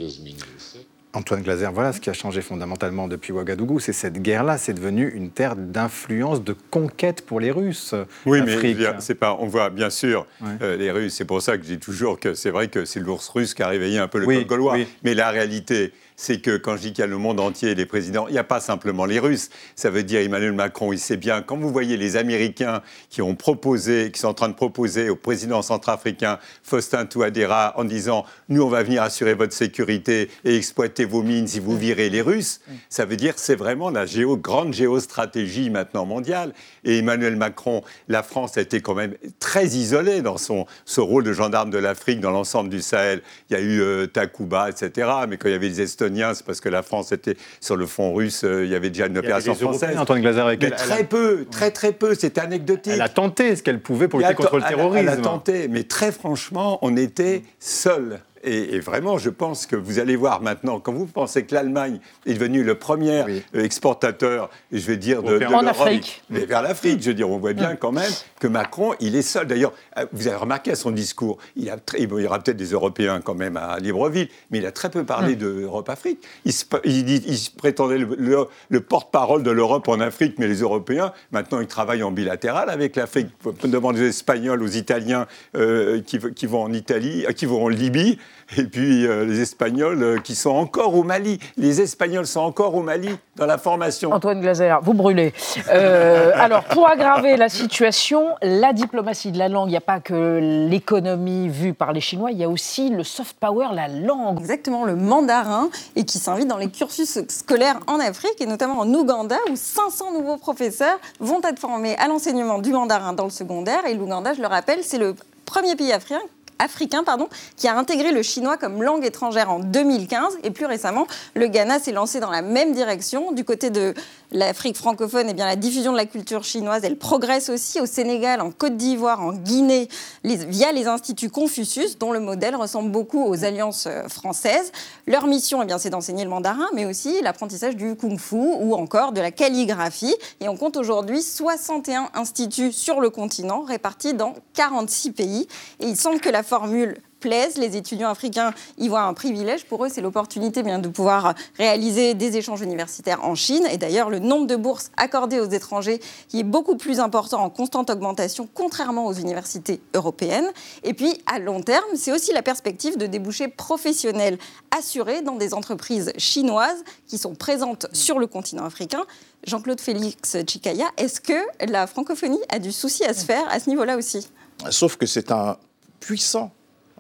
Antoine 1.11 1.41
Glaser, 1.41 1.69
voilà 1.73 1.91
ce 1.91 1.99
qui 1.99 2.11
a 2.11 2.13
changé 2.13 2.41
fondamentalement 2.41 3.07
depuis 3.07 3.33
Ouagadougou, 3.33 3.79
c'est 3.79 3.93
cette 3.93 4.21
guerre-là, 4.21 4.59
c'est 4.59 4.75
devenu 4.75 5.09
une 5.09 5.31
terre 5.31 5.55
d'influence, 5.55 6.43
de 6.43 6.55
conquête 6.69 7.25
pour 7.25 7.39
les 7.39 7.49
Russes. 7.49 7.95
Oui, 8.27 8.41
mais 8.45 8.75
c'est 8.99 9.15
pas. 9.15 9.35
On 9.39 9.47
voit 9.47 9.71
bien 9.71 9.89
sûr 9.89 10.27
euh, 10.61 10.77
les 10.77 10.91
Russes. 10.91 11.15
C'est 11.15 11.25
pour 11.25 11.41
ça 11.41 11.57
que 11.57 11.63
je 11.63 11.69
dis 11.69 11.79
toujours 11.79 12.19
que 12.19 12.35
c'est 12.35 12.51
vrai 12.51 12.67
que 12.67 12.85
c'est 12.85 12.99
l'ours 12.99 13.27
russe 13.29 13.55
qui 13.55 13.63
a 13.63 13.67
réveillé 13.67 13.97
un 13.97 14.07
peu 14.07 14.19
le 14.19 14.27
Oui, 14.27 14.35
col 14.45 14.45
gaulois. 14.59 14.73
oui. 14.73 14.87
Mais 15.03 15.15
la 15.15 15.31
réalité, 15.31 15.93
c'est 16.19 16.41
que 16.41 16.57
quand 16.57 16.75
je 16.75 16.81
dis 16.81 16.87
qu'il 16.91 16.99
y 16.99 17.03
a 17.03 17.07
le 17.07 17.17
monde 17.17 17.39
entier 17.39 17.71
et 17.71 17.75
les 17.75 17.85
présidents, 17.85 18.27
il 18.27 18.33
n'y 18.33 18.39
a 18.39 18.43
pas 18.43 18.59
simplement 18.59 19.05
les 19.05 19.19
Russes. 19.19 19.49
Ça 19.77 19.89
veut 19.89 20.03
dire 20.03 20.19
Emmanuel 20.19 20.51
Macron, 20.51 20.91
il 20.91 20.99
sait 20.99 21.15
bien. 21.15 21.41
Quand 21.41 21.55
vous 21.55 21.71
voyez 21.71 21.95
les 21.95 22.17
Américains 22.17 22.81
qui 23.09 23.21
ont 23.21 23.35
proposé, 23.35 24.11
qui 24.11 24.19
sont 24.19 24.27
en 24.27 24.33
train 24.33 24.49
de 24.49 24.53
proposer 24.53 25.09
au 25.09 25.15
président 25.15 25.61
centrafricain 25.61 26.37
Faustin 26.61 27.05
Touadéra 27.05 27.73
en 27.77 27.85
disant 27.85 28.25
nous 28.49 28.61
on 28.61 28.67
va 28.67 28.83
venir 28.83 29.01
assurer 29.01 29.33
votre 29.33 29.53
sécurité 29.53 30.29
et 30.43 30.57
exploiter 30.57 31.05
vos 31.05 31.23
mines 31.23 31.47
si 31.47 31.61
vous 31.61 31.77
virez 31.77 32.09
les 32.09 32.21
Russes, 32.21 32.59
ça 32.89 33.05
veut 33.05 33.15
dire 33.15 33.33
que 33.33 33.39
c'est 33.39 33.55
vraiment 33.55 33.89
la 33.89 34.05
géo, 34.05 34.35
grande 34.35 34.73
géostratégie 34.73 35.69
maintenant 35.69 36.05
mondiale. 36.05 36.53
Et 36.83 36.97
Emmanuel 36.97 37.37
Macron, 37.37 37.81
la 38.09 38.23
France 38.23 38.57
a 38.57 38.61
été 38.61 38.81
quand 38.81 38.93
même 38.93 39.15
très 39.39 39.67
isolée 39.67 40.21
dans 40.21 40.37
son 40.37 40.65
ce 40.83 40.99
rôle 40.99 41.23
de 41.23 41.31
gendarme 41.31 41.69
de 41.69 41.77
l'Afrique 41.77 42.19
dans 42.19 42.31
l'ensemble 42.31 42.69
du 42.69 42.81
Sahel. 42.81 43.21
Il 43.49 43.53
y 43.53 43.55
a 43.55 43.61
eu 43.61 43.79
euh, 43.79 44.05
Takuba, 44.05 44.69
etc. 44.69 45.09
Mais 45.29 45.37
quand 45.37 45.47
il 45.47 45.53
y 45.53 45.55
avait 45.55 45.69
les 45.69 45.79
Estoniens, 45.79 46.08
c'est 46.33 46.45
parce 46.45 46.61
que 46.61 46.69
la 46.69 46.81
France 46.83 47.11
était 47.11 47.35
sur 47.61 47.75
le 47.75 47.85
front 47.85 48.13
russe. 48.13 48.43
euh, 48.43 48.65
il 48.65 48.71
y 48.71 48.75
avait 48.75 48.89
déjà 48.89 49.07
une 49.07 49.17
opération 49.17 49.55
française. 49.55 49.97
Antoine 49.97 50.21
Glaser, 50.21 50.41
avec 50.41 50.61
Mais 50.61 50.67
elle- 50.67 50.73
elle 50.77 50.91
a- 50.91 50.95
très 50.95 51.03
peu, 51.03 51.45
très 51.49 51.71
très 51.71 51.91
peu. 51.91 52.15
C'était 52.15 52.41
anecdotique. 52.41 52.93
Elle 52.93 53.01
a 53.01 53.09
tenté 53.09 53.55
ce 53.55 53.63
qu'elle 53.63 53.79
pouvait 53.81 54.07
pour 54.07 54.19
lutter 54.19 54.33
contre 54.33 54.55
le 54.57 54.61
ten- 54.61 54.67
elle 54.69 54.73
a- 54.73 54.77
terrorisme. 54.77 55.07
Elle 55.07 55.13
a 55.13 55.17
tenté, 55.17 55.67
mais 55.67 55.83
très 55.83 56.11
franchement, 56.11 56.79
on 56.81 56.95
était 56.97 57.43
seuls. 57.59 58.19
Et, 58.45 58.75
et 58.75 58.79
vraiment, 58.79 59.17
je 59.17 59.29
pense 59.29 59.65
que 59.65 59.75
vous 59.75 59.99
allez 59.99 60.15
voir 60.15 60.41
maintenant, 60.41 60.79
quand 60.79 60.93
vous 60.93 61.05
pensez 61.07 61.43
que 61.43 61.53
l'Allemagne 61.53 61.99
est 62.25 62.35
devenue 62.35 62.63
le 62.63 62.75
premier 62.75 63.25
euh, 63.53 63.63
exportateur, 63.65 64.49
je 64.71 64.79
vais 64.85 64.95
dire, 64.95 65.23
de, 65.23 65.39
de 65.39 65.45
En 65.45 65.65
Afrique. 65.65 66.23
mais 66.29 66.45
vers 66.45 66.61
l'Afrique, 66.61 67.01
je 67.01 67.07
veux 67.09 67.13
dire, 67.13 67.29
on 67.29 67.37
voit 67.37 67.51
bien 67.53 67.75
quand 67.75 67.91
même 67.91 68.11
que 68.39 68.47
Macron, 68.47 68.93
il 69.01 69.15
est 69.17 69.21
seul. 69.23 69.45
D'ailleurs, 69.45 69.73
vous 70.11 70.27
avez 70.27 70.35
remarqué 70.37 70.71
à 70.71 70.75
son 70.75 70.91
discours, 70.91 71.37
il, 71.55 71.69
a 71.69 71.77
très- 71.77 72.01
il 72.01 72.09
y 72.09 72.25
aura 72.25 72.39
peut-être 72.39 72.57
des 72.57 72.71
Européens 72.71 73.21
quand 73.23 73.35
même 73.35 73.57
à 73.57 73.77
Libreville, 73.79 74.27
mais 74.51 74.59
il 74.59 74.65
a 74.65 74.71
très 74.71 74.89
peu 74.89 75.03
parlé 75.03 75.35
d'Europe-Afrique. 75.35 76.19
Il, 76.45 76.53
se- 76.53 76.65
il 76.85 77.05
dit- 77.05 77.23
il 77.27 77.37
se 77.37 77.51
prétendait 77.51 77.97
le, 77.97 78.15
le- 78.17 78.47
le 78.69 78.81
porte-parole 78.81 79.43
de 79.43 79.51
l'Europe 79.51 79.87
en 79.87 79.99
Afrique, 79.99 80.35
mais 80.37 80.47
les 80.47 80.61
Européens, 80.61 81.11
maintenant, 81.31 81.59
ils 81.59 81.67
travaillent 81.67 82.03
en 82.03 82.11
bilatéral 82.11 82.69
avec 82.69 82.95
l'Afrique. 82.95 83.27
Demander 83.63 84.01
aux 84.01 84.09
Espagnols, 84.09 84.61
aux 84.63 84.67
Italiens 84.67 85.27
euh, 85.55 86.01
qui, 86.01 86.19
qui 86.35 86.45
vont 86.45 86.63
en 86.63 86.73
Italie, 86.73 87.25
euh, 87.27 87.31
qui 87.31 87.45
vont 87.45 87.63
en 87.63 87.67
Libye, 87.69 88.17
et 88.57 88.63
puis 88.63 89.05
euh, 89.05 89.25
les 89.25 89.41
Espagnols 89.41 90.21
qui 90.23 90.35
sont 90.35 90.49
encore 90.51 90.95
au 90.95 91.03
Mali. 91.03 91.39
Les 91.57 91.81
Espagnols 91.81 92.25
sont 92.25 92.39
encore 92.41 92.75
au 92.75 92.81
Mali 92.83 93.09
dans 93.35 93.45
la 93.45 93.57
formation. 93.57 94.11
Antoine 94.11 94.41
Glaser, 94.41 94.75
vous 94.81 94.93
brûlez. 94.93 95.33
Euh, 95.69 96.31
alors, 96.35 96.63
pour 96.65 96.87
aggraver 96.87 97.37
la 97.37 97.49
situation, 97.49 98.35
la 98.41 98.73
diplomatie 98.73 99.31
de 99.31 99.37
la 99.37 99.49
langue, 99.49 99.67
il 99.69 99.71
n'y 99.71 99.77
a 99.77 99.81
pas 99.81 99.88
que 99.97 100.67
l'économie 100.69 101.49
vue 101.49 101.73
par 101.73 101.93
les 101.93 102.01
Chinois, 102.01 102.31
il 102.31 102.37
y 102.37 102.43
a 102.43 102.49
aussi 102.49 102.89
le 102.89 103.03
soft 103.03 103.35
power, 103.39 103.69
la 103.73 103.87
langue. 103.87 104.39
Exactement, 104.39 104.85
le 104.85 104.95
mandarin, 104.95 105.69
et 105.95 106.05
qui 106.05 106.19
s'invite 106.19 106.47
dans 106.47 106.57
les 106.57 106.69
cursus 106.69 107.19
scolaires 107.27 107.79
en 107.87 107.99
Afrique, 107.99 108.39
et 108.39 108.45
notamment 108.45 108.79
en 108.79 108.93
Ouganda, 108.93 109.37
où 109.49 109.55
500 109.55 110.13
nouveaux 110.13 110.37
professeurs 110.37 110.99
vont 111.19 111.41
être 111.41 111.57
formés 111.57 111.95
à 111.95 112.07
l'enseignement 112.07 112.59
du 112.59 112.71
mandarin 112.71 113.13
dans 113.13 113.23
le 113.23 113.31
secondaire. 113.31 113.87
Et 113.87 113.95
l'Ouganda, 113.95 114.33
je 114.33 114.41
le 114.41 114.47
rappelle, 114.47 114.83
c'est 114.83 114.99
le 114.99 115.15
premier 115.45 115.75
pays 115.75 115.91
africain 115.91 116.21
africain 116.59 117.03
pardon, 117.03 117.27
qui 117.57 117.67
a 117.67 117.77
intégré 117.77 118.11
le 118.11 118.21
chinois 118.21 118.57
comme 118.57 118.83
langue 118.83 119.05
étrangère 119.05 119.49
en 119.49 119.59
2015 119.59 120.39
et 120.43 120.51
plus 120.51 120.65
récemment 120.65 121.07
le 121.33 121.47
Ghana 121.47 121.79
s'est 121.79 121.91
lancé 121.91 122.19
dans 122.19 122.29
la 122.29 122.41
même 122.41 122.73
direction. 122.73 123.31
Du 123.31 123.43
côté 123.43 123.69
de 123.69 123.93
l'Afrique 124.31 124.77
francophone 124.77 125.29
et 125.29 125.33
bien 125.33 125.45
la 125.45 125.55
diffusion 125.55 125.91
de 125.91 125.97
la 125.97 126.05
culture 126.05 126.43
chinoise 126.43 126.83
elle 126.83 126.97
progresse 126.97 127.49
aussi 127.49 127.81
au 127.81 127.85
Sénégal 127.85 128.41
en 128.41 128.51
Côte 128.51 128.77
d'Ivoire 128.77 129.21
en 129.21 129.31
Guinée 129.33 129.87
via 130.23 130.71
les 130.71 130.87
instituts 130.87 131.29
Confucius 131.29 131.97
dont 131.97 132.11
le 132.11 132.19
modèle 132.19 132.55
ressemble 132.55 132.91
beaucoup 132.91 133.25
aux 133.25 133.43
alliances 133.43 133.87
euh, 133.87 134.07
françaises. 134.07 134.71
Leur 135.07 135.27
mission 135.27 135.61
eh 135.63 135.65
bien 135.65 135.77
c'est 135.77 135.89
d'enseigner 135.89 136.23
le 136.23 136.29
mandarin 136.29 136.67
mais 136.73 136.85
aussi 136.85 137.21
l'apprentissage 137.21 137.75
du 137.75 137.95
kung-fu 137.95 138.35
ou 138.35 138.75
encore 138.75 139.11
de 139.11 139.21
la 139.21 139.31
calligraphie. 139.31 140.15
Et 140.41 140.49
on 140.49 140.57
compte 140.57 140.77
aujourd'hui 140.77 141.21
61 141.21 142.09
instituts 142.13 142.71
sur 142.71 142.99
le 142.99 143.09
continent 143.09 143.61
répartis 143.61 144.13
dans 144.13 144.33
46 144.53 145.11
pays. 145.11 145.47
Et 145.79 145.85
il 145.87 145.97
semble 145.97 146.19
que 146.19 146.29
la 146.29 146.43
formule 146.49 146.97
plaise. 147.19 147.57
Les 147.57 147.77
étudiants 147.77 148.09
africains 148.09 148.53
y 148.77 148.87
voient 148.87 149.03
un 149.03 149.13
privilège. 149.13 149.65
Pour 149.65 149.85
eux, 149.85 149.89
c'est 149.89 150.01
l'opportunité 150.01 150.63
de 150.63 150.87
pouvoir 150.87 151.35
réaliser 151.57 152.13
des 152.13 152.37
échanges 152.37 152.61
universitaires 152.61 153.23
en 153.23 153.35
Chine. 153.35 153.65
Et 153.71 153.77
d'ailleurs, 153.77 154.09
le 154.09 154.19
nombre 154.19 154.47
de 154.47 154.55
bourses 154.55 154.91
accordées 154.97 155.39
aux 155.39 155.49
étrangers 155.49 155.99
qui 156.27 156.39
est 156.39 156.43
beaucoup 156.43 156.75
plus 156.75 156.99
important 156.99 157.43
en 157.43 157.49
constante 157.49 157.89
augmentation, 157.89 158.47
contrairement 158.53 159.05
aux 159.05 159.13
universités 159.13 159.81
européennes. 159.93 160.49
Et 160.83 160.93
puis, 160.93 161.21
à 161.25 161.39
long 161.39 161.61
terme, 161.61 161.85
c'est 161.95 162.11
aussi 162.11 162.33
la 162.33 162.41
perspective 162.41 162.97
de 162.97 163.05
débouchés 163.05 163.47
professionnels 163.47 164.37
assurés 164.77 165.21
dans 165.21 165.35
des 165.35 165.53
entreprises 165.53 166.11
chinoises 166.17 166.83
qui 167.07 167.17
sont 167.17 167.35
présentes 167.35 167.87
sur 167.93 168.17
le 168.19 168.27
continent 168.27 168.65
africain. 168.65 169.03
Jean-Claude 169.45 169.79
Félix 169.79 170.37
Chikaya, 170.47 170.87
est-ce 170.97 171.21
que 171.21 171.39
la 171.69 171.87
francophonie 171.87 172.41
a 172.49 172.59
du 172.59 172.71
souci 172.71 173.05
à 173.05 173.13
se 173.13 173.25
faire 173.25 173.45
à 173.49 173.59
ce 173.59 173.69
niveau-là 173.69 173.97
aussi? 173.97 174.27
Sauf 174.69 174.97
que 174.97 175.05
c'est 175.05 175.31
un 175.31 175.57
puissant 175.99 176.51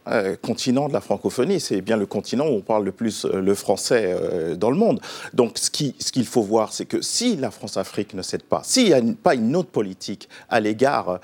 euh, 0.07 0.35
continent 0.41 0.87
de 0.87 0.93
la 0.93 1.01
francophonie. 1.01 1.59
C'est 1.59 1.81
bien 1.81 1.97
le 1.97 2.05
continent 2.05 2.47
où 2.47 2.53
on 2.53 2.61
parle 2.61 2.85
le 2.85 2.91
plus 2.93 3.25
euh, 3.25 3.41
le 3.41 3.53
français 3.53 4.05
euh, 4.17 4.55
dans 4.55 4.71
le 4.71 4.77
monde. 4.77 4.99
Donc 5.33 5.57
ce 5.59 5.69
qui- 5.69 5.93
ce 5.99 6.11
qu'il 6.11 6.25
faut 6.25 6.41
voir, 6.41 6.71
c'est 6.73 6.85
que 6.85 7.01
si 7.01 7.35
la 7.35 7.51
France-Afrique 7.51 8.13
ne 8.13 8.21
cède 8.23 8.43
pas, 8.43 8.61
s'il 8.63 8.85
n'y 8.85 8.93
a 8.93 9.01
pas 9.21 9.35
une 9.35 9.55
autre 9.55 9.69
politique 9.69 10.29
à 10.49 10.61
l'égard 10.61 11.19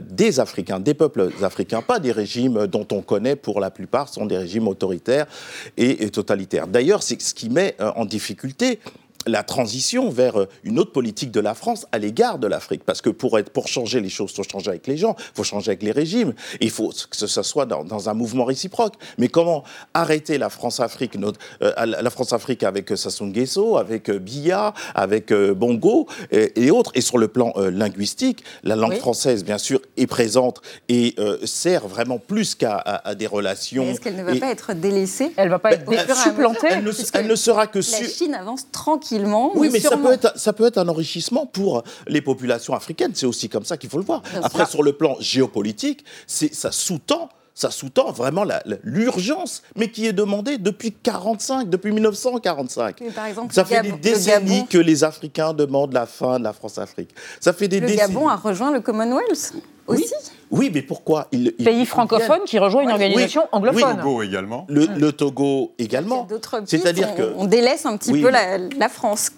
des 0.00 0.40
Africains, 0.40 0.78
des 0.78 0.94
peuples 0.94 1.30
africains, 1.42 1.82
pas 1.82 1.98
des 1.98 2.12
régimes 2.12 2.66
dont 2.66 2.86
on 2.92 3.00
connaît 3.02 3.34
pour 3.34 3.60
la 3.60 3.70
plupart 3.70 4.08
sont 4.08 4.26
des 4.26 4.36
régimes 4.38 4.68
autoritaires 4.68 5.26
et, 5.76 6.04
et 6.04 6.10
totalitaires. 6.10 6.66
D'ailleurs, 6.68 7.02
c'est 7.02 7.20
ce 7.20 7.34
qui 7.34 7.48
met 7.48 7.74
en 7.80 8.04
difficulté 8.04 8.78
la 9.28 9.42
transition 9.42 10.10
vers 10.10 10.40
euh, 10.40 10.48
une 10.64 10.78
autre 10.78 10.92
politique 10.92 11.30
de 11.30 11.40
la 11.40 11.54
France 11.54 11.86
à 11.92 11.98
l'égard 11.98 12.38
de 12.38 12.46
l'Afrique. 12.46 12.82
Parce 12.84 13.00
que 13.00 13.10
pour, 13.10 13.38
être, 13.38 13.50
pour 13.50 13.68
changer 13.68 14.00
les 14.00 14.08
choses, 14.08 14.32
il 14.32 14.36
faut 14.36 14.50
changer 14.50 14.70
avec 14.70 14.86
les 14.86 14.96
gens, 14.96 15.14
il 15.18 15.36
faut 15.36 15.44
changer 15.44 15.70
avec 15.70 15.82
les 15.82 15.92
régimes, 15.92 16.34
il 16.60 16.70
faut 16.70 16.88
que 16.88 17.16
ce 17.16 17.42
soit 17.42 17.66
dans, 17.66 17.84
dans 17.84 18.08
un 18.08 18.14
mouvement 18.14 18.44
réciproque. 18.44 18.94
Mais 19.18 19.28
comment 19.28 19.64
arrêter 19.94 20.38
la 20.38 20.48
France-Afrique, 20.48 21.16
euh, 21.16 21.72
la 21.86 22.10
France-Afrique 22.10 22.62
avec 22.62 22.96
Sassou 22.96 23.26
Nguesso, 23.26 23.76
avec 23.76 24.10
Biya, 24.10 24.74
avec 24.94 25.32
Bongo 25.32 26.06
et, 26.30 26.64
et, 26.64 26.70
autres, 26.70 26.92
et 26.94 27.00
sur 27.00 27.18
le 27.18 27.28
plan 27.28 27.52
linguistique, 27.56 28.44
la 28.62 28.76
langue 28.76 28.96
française, 28.96 29.44
bien 29.44 29.58
sûr, 29.58 29.80
est 29.96 30.06
présente 30.06 30.60
et 30.88 31.14
sert 31.44 31.86
vraiment 31.86 32.18
plus 32.18 32.54
qu'à 32.54 33.02
des 33.18 33.26
relations. 33.26 33.84
Est-ce 33.84 34.00
qu'elle 34.00 34.16
ne 34.16 34.22
va 34.22 34.34
pas 34.36 34.50
être 34.50 34.74
délaissée? 34.74 35.32
Elle 35.36 35.46
ne 35.46 35.50
va 35.50 35.58
pas 35.58 35.72
être 35.72 36.16
supplantée 36.16 36.68
elle, 36.70 36.90
elle, 37.14 37.26
ne, 37.26 37.36
sera 37.36 37.66
que... 37.66 37.78
La 37.78 38.08
Chine 38.08 38.34
avance 38.34 38.66
tranquillement. 39.18 39.52
Oui, 39.54 39.70
mais, 39.72 39.80
ça, 39.80 39.96
peut 39.96 40.12
être, 40.12 40.38
ça 40.38 40.52
peut 40.52 40.66
être 40.66 40.78
un 40.78 40.88
enrichissement 40.88 41.46
pour 41.46 41.82
les 42.06 42.20
populations 42.20 42.74
africaines. 42.74 43.12
C'est 43.14 43.26
aussi 43.26 43.48
comme 43.48 43.64
ça 43.64 43.76
qu'il 43.76 43.90
faut 43.90 43.98
le 43.98 44.04
voir. 44.04 44.22
Après, 44.42 44.66
sur 44.66 44.82
le 44.82 44.92
plan 44.92 45.16
géopolitique, 45.20 46.04
ça 46.26 46.72
sous-tend 46.72 47.28
ça 47.58 47.72
sous-tend 47.72 48.12
vraiment 48.12 48.44
l'urgence, 48.84 49.64
mais 49.74 49.90
qui 49.90 50.06
est 50.06 50.12
demandée 50.12 50.58
depuis 50.58 50.92
45, 50.92 51.68
depuis 51.68 51.90
1945. 51.90 53.02
par 53.12 53.26
exemple, 53.26 53.52
ça 53.52 53.64
fait 53.64 53.82
des 53.82 53.90
décennies 53.90 54.64
que 54.68 54.78
les 54.78 55.02
Africains 55.02 55.52
demandent 55.52 55.92
la 55.92 56.06
fin 56.06 56.38
de 56.38 56.44
la 56.44 56.52
France-Afrique. 56.52 57.10
Ça 57.40 57.52
fait 57.52 57.66
des 57.66 57.80
le 57.80 57.88
décennies. 57.88 58.14
Gabon 58.14 58.28
a 58.28 58.36
rejoint 58.36 58.70
le 58.70 58.80
Commonwealth 58.80 59.54
aussi. 59.88 60.14
Oui, 60.52 60.70
mais 60.72 60.82
pourquoi 60.82 61.26
il, 61.32 61.52
Pays 61.52 61.84
francophone 61.84 62.42
qui 62.46 62.60
rejoint 62.60 62.82
une 62.82 62.92
organisation 62.92 63.42
anglophone. 63.50 63.96
Le 63.96 64.02
Togo 64.02 64.22
également. 64.22 64.66
Le, 64.68 64.86
le 64.86 65.12
Togo 65.12 65.74
également. 65.80 66.28
C'est-à-dire 66.64 67.16
que 67.16 67.32
on 67.36 67.46
délaisse 67.46 67.86
un 67.86 67.96
petit 67.96 68.12
peu 68.12 68.30
la, 68.30 68.58
la 68.58 68.88
France. 68.88 69.32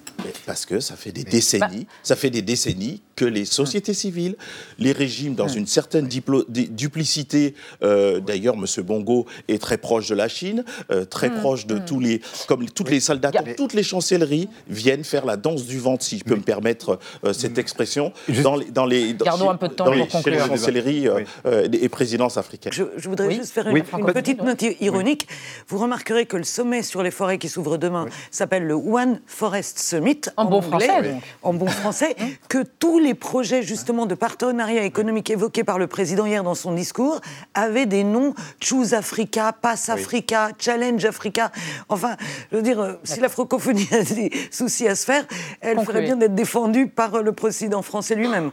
Parce 0.46 0.66
que 0.66 0.80
ça 0.80 0.96
fait 0.96 1.12
des 1.12 1.24
décennies, 1.24 1.86
ça 2.02 2.16
fait 2.16 2.30
des 2.30 2.42
décennies 2.42 3.02
que 3.16 3.24
les 3.24 3.44
sociétés 3.44 3.94
civiles, 3.94 4.36
les 4.78 4.92
régimes 4.92 5.34
dans 5.34 5.48
une 5.48 5.66
certaine 5.66 6.08
duplicité, 6.08 7.54
euh, 7.82 8.20
d'ailleurs, 8.20 8.54
M. 8.54 8.64
Bongo 8.82 9.26
est 9.48 9.60
très 9.60 9.76
proche 9.78 10.08
de 10.08 10.14
la 10.14 10.28
Chine, 10.28 10.64
euh, 10.90 11.04
très 11.04 11.30
Mm, 11.30 11.40
proche 11.40 11.66
de 11.66 11.78
tous 11.78 12.00
les, 12.00 12.20
comme 12.46 12.68
tous 12.68 12.84
les 12.84 13.00
soldats, 13.00 13.30
toutes 13.56 13.74
les 13.74 13.82
chancelleries 13.82 14.48
viennent 14.68 15.04
faire 15.04 15.24
la 15.24 15.36
danse 15.36 15.64
du 15.66 15.78
ventre, 15.78 16.04
si 16.04 16.18
je 16.18 16.24
peux 16.24 16.34
me 16.36 16.42
permettre 16.42 16.98
euh, 17.24 17.32
cette 17.32 17.58
expression, 17.58 18.12
dans 18.42 18.56
les, 18.56 18.66
dans 18.66 18.86
les, 18.86 19.12
dans, 19.12 19.24
Gardons 19.24 19.50
un 19.50 19.56
peu 19.56 19.68
de 19.68 19.74
temps 19.74 19.84
dans 19.84 19.92
pour 19.92 20.00
les 20.00 20.08
conclure. 20.08 20.46
chancelleries 20.46 21.08
euh, 21.08 21.68
et 21.72 21.88
présidences 21.88 22.36
africaines. 22.36 22.72
Je, 22.72 22.84
je 22.96 23.08
voudrais 23.08 23.30
juste 23.30 23.52
faire 23.52 23.68
une, 23.68 23.76
une 23.76 24.12
petite 24.12 24.42
note 24.42 24.62
ironique. 24.80 25.28
Vous 25.68 25.78
remarquerez 25.78 26.26
que 26.26 26.36
le 26.36 26.44
sommet 26.44 26.82
sur 26.82 27.02
les 27.02 27.10
forêts 27.10 27.38
qui 27.38 27.48
s'ouvre 27.48 27.76
demain 27.78 28.06
s'appelle 28.30 28.64
le 28.64 28.74
One 28.74 29.20
Forest 29.26 29.78
Summit 29.78 30.09
En 30.36 30.44
bon 30.44 30.58
anglais, 30.58 30.86
français, 30.86 31.02
donc. 31.02 31.22
en 31.42 31.52
bon 31.54 31.66
français, 31.66 32.16
que 32.48 32.62
tous 32.78 32.98
les 32.98 33.14
projets 33.14 33.62
justement 33.62 34.06
de 34.06 34.14
partenariat 34.14 34.82
économique 34.82 35.30
évoqués 35.30 35.64
par 35.64 35.78
le 35.78 35.86
président 35.86 36.26
hier 36.26 36.44
dans 36.44 36.54
son 36.54 36.72
discours 36.72 37.20
avaient 37.54 37.86
des 37.86 38.04
noms 38.04 38.34
Choose 38.60 38.94
Africa, 38.94 39.52
Pass 39.52 39.88
Africa, 39.88 40.50
Challenge 40.58 41.04
Africa. 41.04 41.50
Enfin, 41.88 42.16
je 42.50 42.56
veux 42.56 42.62
dire, 42.62 42.80
euh, 42.80 42.92
si 43.04 43.20
la 43.20 43.28
francophonie 43.28 43.88
a 43.92 44.02
des 44.02 44.30
soucis 44.50 44.86
à 44.86 44.94
se 44.94 45.04
faire, 45.04 45.24
elle 45.60 45.76
Concluez. 45.76 45.92
ferait 45.94 46.04
bien 46.04 46.16
d'être 46.16 46.34
défendue 46.34 46.86
par 46.88 47.22
le 47.22 47.32
président 47.32 47.82
français 47.82 48.14
lui-même. 48.14 48.50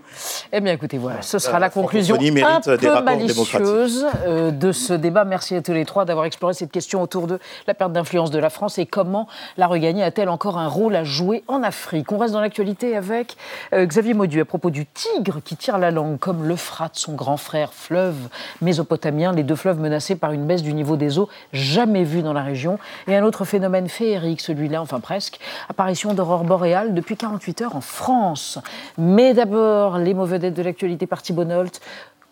Eh 0.52 0.62
bien, 0.62 0.74
écoutez, 0.74 0.98
voilà, 0.98 1.22
ce 1.22 1.40
sera 1.40 1.58
Euh, 1.58 1.60
la 1.60 1.70
conclusion 1.70 2.16
un 2.16 2.62
peu 2.62 3.02
malicieuse 3.02 4.06
euh, 4.26 4.52
de 4.52 4.72
ce 4.72 4.94
débat. 4.94 5.26
Merci 5.26 5.56
à 5.56 5.62
tous 5.62 5.74
les 5.74 5.86
trois 5.86 6.06
d'avoir 6.06 6.26
exploré 6.26 6.54
cette 6.54 6.72
question 6.72 7.02
autour 7.02 7.28
de 7.28 7.40
la 7.68 7.74
perte 7.74 7.92
d'influence 7.94 8.32
de 8.32 8.40
la 8.40 8.50
France 8.50 8.78
et 8.78 8.86
comment 8.86 9.28
la 9.58 9.68
regagner 9.68 10.04
a-t-elle 10.04 10.30
encore 10.30 10.58
un 10.58 10.68
rôle 10.68 10.96
à 10.96 11.04
jouer 11.04 11.44
en 11.48 11.64
Afrique. 11.64 12.12
On 12.12 12.18
reste 12.18 12.34
dans 12.34 12.42
l'actualité 12.42 12.96
avec 12.96 13.38
euh, 13.74 13.86
Xavier 13.86 14.14
Maudu 14.14 14.42
à 14.42 14.46
propos 14.46 14.70
du 14.70 14.86
tigre 14.86 15.42
qui 15.44 15.56
tire 15.56 15.78
la 15.78 15.92
langue, 15.92 16.20
comme 16.20 16.48
l'Euphrate, 16.48 16.96
son 16.96 17.14
grand 17.14 17.38
frère, 17.38 17.74
fleuve 17.74 18.16
mésopotamien, 18.62 19.32
les 19.32 19.44
deux 19.44 19.56
fleuves 19.56 19.80
menacés 19.80 20.16
par 20.16 20.32
une 20.32 20.46
baisse 20.46 20.64
du 20.64 20.74
niveau 20.74 20.98
des 20.98 21.20
eaux 21.20 21.30
jamais 21.54 22.04
vue 22.04 22.22
dans 22.22 22.34
la 22.34 22.44
région. 22.44 22.80
Et 23.08 23.16
un 23.16 23.24
autre 23.24 23.46
phénomène 23.46 23.90
féerique, 23.90 24.42
celui-là, 24.42 24.82
enfin 24.82 25.00
presque, 25.00 25.40
apparition 25.70 26.14
d'aurore 26.14 26.44
boréale 26.44 26.94
depuis 26.94 27.18
48 27.18 27.62
heures 27.62 27.76
en 27.76 27.82
France. 27.82 28.60
Mais 28.98 29.34
d'abord, 29.34 29.98
les 29.98 30.14
mauvais 30.14 30.40
dettes 30.40 30.56
de 30.56 30.64
l'actualité 30.64 31.08
par 31.08 31.22
Nolte, 31.46 31.82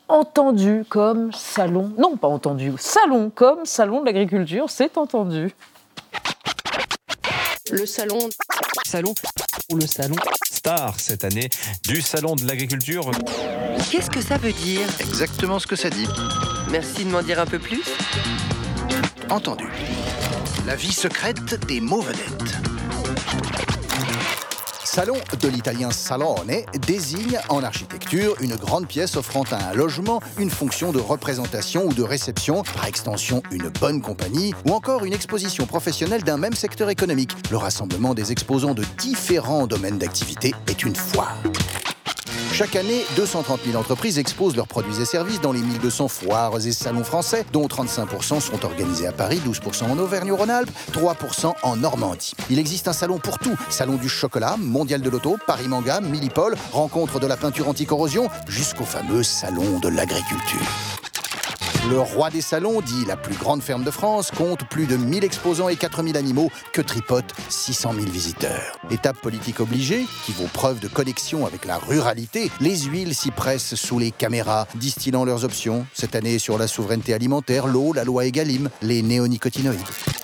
entendu 0.08 0.86
comme 0.88 1.32
salon, 1.32 1.92
non 1.98 2.18
pas 2.18 2.28
entendu, 2.28 2.74
salon 2.78 3.32
comme 3.34 3.66
salon 3.66 4.02
de 4.02 4.06
l'agriculture, 4.06 4.70
c'est 4.70 4.98
entendu. 4.98 5.54
Le 7.72 7.86
salon. 7.88 8.30
Salon. 8.86 9.16
Ou 9.72 9.78
le 9.78 9.88
salon. 9.88 10.16
Star 10.52 11.00
cette 11.00 11.24
année 11.24 11.50
du 11.84 12.00
Salon 12.00 12.36
de 12.36 12.46
l'Agriculture. 12.46 13.10
Qu'est-ce 13.92 14.12
que 14.12 14.22
ça 14.22 14.38
veut 14.38 14.54
dire 14.54 14.88
Exactement 15.00 15.58
ce 15.58 15.66
que 15.66 15.76
ça 15.76 15.90
dit. 15.90 16.08
Merci 16.70 17.06
de 17.06 17.10
m'en 17.10 17.24
dire 17.24 17.40
un 17.40 17.48
peu 17.48 17.58
plus. 17.58 17.82
Entendu. 19.32 19.66
La 20.68 20.76
vie 20.76 20.94
secrète 20.94 21.66
des 21.66 21.82
mots 21.82 22.02
vedettes. 22.02 22.75
Salon 24.96 25.18
de 25.42 25.50
l'italien 25.50 25.92
salone 25.92 26.64
désigne 26.88 27.38
en 27.50 27.64
architecture 27.64 28.34
une 28.40 28.56
grande 28.56 28.88
pièce 28.88 29.18
offrant 29.18 29.44
à 29.52 29.72
un 29.72 29.74
logement 29.74 30.22
une 30.40 30.50
fonction 30.50 30.94
de 30.94 31.00
représentation 31.00 31.86
ou 31.86 31.94
de 31.94 32.02
réception, 32.02 32.64
par 32.64 32.86
extension 32.86 33.44
une 33.52 33.68
bonne 33.68 34.02
compagnie, 34.02 34.54
ou 34.66 34.72
encore 34.72 35.04
une 35.04 35.12
exposition 35.12 35.66
professionnelle 35.66 36.24
d'un 36.24 36.38
même 36.38 36.54
secteur 36.54 36.90
économique. 36.90 37.32
Le 37.52 37.58
rassemblement 37.58 38.14
des 38.14 38.32
exposants 38.32 38.74
de 38.74 38.86
différents 38.98 39.68
domaines 39.68 39.98
d'activité 39.98 40.56
est 40.70 40.86
une 40.86 40.96
foire. 40.96 41.36
Chaque 42.56 42.78
année, 42.78 43.04
230 43.18 43.60
000 43.66 43.78
entreprises 43.78 44.18
exposent 44.18 44.56
leurs 44.56 44.70
produits 44.70 45.02
et 45.02 45.04
services 45.04 45.42
dans 45.42 45.52
les 45.52 45.60
1200 45.60 46.08
foires 46.08 46.66
et 46.66 46.72
salons 46.72 47.04
français, 47.04 47.44
dont 47.52 47.68
35% 47.68 48.40
sont 48.40 48.64
organisés 48.64 49.08
à 49.08 49.12
Paris, 49.12 49.42
12% 49.46 49.92
en 49.92 49.98
Auvergne-Rhône-Alpes, 50.00 50.72
3% 50.94 51.54
en 51.62 51.76
Normandie. 51.76 52.32
Il 52.50 52.58
existe 52.58 52.88
un 52.88 52.94
salon 52.94 53.20
pour 53.20 53.40
tout. 53.40 53.58
Salon 53.70 53.96
du 53.96 54.08
chocolat, 54.08 54.56
mondial 54.58 55.02
de 55.02 55.10
l'auto, 55.10 55.36
Paris 55.46 55.68
Manga, 55.68 56.00
Millipol, 56.00 56.56
rencontre 56.72 57.20
de 57.20 57.28
la 57.28 57.36
peinture 57.36 57.68
anti-corrosion, 57.68 58.30
jusqu'au 58.48 58.86
fameux 58.86 59.24
salon 59.24 59.80
de 59.80 59.90
l'agriculture. 59.90 61.05
Le 61.90 62.00
roi 62.00 62.32
des 62.32 62.42
salons, 62.42 62.82
dit 62.82 63.06
la 63.06 63.16
plus 63.16 63.36
grande 63.36 63.62
ferme 63.62 63.84
de 63.84 63.92
France, 63.92 64.32
compte 64.32 64.68
plus 64.68 64.88
de 64.88 64.98
1000 64.98 65.24
exposants 65.24 65.70
et 65.70 65.76
4000 65.76 66.18
animaux 66.18 66.50
que 66.74 66.82
tripotent 66.82 67.36
600 67.50 67.94
000 67.94 68.06
visiteurs. 68.08 68.80
Étape 68.90 69.20
politique 69.20 69.60
obligée, 69.60 70.08
qui 70.26 70.32
vaut 70.32 70.50
preuve 70.52 70.80
de 70.80 70.88
connexion 70.88 71.46
avec 71.46 71.66
la 71.66 71.78
ruralité, 71.78 72.50
les 72.60 72.80
huiles 72.80 73.14
s'y 73.14 73.30
pressent 73.30 73.76
sous 73.76 74.00
les 74.00 74.10
caméras, 74.10 74.68
distillant 74.76 75.26
leurs 75.26 75.46
options. 75.46 75.86
Cette 75.94 76.16
année 76.16 76.40
sur 76.40 76.58
la 76.58 76.68
souveraineté 76.68 77.14
alimentaire, 77.14 77.68
l'eau, 77.68 77.94
la 77.94 78.04
loi 78.04 78.26
Egalim, 78.26 78.70
les 78.82 79.04
néonicotinoïdes. 79.04 80.15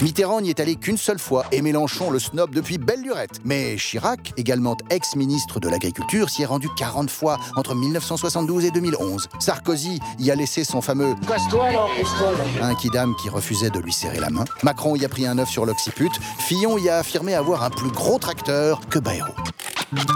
Mitterrand 0.00 0.40
n'y 0.40 0.50
est 0.50 0.60
allé 0.60 0.76
qu'une 0.76 0.96
seule 0.96 1.18
fois 1.18 1.44
et 1.50 1.60
Mélenchon 1.60 2.12
le 2.12 2.20
snob 2.20 2.54
depuis 2.54 2.78
belle 2.78 3.02
lurette. 3.02 3.40
Mais 3.44 3.74
Chirac, 3.76 4.32
également 4.36 4.76
ex-ministre 4.90 5.58
de 5.58 5.68
l'Agriculture, 5.68 6.30
s'y 6.30 6.42
est 6.42 6.46
rendu 6.46 6.68
40 6.76 7.10
fois 7.10 7.36
entre 7.56 7.74
1972 7.74 8.64
et 8.66 8.70
2011. 8.70 9.28
Sarkozy 9.40 9.98
y 10.20 10.30
a 10.30 10.36
laissé 10.36 10.62
son 10.62 10.80
fameux 10.80 11.16
un 12.62 12.74
kidam 12.76 13.16
qui 13.20 13.28
refusait 13.28 13.70
de 13.70 13.80
lui 13.80 13.92
serrer 13.92 14.20
la 14.20 14.30
main. 14.30 14.44
Macron 14.62 14.94
y 14.94 15.04
a 15.04 15.08
pris 15.08 15.26
un 15.26 15.36
œuf 15.38 15.48
sur 15.48 15.66
l'occiput. 15.66 16.12
Fillon 16.38 16.78
y 16.78 16.88
a 16.88 16.98
affirmé 16.98 17.34
avoir 17.34 17.64
un 17.64 17.70
plus 17.70 17.90
gros 17.90 18.20
tracteur 18.20 18.80
que 18.88 19.00
Bayrou. 19.00 19.34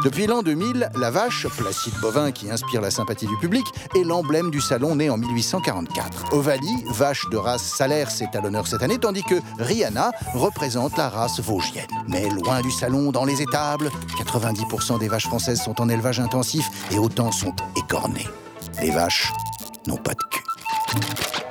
Depuis 0.04 0.26
l'an 0.26 0.42
2000, 0.42 0.90
la 0.96 1.10
vache, 1.10 1.46
placide 1.56 1.94
bovin 2.02 2.30
qui 2.30 2.50
inspire 2.50 2.82
la 2.82 2.90
sympathie 2.90 3.26
du 3.26 3.36
public, 3.38 3.64
est 3.96 4.04
l'emblème 4.04 4.50
du 4.50 4.60
salon 4.60 4.96
né 4.96 5.08
en 5.08 5.16
1844. 5.16 6.34
Ovalie, 6.34 6.84
vache 6.90 7.26
de 7.30 7.38
race 7.38 7.62
salaire, 7.62 8.10
c'est 8.10 8.36
à 8.36 8.42
l'honneur 8.42 8.66
cette 8.66 8.82
année, 8.82 8.98
tandis 8.98 9.22
que 9.22 9.36
Rihanna 9.72 10.10
représente 10.34 10.98
la 10.98 11.08
race 11.08 11.40
vosgienne. 11.40 11.86
Mais 12.06 12.28
loin 12.28 12.60
du 12.60 12.70
salon, 12.70 13.10
dans 13.10 13.24
les 13.24 13.40
étables, 13.40 13.90
90% 14.18 14.98
des 14.98 15.08
vaches 15.08 15.26
françaises 15.26 15.62
sont 15.62 15.80
en 15.80 15.88
élevage 15.88 16.20
intensif 16.20 16.68
et 16.90 16.98
autant 16.98 17.32
sont 17.32 17.54
écornées. 17.76 18.28
Les 18.82 18.90
vaches 18.90 19.32
n'ont 19.86 19.96
pas 19.96 20.12
de 20.12 20.22
cul. 20.30 21.41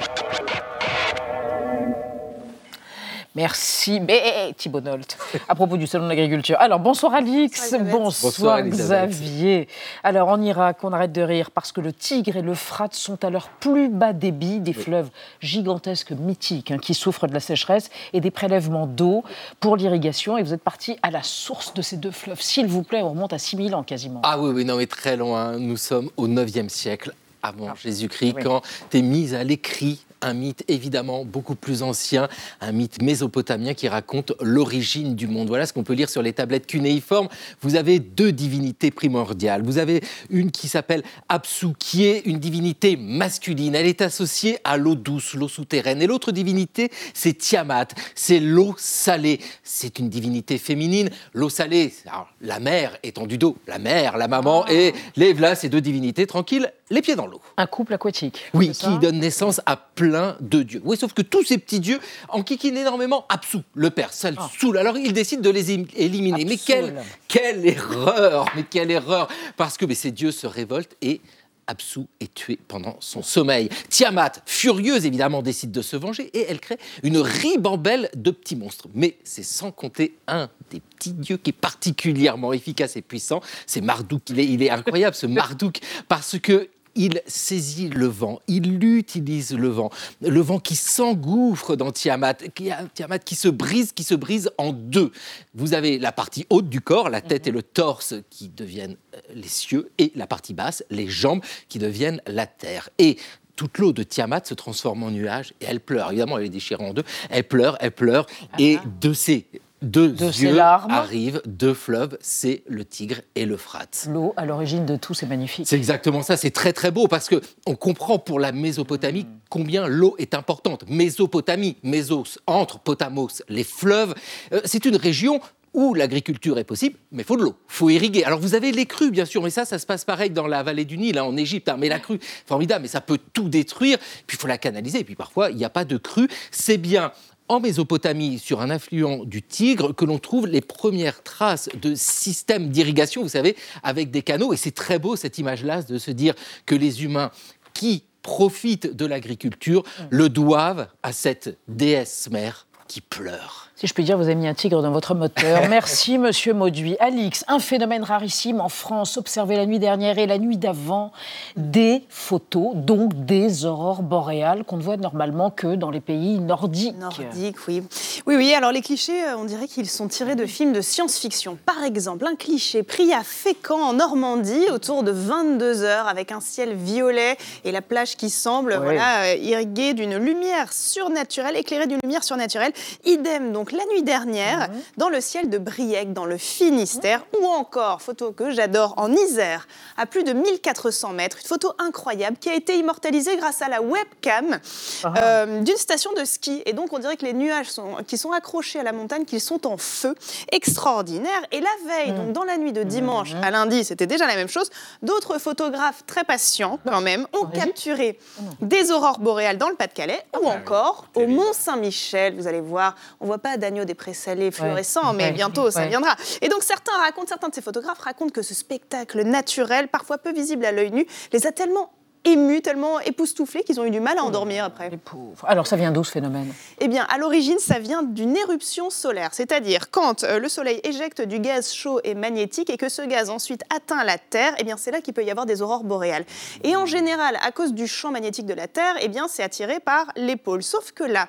Merci, 3.34 4.02
mais 4.02 4.54
Thibault 4.58 4.82
Nolte, 4.82 5.18
à 5.48 5.56
propos 5.56 5.78
du 5.78 5.88
salon 5.88 6.04
de 6.04 6.10
l'agriculture. 6.10 6.58
Alors, 6.60 6.80
bonsoir 6.80 7.14
Alix, 7.14 7.74
bonsoir. 7.90 8.62
Xavier. 8.62 9.70
Alors, 10.04 10.28
en 10.28 10.42
Irak, 10.42 10.80
on 10.84 10.92
arrête 10.92 11.14
de 11.14 11.22
rire 11.22 11.50
parce 11.50 11.72
que 11.72 11.80
le 11.80 11.94
Tigre 11.94 12.36
et 12.36 12.42
le 12.42 12.54
Frate 12.56 12.94
sont 12.94 13.24
à 13.24 13.30
leur 13.30 13.48
plus 13.48 13.88
bas 13.88 14.12
débit, 14.12 14.60
des 14.60 14.74
fleuves 14.74 15.10
gigantesques, 15.40 16.12
mythiques, 16.12 16.72
hein, 16.72 16.78
qui 16.78 16.94
souffrent 16.94 17.28
de 17.28 17.34
la 17.34 17.40
sécheresse 17.40 17.90
et 18.12 18.20
des 18.20 18.32
prélèvements 18.32 18.86
d'eau 18.86 19.24
pour 19.62 19.78
l'irrigation. 19.78 20.38
Et 20.38 20.44
vous 20.44 20.54
êtes 20.54 20.64
parti 20.64 20.98
à 21.02 21.10
la 21.10 21.24
source 21.24 21.74
de 21.74 21.82
ces 21.82 21.96
deux 21.96 22.12
fleuves. 22.12 22.42
S'il 22.42 22.68
vous 22.68 22.84
plaît, 22.84 23.02
on 23.02 23.12
remonte 23.12 23.32
à 23.32 23.40
6000 23.40 23.76
ans 23.76 23.84
quasiment. 23.84 24.20
Ah 24.24 24.38
oui, 24.40 24.52
oui, 24.54 24.66
non, 24.66 24.76
mais 24.76 24.88
très 24.88 25.16
loin. 25.16 25.58
Nous 25.58 25.78
sommes 25.78 26.10
au 26.18 26.28
9e 26.28 26.68
siècle 26.68 27.14
avant 27.42 27.74
Jésus-Christ, 27.76 28.34
Oui. 28.36 28.44
quand 28.44 28.62
est 28.94 29.02
mise 29.02 29.34
à 29.34 29.44
l'écrit 29.46 30.02
un 30.22 30.34
mythe 30.34 30.64
évidemment 30.68 31.26
beaucoup 31.26 31.56
plus 31.56 31.84
ancien, 31.84 32.30
un 32.62 32.72
mythe 32.72 33.02
mésopotamien 33.02 33.74
qui 33.74 33.88
raconte 33.88 34.34
l'origine 34.40 35.16
du 35.16 35.28
monde. 35.28 35.48
Voilà 35.48 35.66
ce 35.66 35.74
qu'on 35.74 35.84
peut 35.84 35.94
lire 35.94 36.10
sur 36.10 36.22
les 36.22 36.34
tablettes 36.34 36.68
cunéiformes. 36.68 37.28
Vous 37.62 37.76
avez 37.76 38.00
deux 38.00 38.32
divinités 38.32 38.92
primordiales. 38.92 39.64
Vous 39.64 39.78
avez 39.78 40.02
une 40.30 40.52
qui 40.52 40.68
s'appelle 40.68 41.04
Apsu, 41.28 41.68
qui 41.78 42.06
est 42.06 42.22
une 42.26 42.40
divinité 42.40 42.96
masculine. 42.96 43.76
Elle 43.76 43.88
est 43.88 44.02
associée 44.02 44.60
à 44.64 44.78
l'eau 44.78 44.96
douce, 44.96 45.34
l'eau 45.34 45.48
souterraine. 45.48 46.02
Et 46.02 46.08
l'autre 46.08 46.32
divinité, 46.32 46.92
c'est 47.14 47.38
Tiamat, 47.38 47.88
c'est 48.16 48.40
l'eau 48.40 48.76
salée. 48.78 49.40
C'est 49.64 50.00
une 50.00 50.10
divinité 50.10 50.58
féminine. 50.58 51.10
L'eau 51.34 51.50
salée, 51.50 51.94
la 52.42 52.60
mer 52.60 52.98
étant 53.04 53.28
du 53.28 53.38
dos, 53.38 53.58
la 53.68 53.80
mère, 53.80 54.18
la 54.18 54.28
maman, 54.28 54.66
ah. 54.68 54.74
et 54.74 54.94
les 55.16 55.32
là, 55.42 55.56
ces 55.56 55.70
deux 55.70 55.82
divinités 55.82 56.28
tranquilles, 56.28 56.72
les 56.92 57.02
pieds 57.02 57.16
dans 57.16 57.26
l'eau. 57.26 57.42
Un 57.58 57.66
couple 57.66 57.94
aquatique. 57.94 58.44
Oui, 58.54 58.72
qui 58.72 59.00
donne 59.00 59.20
naissance 59.20 59.62
à 59.66 59.78
plein 59.78 60.36
de 60.42 60.62
dieux. 60.62 60.82
Oui, 60.84 60.98
sauf 60.98 61.14
que 61.14 61.22
tous 61.22 61.44
ces 61.44 61.58
petits 61.58 61.80
dieux 61.80 62.00
en 62.30 62.44
kikinent 62.44 62.78
énormément 62.78 63.26
Apsu, 63.30 63.60
le 63.74 63.90
père, 63.90 64.14
ça 64.14 64.30
le 64.30 64.38
ah. 64.40 64.50
saoule. 64.60 64.78
Alors 64.78 64.98
il 64.98 65.14
décide 65.14 65.42
de 65.42 65.50
les 65.50 65.72
éliminer. 65.72 66.46
Mais 66.46 66.58
quelle, 66.58 67.02
quelle 67.28 67.66
erreur 67.66 68.46
Mais 68.56 68.64
quelle 68.70 68.92
erreur 68.92 69.30
Parce 69.58 69.78
que 69.78 69.86
mais 69.86 69.96
ces 69.96 70.12
dieux 70.12 70.32
se 70.32 70.46
révoltent 70.46 70.96
et 71.02 71.22
Apsu 71.68 72.02
est 72.20 72.34
tué 72.34 72.60
pendant 72.68 72.98
son 73.00 73.22
sommeil. 73.22 73.70
Tiamat, 73.90 74.34
furieuse 74.46 75.06
évidemment, 75.06 75.42
décide 75.42 75.72
de 75.72 75.82
se 75.82 75.96
venger 75.96 76.30
et 76.38 76.46
elle 76.50 76.60
crée 76.60 76.78
une 77.04 77.18
ribambelle 77.18 78.10
de 78.16 78.32
petits 78.32 78.58
monstres. 78.58 78.90
Mais 78.94 79.18
c'est 79.24 79.44
sans 79.44 79.72
compter 79.72 80.18
un 80.28 80.50
des 80.70 80.82
petits 80.82 81.14
dieux 81.14 81.38
qui 81.38 81.52
est 81.52 81.54
particulièrement 81.54 82.52
efficace 82.52 82.98
et 82.98 83.02
puissant. 83.02 83.42
C'est 83.66 83.82
Marduk. 83.82 84.22
Il 84.30 84.40
est, 84.40 84.46
il 84.46 84.62
est 84.64 84.70
incroyable 84.70 85.16
ce 85.16 85.26
Marduk 85.28 85.80
parce 86.10 86.38
que 86.40 86.70
il 86.96 87.22
saisit 87.26 87.90
le 87.90 88.08
vent, 88.08 88.40
il 88.48 88.84
utilise 88.84 89.56
le 89.56 89.70
vent, 89.70 89.90
le 90.22 90.42
vent 90.42 90.60
qui 90.60 90.76
s'engouffre 90.76 91.76
dans 91.76 91.92
Tiamat, 91.92 92.34
qui, 92.34 92.70
Tiamat 92.94 93.20
qui 93.20 93.36
se 93.36 93.48
brise, 93.48 93.92
qui 93.92 94.04
se 94.04 94.16
brise 94.16 94.52
en 94.58 94.74
deux. 94.74 95.12
Vous 95.54 95.74
avez 95.74 96.00
la 96.00 96.12
partie 96.12 96.46
haute 96.50 96.70
du 96.70 96.82
corps, 96.82 97.10
la 97.10 97.22
tête 97.22 97.48
et 97.48 97.52
le 97.52 97.64
torse 97.64 98.16
qui 98.30 98.50
deviennent 98.50 98.98
euh, 99.16 99.20
les 99.36 99.48
cieux, 99.48 99.92
et 99.98 100.12
la 100.16 100.28
partie 100.28 100.54
basse, 100.54 100.84
les 100.90 101.08
jambes 101.08 101.42
qui 101.70 101.80
deviennent 101.80 102.22
la 102.28 102.48
terre. 102.48 102.90
Et 102.98 103.18
toute 103.56 103.78
l'eau 103.78 103.94
de 103.94 104.04
Tiamat 104.04 104.42
se 104.46 104.54
transforme 104.54 105.04
en 105.04 105.12
nuage 105.12 105.54
et 105.62 105.66
elle 105.66 105.80
pleure. 105.80 106.10
Évidemment, 106.10 106.38
elle 106.38 106.46
est 106.46 106.50
déchirée 106.50 106.84
en 106.84 106.94
deux. 106.94 107.04
Elle 107.30 107.44
pleure, 107.44 107.78
elle 107.80 107.92
pleure. 107.92 108.26
Et 108.58 108.80
de 109.00 109.14
ces 109.14 109.46
deux 109.82 110.10
de 110.10 110.26
yeux 110.26 110.60
arrivent, 110.60 111.42
deux 111.46 111.74
fleuves, 111.74 112.18
c'est 112.22 112.64
le 112.68 112.86
Tigre 112.86 113.22
et 113.36 113.46
l'Euphrate. 113.46 114.08
L'eau 114.10 114.34
à 114.38 114.46
l'origine 114.46 114.86
de 114.86 114.96
tout, 114.96 115.14
c'est 115.14 115.26
magnifique. 115.26 115.68
C'est 115.68 115.76
exactement 115.76 116.22
ça, 116.22 116.38
c'est 116.38 116.52
très 116.52 116.74
très 116.74 116.92
beau 116.92 117.08
parce 117.08 117.28
que 117.28 117.42
on 117.66 117.76
comprend 117.76 118.20
pour 118.20 118.40
la 118.40 118.52
Mésopotamie 118.52 119.26
combien 119.50 119.88
l'eau 119.88 120.16
est 120.18 120.34
importante. 120.34 120.86
Mésopotamie, 120.88 121.78
Mésos, 121.84 122.40
entre 122.48 122.80
Potamos, 122.80 123.30
les 123.50 123.64
fleuves, 123.64 124.14
euh, 124.54 124.62
c'est 124.66 124.86
une 124.86 124.96
région 124.96 125.42
où 125.74 125.94
l'agriculture 125.94 126.60
est 126.60 126.66
possible, 126.66 126.98
mais 127.12 127.24
il 127.24 127.26
faut 127.26 127.38
de 127.38 127.44
l'eau, 127.44 127.56
il 127.70 127.74
faut 127.74 127.90
irriguer. 127.90 128.26
Alors 128.26 128.40
vous 128.40 128.56
avez 128.56 128.72
les 128.72 128.86
crues, 128.86 129.12
bien 129.12 129.26
sûr, 129.26 129.42
mais 129.42 129.50
ça, 129.50 129.64
ça 129.64 129.80
se 129.80 129.86
passe 129.86 130.04
pareil 130.04 130.30
dans 130.30 130.48
la 130.48 130.64
vallée 130.64 130.86
du 130.86 130.98
Nil, 130.98 131.18
hein, 131.18 131.24
en 131.24 131.38
Égypte. 131.38 131.70
Hein. 131.70 131.78
mais 131.80 131.88
la 131.88 132.00
crue, 132.00 132.20
formidable, 132.46 132.84
mais 132.84 132.88
ça 132.88 133.02
peut 133.02 133.20
tout 133.32 133.48
détruire. 133.48 133.98
Puis 134.28 134.38
il 134.38 134.42
faut 134.42 134.48
la 134.48 134.58
canaliser. 134.58 135.00
Et 135.00 135.04
puis 135.04 135.16
parfois, 135.16 135.50
il 135.50 135.58
n'y 135.58 135.66
a 135.66 135.70
pas 135.70 135.86
de 135.86 135.98
crue. 135.98 136.28
C'est 136.52 136.78
bien 136.78 137.12
en 137.52 137.60
Mésopotamie, 137.60 138.40
sur 138.40 138.62
un 138.62 138.70
affluent 138.70 139.26
du 139.26 139.42
Tigre, 139.42 139.94
que 139.94 140.06
l'on 140.06 140.20
trouve 140.20 140.48
les 140.48 140.62
premières 140.62 141.22
traces 141.22 141.68
de 141.82 141.96
systèmes 141.96 142.70
d'irrigation, 142.70 143.24
vous 143.24 143.28
savez, 143.28 143.58
avec 143.84 144.10
des 144.10 144.22
canaux. 144.22 144.54
Et 144.54 144.58
c'est 144.58 144.72
très 144.72 145.00
beau 145.00 145.18
cette 145.18 145.38
image-là 145.38 145.82
de 145.82 145.98
se 145.98 146.12
dire 146.12 146.34
que 146.66 146.76
les 146.76 147.04
humains 147.04 147.30
qui 147.74 148.06
profitent 148.22 148.96
de 148.96 149.06
l'agriculture 149.06 149.84
le 150.12 150.30
doivent 150.30 150.88
à 151.04 151.12
cette 151.12 151.58
déesse 151.68 152.30
mère 152.32 152.68
qui 152.88 153.02
pleure. 153.02 153.71
Si 153.82 153.88
je 153.88 153.96
puis 153.96 154.04
dire, 154.04 154.16
vous 154.16 154.26
avez 154.26 154.36
mis 154.36 154.48
un 154.48 154.54
tigre 154.54 154.84
dans 154.84 154.92
votre 154.92 155.16
moteur. 155.16 155.64
Merci, 155.70 156.20
monsieur 156.20 156.54
Mauduit. 156.54 156.98
Alix, 157.00 157.44
un 157.48 157.58
phénomène 157.58 158.04
rarissime 158.04 158.62
en 158.62 158.70
France, 158.70 159.18
observé 159.18 159.56
la 159.56 159.66
nuit 159.66 159.80
dernière 159.80 160.20
et 160.20 160.28
la 160.28 160.38
nuit 160.38 160.58
d'avant, 160.58 161.12
des 161.58 162.04
photos, 162.08 162.76
donc 162.76 163.26
des 163.26 163.66
aurores 163.66 164.04
boréales 164.04 164.66
qu'on 164.66 164.78
ne 164.78 164.84
voit 164.84 164.98
normalement 164.98 165.50
que 165.50 165.74
dans 165.74 165.90
les 165.90 166.00
pays 166.00 166.38
nordiques. 166.38 166.96
Nordiques, 167.00 167.56
oui. 167.68 167.82
Oui, 168.28 168.36
oui, 168.36 168.54
alors 168.54 168.72
les 168.72 168.82
clichés, 168.82 169.24
euh, 169.24 169.36
on 169.36 169.46
dirait 169.46 169.68
qu'ils 169.68 169.90
sont 169.90 170.08
tirés 170.08 170.36
de 170.36 170.46
films 170.46 170.74
de 170.74 170.82
science-fiction. 170.82 171.58
Par 171.66 171.84
exemple, 171.84 172.28
un 172.28 172.36
cliché 172.36 172.84
pris 172.84 173.12
à 173.14 173.24
Fécamp, 173.24 173.82
en 173.82 173.94
Normandie, 173.94 174.70
autour 174.72 175.02
de 175.02 175.10
22 175.10 175.82
heures, 175.82 176.08
avec 176.08 176.32
un 176.32 176.40
ciel 176.40 176.76
violet 176.76 177.36
et 177.66 177.72
la 177.72 177.82
plage 177.82 178.16
qui 178.16 178.30
semble 178.30 178.76
voilà, 178.76 179.24
euh, 179.24 179.36
irriguée 179.38 179.96
d'une 179.96 180.18
lumière 180.18 180.72
surnaturelle, 180.72 181.58
éclairée 181.58 181.88
d'une 181.88 182.00
lumière 182.04 182.24
surnaturelle. 182.24 182.74
Idem, 183.06 183.52
donc, 183.52 183.71
la 183.72 183.86
nuit 183.86 184.04
dernière 184.04 184.70
dans 184.98 185.10
le 185.10 185.22
ciel 185.22 185.50
de 185.50 185.58
Briec, 185.58 186.14
dans 186.14 186.26
le 186.26 186.38
Finistère, 186.38 187.26
ou 187.40 187.46
encore, 187.46 188.02
photo 188.02 188.32
que 188.32 188.52
j'adore, 188.52 188.94
en 188.98 189.12
Isère, 189.12 189.68
à 189.98 190.06
plus 190.06 190.24
de 190.24 190.34
1400 190.34 191.14
mètres. 191.14 191.38
Une 191.42 191.48
photo 191.48 191.74
incroyable 191.78 192.38
qui 192.38 192.50
a 192.50 192.56
été 192.56 192.78
immortalisée 192.78 193.38
grâce 193.38 193.62
à 193.62 193.70
la 193.70 193.82
webcam 193.82 194.60
ah. 195.04 195.14
euh, 195.22 195.62
d'une 195.62 195.78
station 195.78 196.12
de 196.14 196.26
ski. 196.26 196.62
Et 196.66 196.74
donc, 196.74 196.94
on 196.94 197.00
dirait 197.00 197.18
que 197.18 197.26
les 197.26 197.34
nuages 197.34 197.70
sont, 197.70 197.98
qui 198.08 198.18
sont 198.18 198.32
accrochés 198.32 198.80
à 198.80 198.84
la 198.84 198.92
montagne, 198.92 199.26
qu'ils 199.26 199.42
sont 199.42 199.68
en 199.68 199.78
feu. 199.78 200.16
Extraordinaire. 200.52 201.42
Et 201.52 201.60
la 201.60 201.70
veille, 201.88 202.12
donc 202.14 202.34
dans 202.34 202.44
la 202.44 202.58
nuit 202.58 202.74
de 202.74 202.84
dimanche 202.84 203.34
mhm. 203.34 203.44
à 203.44 203.52
lundi, 203.52 203.84
c'était 203.84 204.08
déjà 204.08 204.28
la 204.28 204.36
même 204.36 204.50
chose. 204.50 204.70
D'autres 205.02 205.40
photographes 205.40 206.04
très 206.06 206.24
patients, 206.24 206.80
quand 206.86 207.02
même, 207.02 207.28
ont 207.34 207.46
capturé 207.46 208.18
oh 208.40 208.44
des 208.62 208.92
aurores 208.92 209.20
boréales 209.20 209.58
dans 209.58 209.70
le 209.70 209.76
Pas-de-Calais, 209.76 210.22
ou 210.42 210.48
ah, 210.48 210.58
encore 210.58 211.08
au 211.16 211.28
Mont 211.28 211.54
Saint-Michel. 211.54 212.36
Vous 212.36 212.48
allez 212.48 212.62
voir, 212.62 212.96
on 213.20 213.26
voit 213.26 213.38
pas 213.38 213.58
d'agneau 213.62 213.86
des 213.86 213.96
présalés 213.96 214.52
fluorescents, 214.52 215.14
mais 215.14 215.32
bientôt 215.32 215.72
ça 215.72 215.86
viendra. 215.86 216.16
Et 216.42 216.50
donc 216.50 216.64
certains 216.64 216.98
racontent, 216.98 217.28
certains 217.28 217.50
de 217.50 217.56
ces 217.56 217.62
photographes 217.62 218.00
racontent 218.00 218.32
que 218.32 218.42
ce 218.42 218.54
spectacle 218.54 219.24
naturel, 219.24 219.88
parfois 219.88 220.18
peu 220.18 220.34
visible 220.34 220.66
à 220.66 220.72
l'œil 220.74 220.92
nu, 220.92 221.06
les 221.32 221.48
a 221.48 221.52
tellement 221.52 221.92
émus, 222.24 222.62
tellement 222.62 223.00
époustouflés 223.00 223.64
qu'ils 223.64 223.80
ont 223.80 223.86
eu 223.86 223.92
du 223.92 224.00
mal 224.00 224.18
à 224.18 224.24
endormir 224.24 224.64
après. 224.64 224.90
Les 224.90 224.98
pauvres. 224.98 225.46
Alors 225.48 225.68
ça 225.68 225.76
vient 225.76 225.92
d'où 225.92 226.04
ce 226.04 226.12
phénomène? 226.12 226.54
Eh 226.80 226.88
bien, 226.88 227.06
à 227.10 227.18
l'origine, 227.18 227.60
ça 227.60 227.80
vient 227.80 228.04
d'une 228.04 228.38
éruption 228.38 228.90
solaire, 228.90 229.30
c'est-à-dire 229.34 229.90
quand 229.92 230.24
euh, 230.24 230.40
le 230.40 230.50
Soleil 230.50 230.82
éjecte 230.84 231.22
du 231.22 231.40
gaz 231.40 231.72
chaud 231.72 232.00
et 232.04 232.16
magnétique 232.16 232.70
et 232.70 232.78
que 232.78 232.90
ce 232.90 233.02
gaz 233.02 233.30
ensuite 233.30 233.64
atteint 233.76 234.04
la 234.04 234.18
Terre, 234.18 234.54
eh 234.60 234.64
bien 234.64 234.78
c'est 234.78 234.92
là 234.92 235.02
qu'il 235.02 235.14
peut 235.14 235.24
y 235.24 235.32
avoir 235.32 235.46
des 235.46 235.62
aurores 235.62 235.84
boréales. 235.84 236.26
Et 236.64 236.76
en 236.76 236.86
général, 236.86 237.38
à 237.42 237.52
cause 237.52 237.74
du 237.74 237.88
champ 237.88 238.12
magnétique 238.12 238.46
de 238.46 238.54
la 238.54 238.68
Terre, 238.68 238.96
eh 239.02 239.08
bien 239.08 239.28
c'est 239.28 239.44
attiré 239.44 239.80
par 239.80 240.08
les 240.16 240.36
pôles. 240.36 240.64
Sauf 240.64 240.92
que 240.92 241.04
là, 241.04 241.28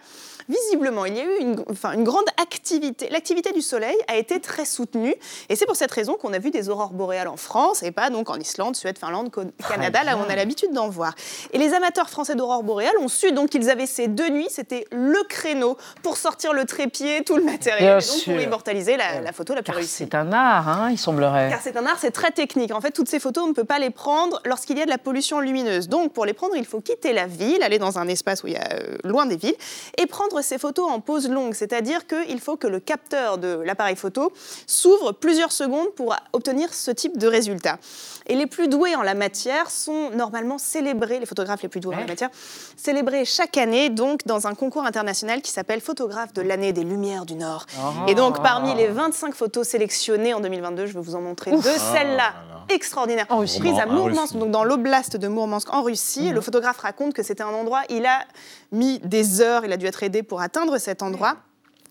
visiblement, 0.49 1.05
il 1.07 1.17
y 1.17 1.21
a 1.21 1.25
eu 1.25 1.41
une, 1.41 1.65
enfin, 1.71 1.93
une 1.93 2.05
grande 2.05 2.29
activité. 2.41 3.09
L'activité 3.11 3.53
du 3.53 3.63
Soleil 3.63 3.97
a 4.09 4.17
été 4.17 4.41
très 4.41 4.65
soutenue 4.65 5.15
et 5.49 5.57
c'est 5.57 5.67
pour 5.67 5.77
cette 5.77 5.93
raison 5.93 6.15
qu'on 6.15 6.33
a 6.33 6.39
vu 6.39 6.51
des 6.51 6.69
aurores 6.69 6.93
boréales 6.93 7.29
en 7.29 7.37
France 7.37 7.83
et 7.83 7.93
pas 7.93 8.11
donc 8.11 8.29
en 8.31 8.37
Islande, 8.37 8.77
Suède, 8.77 8.99
Finlande, 8.99 9.31
Canada, 9.69 10.05
là 10.05 10.17
où 10.17 10.21
on 10.27 10.31
a 10.31 10.37
l'habitude 10.37 10.73
d'en 10.73 10.82
voir. 10.89 11.15
Et 11.53 11.59
les 11.59 11.75
amateurs 11.75 12.09
français 12.09 12.35
d'aurores 12.35 12.63
boréales 12.63 12.97
ont 13.01 13.09
su 13.09 13.33
donc 13.33 13.51
qu'ils 13.51 13.71
avaient 13.71 13.87
ces 13.87 14.09
deux 14.09 14.31
nuits, 14.31 14.49
c'était 14.51 14.87
le 14.91 15.23
créneau 15.29 15.77
pour 16.03 16.17
sortir 16.17 16.53
le 16.53 16.65
trépied, 16.65 17.25
tout 17.25 17.37
le 17.37 17.45
matériel, 17.45 17.99
et 18.03 18.07
donc 18.07 18.25
pour 18.25 18.41
immortaliser 18.41 18.97
la, 18.97 19.33
photo 19.33 19.55
la 19.55 19.63
plus 19.63 19.73
réussie. 19.73 19.91
C'est 19.99 20.15
un 20.15 20.33
art, 20.33 20.69
hein, 20.69 20.89
il 20.91 20.99
semblerait. 20.99 21.51
Car 21.51 21.61
c'est 21.63 21.77
un 21.77 21.87
art, 21.87 21.97
c'est 22.01 22.11
très 22.11 22.31
technique. 22.31 22.73
En 22.73 22.81
fait, 22.81 22.91
toutes 22.91 23.09
ces 23.09 23.21
photos, 23.21 23.45
on 23.45 23.49
ne 23.49 23.53
peut 23.53 23.65
pas 23.65 23.79
les 23.79 23.91
prendre 23.91 24.41
lorsqu'il 24.45 24.79
y 24.79 24.83
a 24.83 24.85
de 24.85 24.91
la 24.91 24.99
pollution 24.99 25.41
lumineuse. 25.41 25.89
Donc, 25.89 26.13
pour 26.13 26.27
les 26.27 26.33
prendre, 26.33 26.57
il 26.57 26.65
faut 26.65 26.81
quitter 26.81 27.13
la 27.13 27.27
ville, 27.27 27.63
aller 27.63 27.79
dans 27.79 27.99
un 27.99 28.09
espace 28.09 28.43
où 28.43 28.49
il 28.49 28.55
y 28.55 28.57
a 28.57 28.73
euh, 28.73 28.97
loin 29.05 29.27
des 29.27 29.37
villes, 29.37 29.55
et 29.99 30.07
prendre 30.07 30.41
ces 30.43 30.59
photos 30.59 30.91
en 30.91 31.01
pause 31.01 31.29
longue, 31.29 31.55
c'est-à-dire 31.55 32.07
qu'il 32.07 32.41
faut 32.41 32.57
que 32.57 32.67
le 32.67 32.81
capteur 32.81 33.39
de 33.39 33.61
l'appareil 33.65 33.97
photo 33.97 34.33
s'ouvre 34.67 35.13
plusieurs 35.13 35.53
secondes 35.53 35.93
pour 35.95 36.15
obtenir 36.33 36.73
ce 36.75 36.91
type 36.91 37.19
de 37.19 37.27
résultat. 37.27 37.79
Et 38.27 38.35
les 38.35 38.47
plus 38.47 38.69
doués 38.69 38.95
en 38.95 39.03
la 39.03 39.15
matière 39.15 39.71
sont 39.71 40.11
normalement 40.11 40.59
célébrés, 40.73 41.19
les 41.19 41.27
photographes 41.27 41.63
les 41.63 41.69
plus 41.69 41.81
doués 41.81 41.97
en 41.97 42.01
la 42.01 42.07
matière, 42.07 42.31
célébrés 42.77 43.25
chaque 43.25 43.57
année 43.59 43.91
donc 43.91 44.27
dans 44.27 44.47
un 44.47 44.55
concours 44.55 44.85
international 44.85 45.43
qui 45.43 45.51
s'appelle 45.51 45.81
Photographe 45.81 46.33
de 46.33 46.43
l'année 46.43 46.73
des 46.73 46.85
Lumières 46.85 47.27
du 47.27 47.35
Nord. 47.35 47.67
Ah. 47.79 48.07
Et 48.09 48.15
donc 48.15 48.43
parmi 48.43 48.75
les 48.75 48.89
25 48.89 49.35
photos 49.35 49.69
sélectionnées 49.69 50.35
en 50.35 50.41
2022, 50.41 50.87
je 50.87 50.95
vais 50.95 51.01
vous 51.01 51.15
en 51.15 51.21
montrer 51.21 51.51
deux, 51.51 51.61
celles-là 51.61 52.33
ah, 52.35 52.65
extraordinaires, 52.69 53.27
prises 53.27 53.79
à 53.79 53.87
Mourmansk, 53.87 54.37
donc 54.37 54.51
dans 54.51 54.65
l'oblast 54.65 55.17
de 55.17 55.29
Mourmansk 55.29 55.73
en 55.73 55.83
Russie. 55.83 56.29
Mhm. 56.29 56.35
Le 56.35 56.41
photographe 56.41 56.79
raconte 56.79 57.13
que 57.13 57.23
c'était 57.23 57.43
un 57.43 57.49
endroit, 57.49 57.83
il 57.91 58.07
a 58.07 58.21
mis 58.71 58.99
des 59.01 59.41
heures, 59.41 59.65
il 59.65 59.73
a 59.73 59.77
dû 59.77 59.87
être 59.87 60.03
aidé 60.03 60.23
pour 60.23 60.41
atteindre 60.41 60.79
cet 60.79 61.03
endroit. 61.03 61.37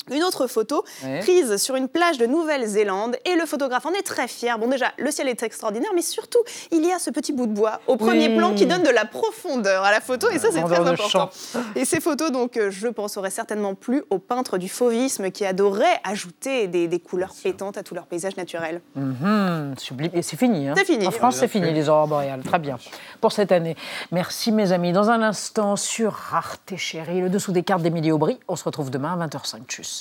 Une 0.09 0.23
autre 0.23 0.47
photo 0.47 0.83
Ouais. 1.03 1.19
prise 1.19 1.57
sur 1.57 1.75
une 1.75 1.87
plage 1.87 2.17
de 2.17 2.25
Nouvelle-Zélande 2.25 3.17
et 3.25 3.35
le 3.35 3.45
photographe 3.45 3.85
en 3.85 3.91
est 3.93 4.01
très 4.01 4.27
fier. 4.27 4.57
Bon 4.57 4.67
déjà, 4.67 4.91
le 4.97 5.11
ciel 5.11 5.27
est 5.27 5.43
extraordinaire, 5.43 5.91
mais 5.95 6.01
surtout, 6.01 6.39
il 6.71 6.85
y 6.85 6.91
a 6.91 6.99
ce 6.99 7.09
petit 7.11 7.33
bout 7.33 7.45
de 7.47 7.53
bois 7.53 7.79
au 7.87 7.97
premier 7.97 8.27
Oui. 8.29 8.37
plan 8.37 8.53
qui 8.53 8.65
donne 8.65 8.83
de 8.83 8.89
la 8.89 9.05
profondeur 9.05 9.83
à 9.83 9.91
la 9.91 10.01
photo 10.01 10.29
et 10.29 10.39
ça 10.39 10.49
c'est 10.51 10.61
très 10.63 10.79
important. 10.79 11.29
Et 11.75 11.85
ces 11.85 11.99
photos, 11.99 12.31
donc, 12.31 12.57
euh, 12.57 12.71
je 12.71 12.87
pense, 12.87 13.17
auraient 13.17 13.29
certainement 13.29 13.75
plu 13.75 14.03
au 14.09 14.17
peintre 14.19 14.57
du 14.57 14.69
fauvisme 14.69 15.29
qui 15.31 15.45
adorait 15.45 15.99
ajouter 16.03 16.67
des, 16.67 16.87
des 16.87 16.99
couleurs 16.99 17.33
pétantes 17.41 17.77
à 17.77 17.83
tout 17.83 17.93
leur 17.95 18.05
paysage 18.07 18.35
naturel. 18.37 18.81
Mhm, 18.95 19.75
sublime. 19.77 20.11
Et 20.13 20.21
c'est 20.21 20.37
fini. 20.37 20.67
hein. 20.67 20.73
C'est 20.77 20.85
fini. 20.85 21.05
En 21.07 21.11
France, 21.11 21.37
c'est 21.37 21.47
fini, 21.47 21.71
les 21.73 21.89
aurores 21.89 22.07
boréales. 22.07 22.41
Très 22.43 22.59
bien. 22.59 22.77
Pour 23.21 23.31
cette 23.31 23.51
année. 23.51 23.75
Merci, 24.11 24.51
mes 24.51 24.71
amis. 24.71 24.91
Dans 24.93 25.09
un 25.09 25.21
instant, 25.21 25.75
sur 25.75 26.17
Arte 26.33 26.73
Chérie, 26.75 27.21
le 27.21 27.29
dessous 27.29 27.51
des 27.51 27.63
cartes 27.63 27.81
d'Émilie 27.83 28.11
Aubry. 28.11 28.39
On 28.47 28.55
se 28.55 28.63
retrouve 28.63 28.89
demain 28.89 29.13
à 29.19 29.27
20h05. 29.27 29.65
Tchuss. 29.67 30.00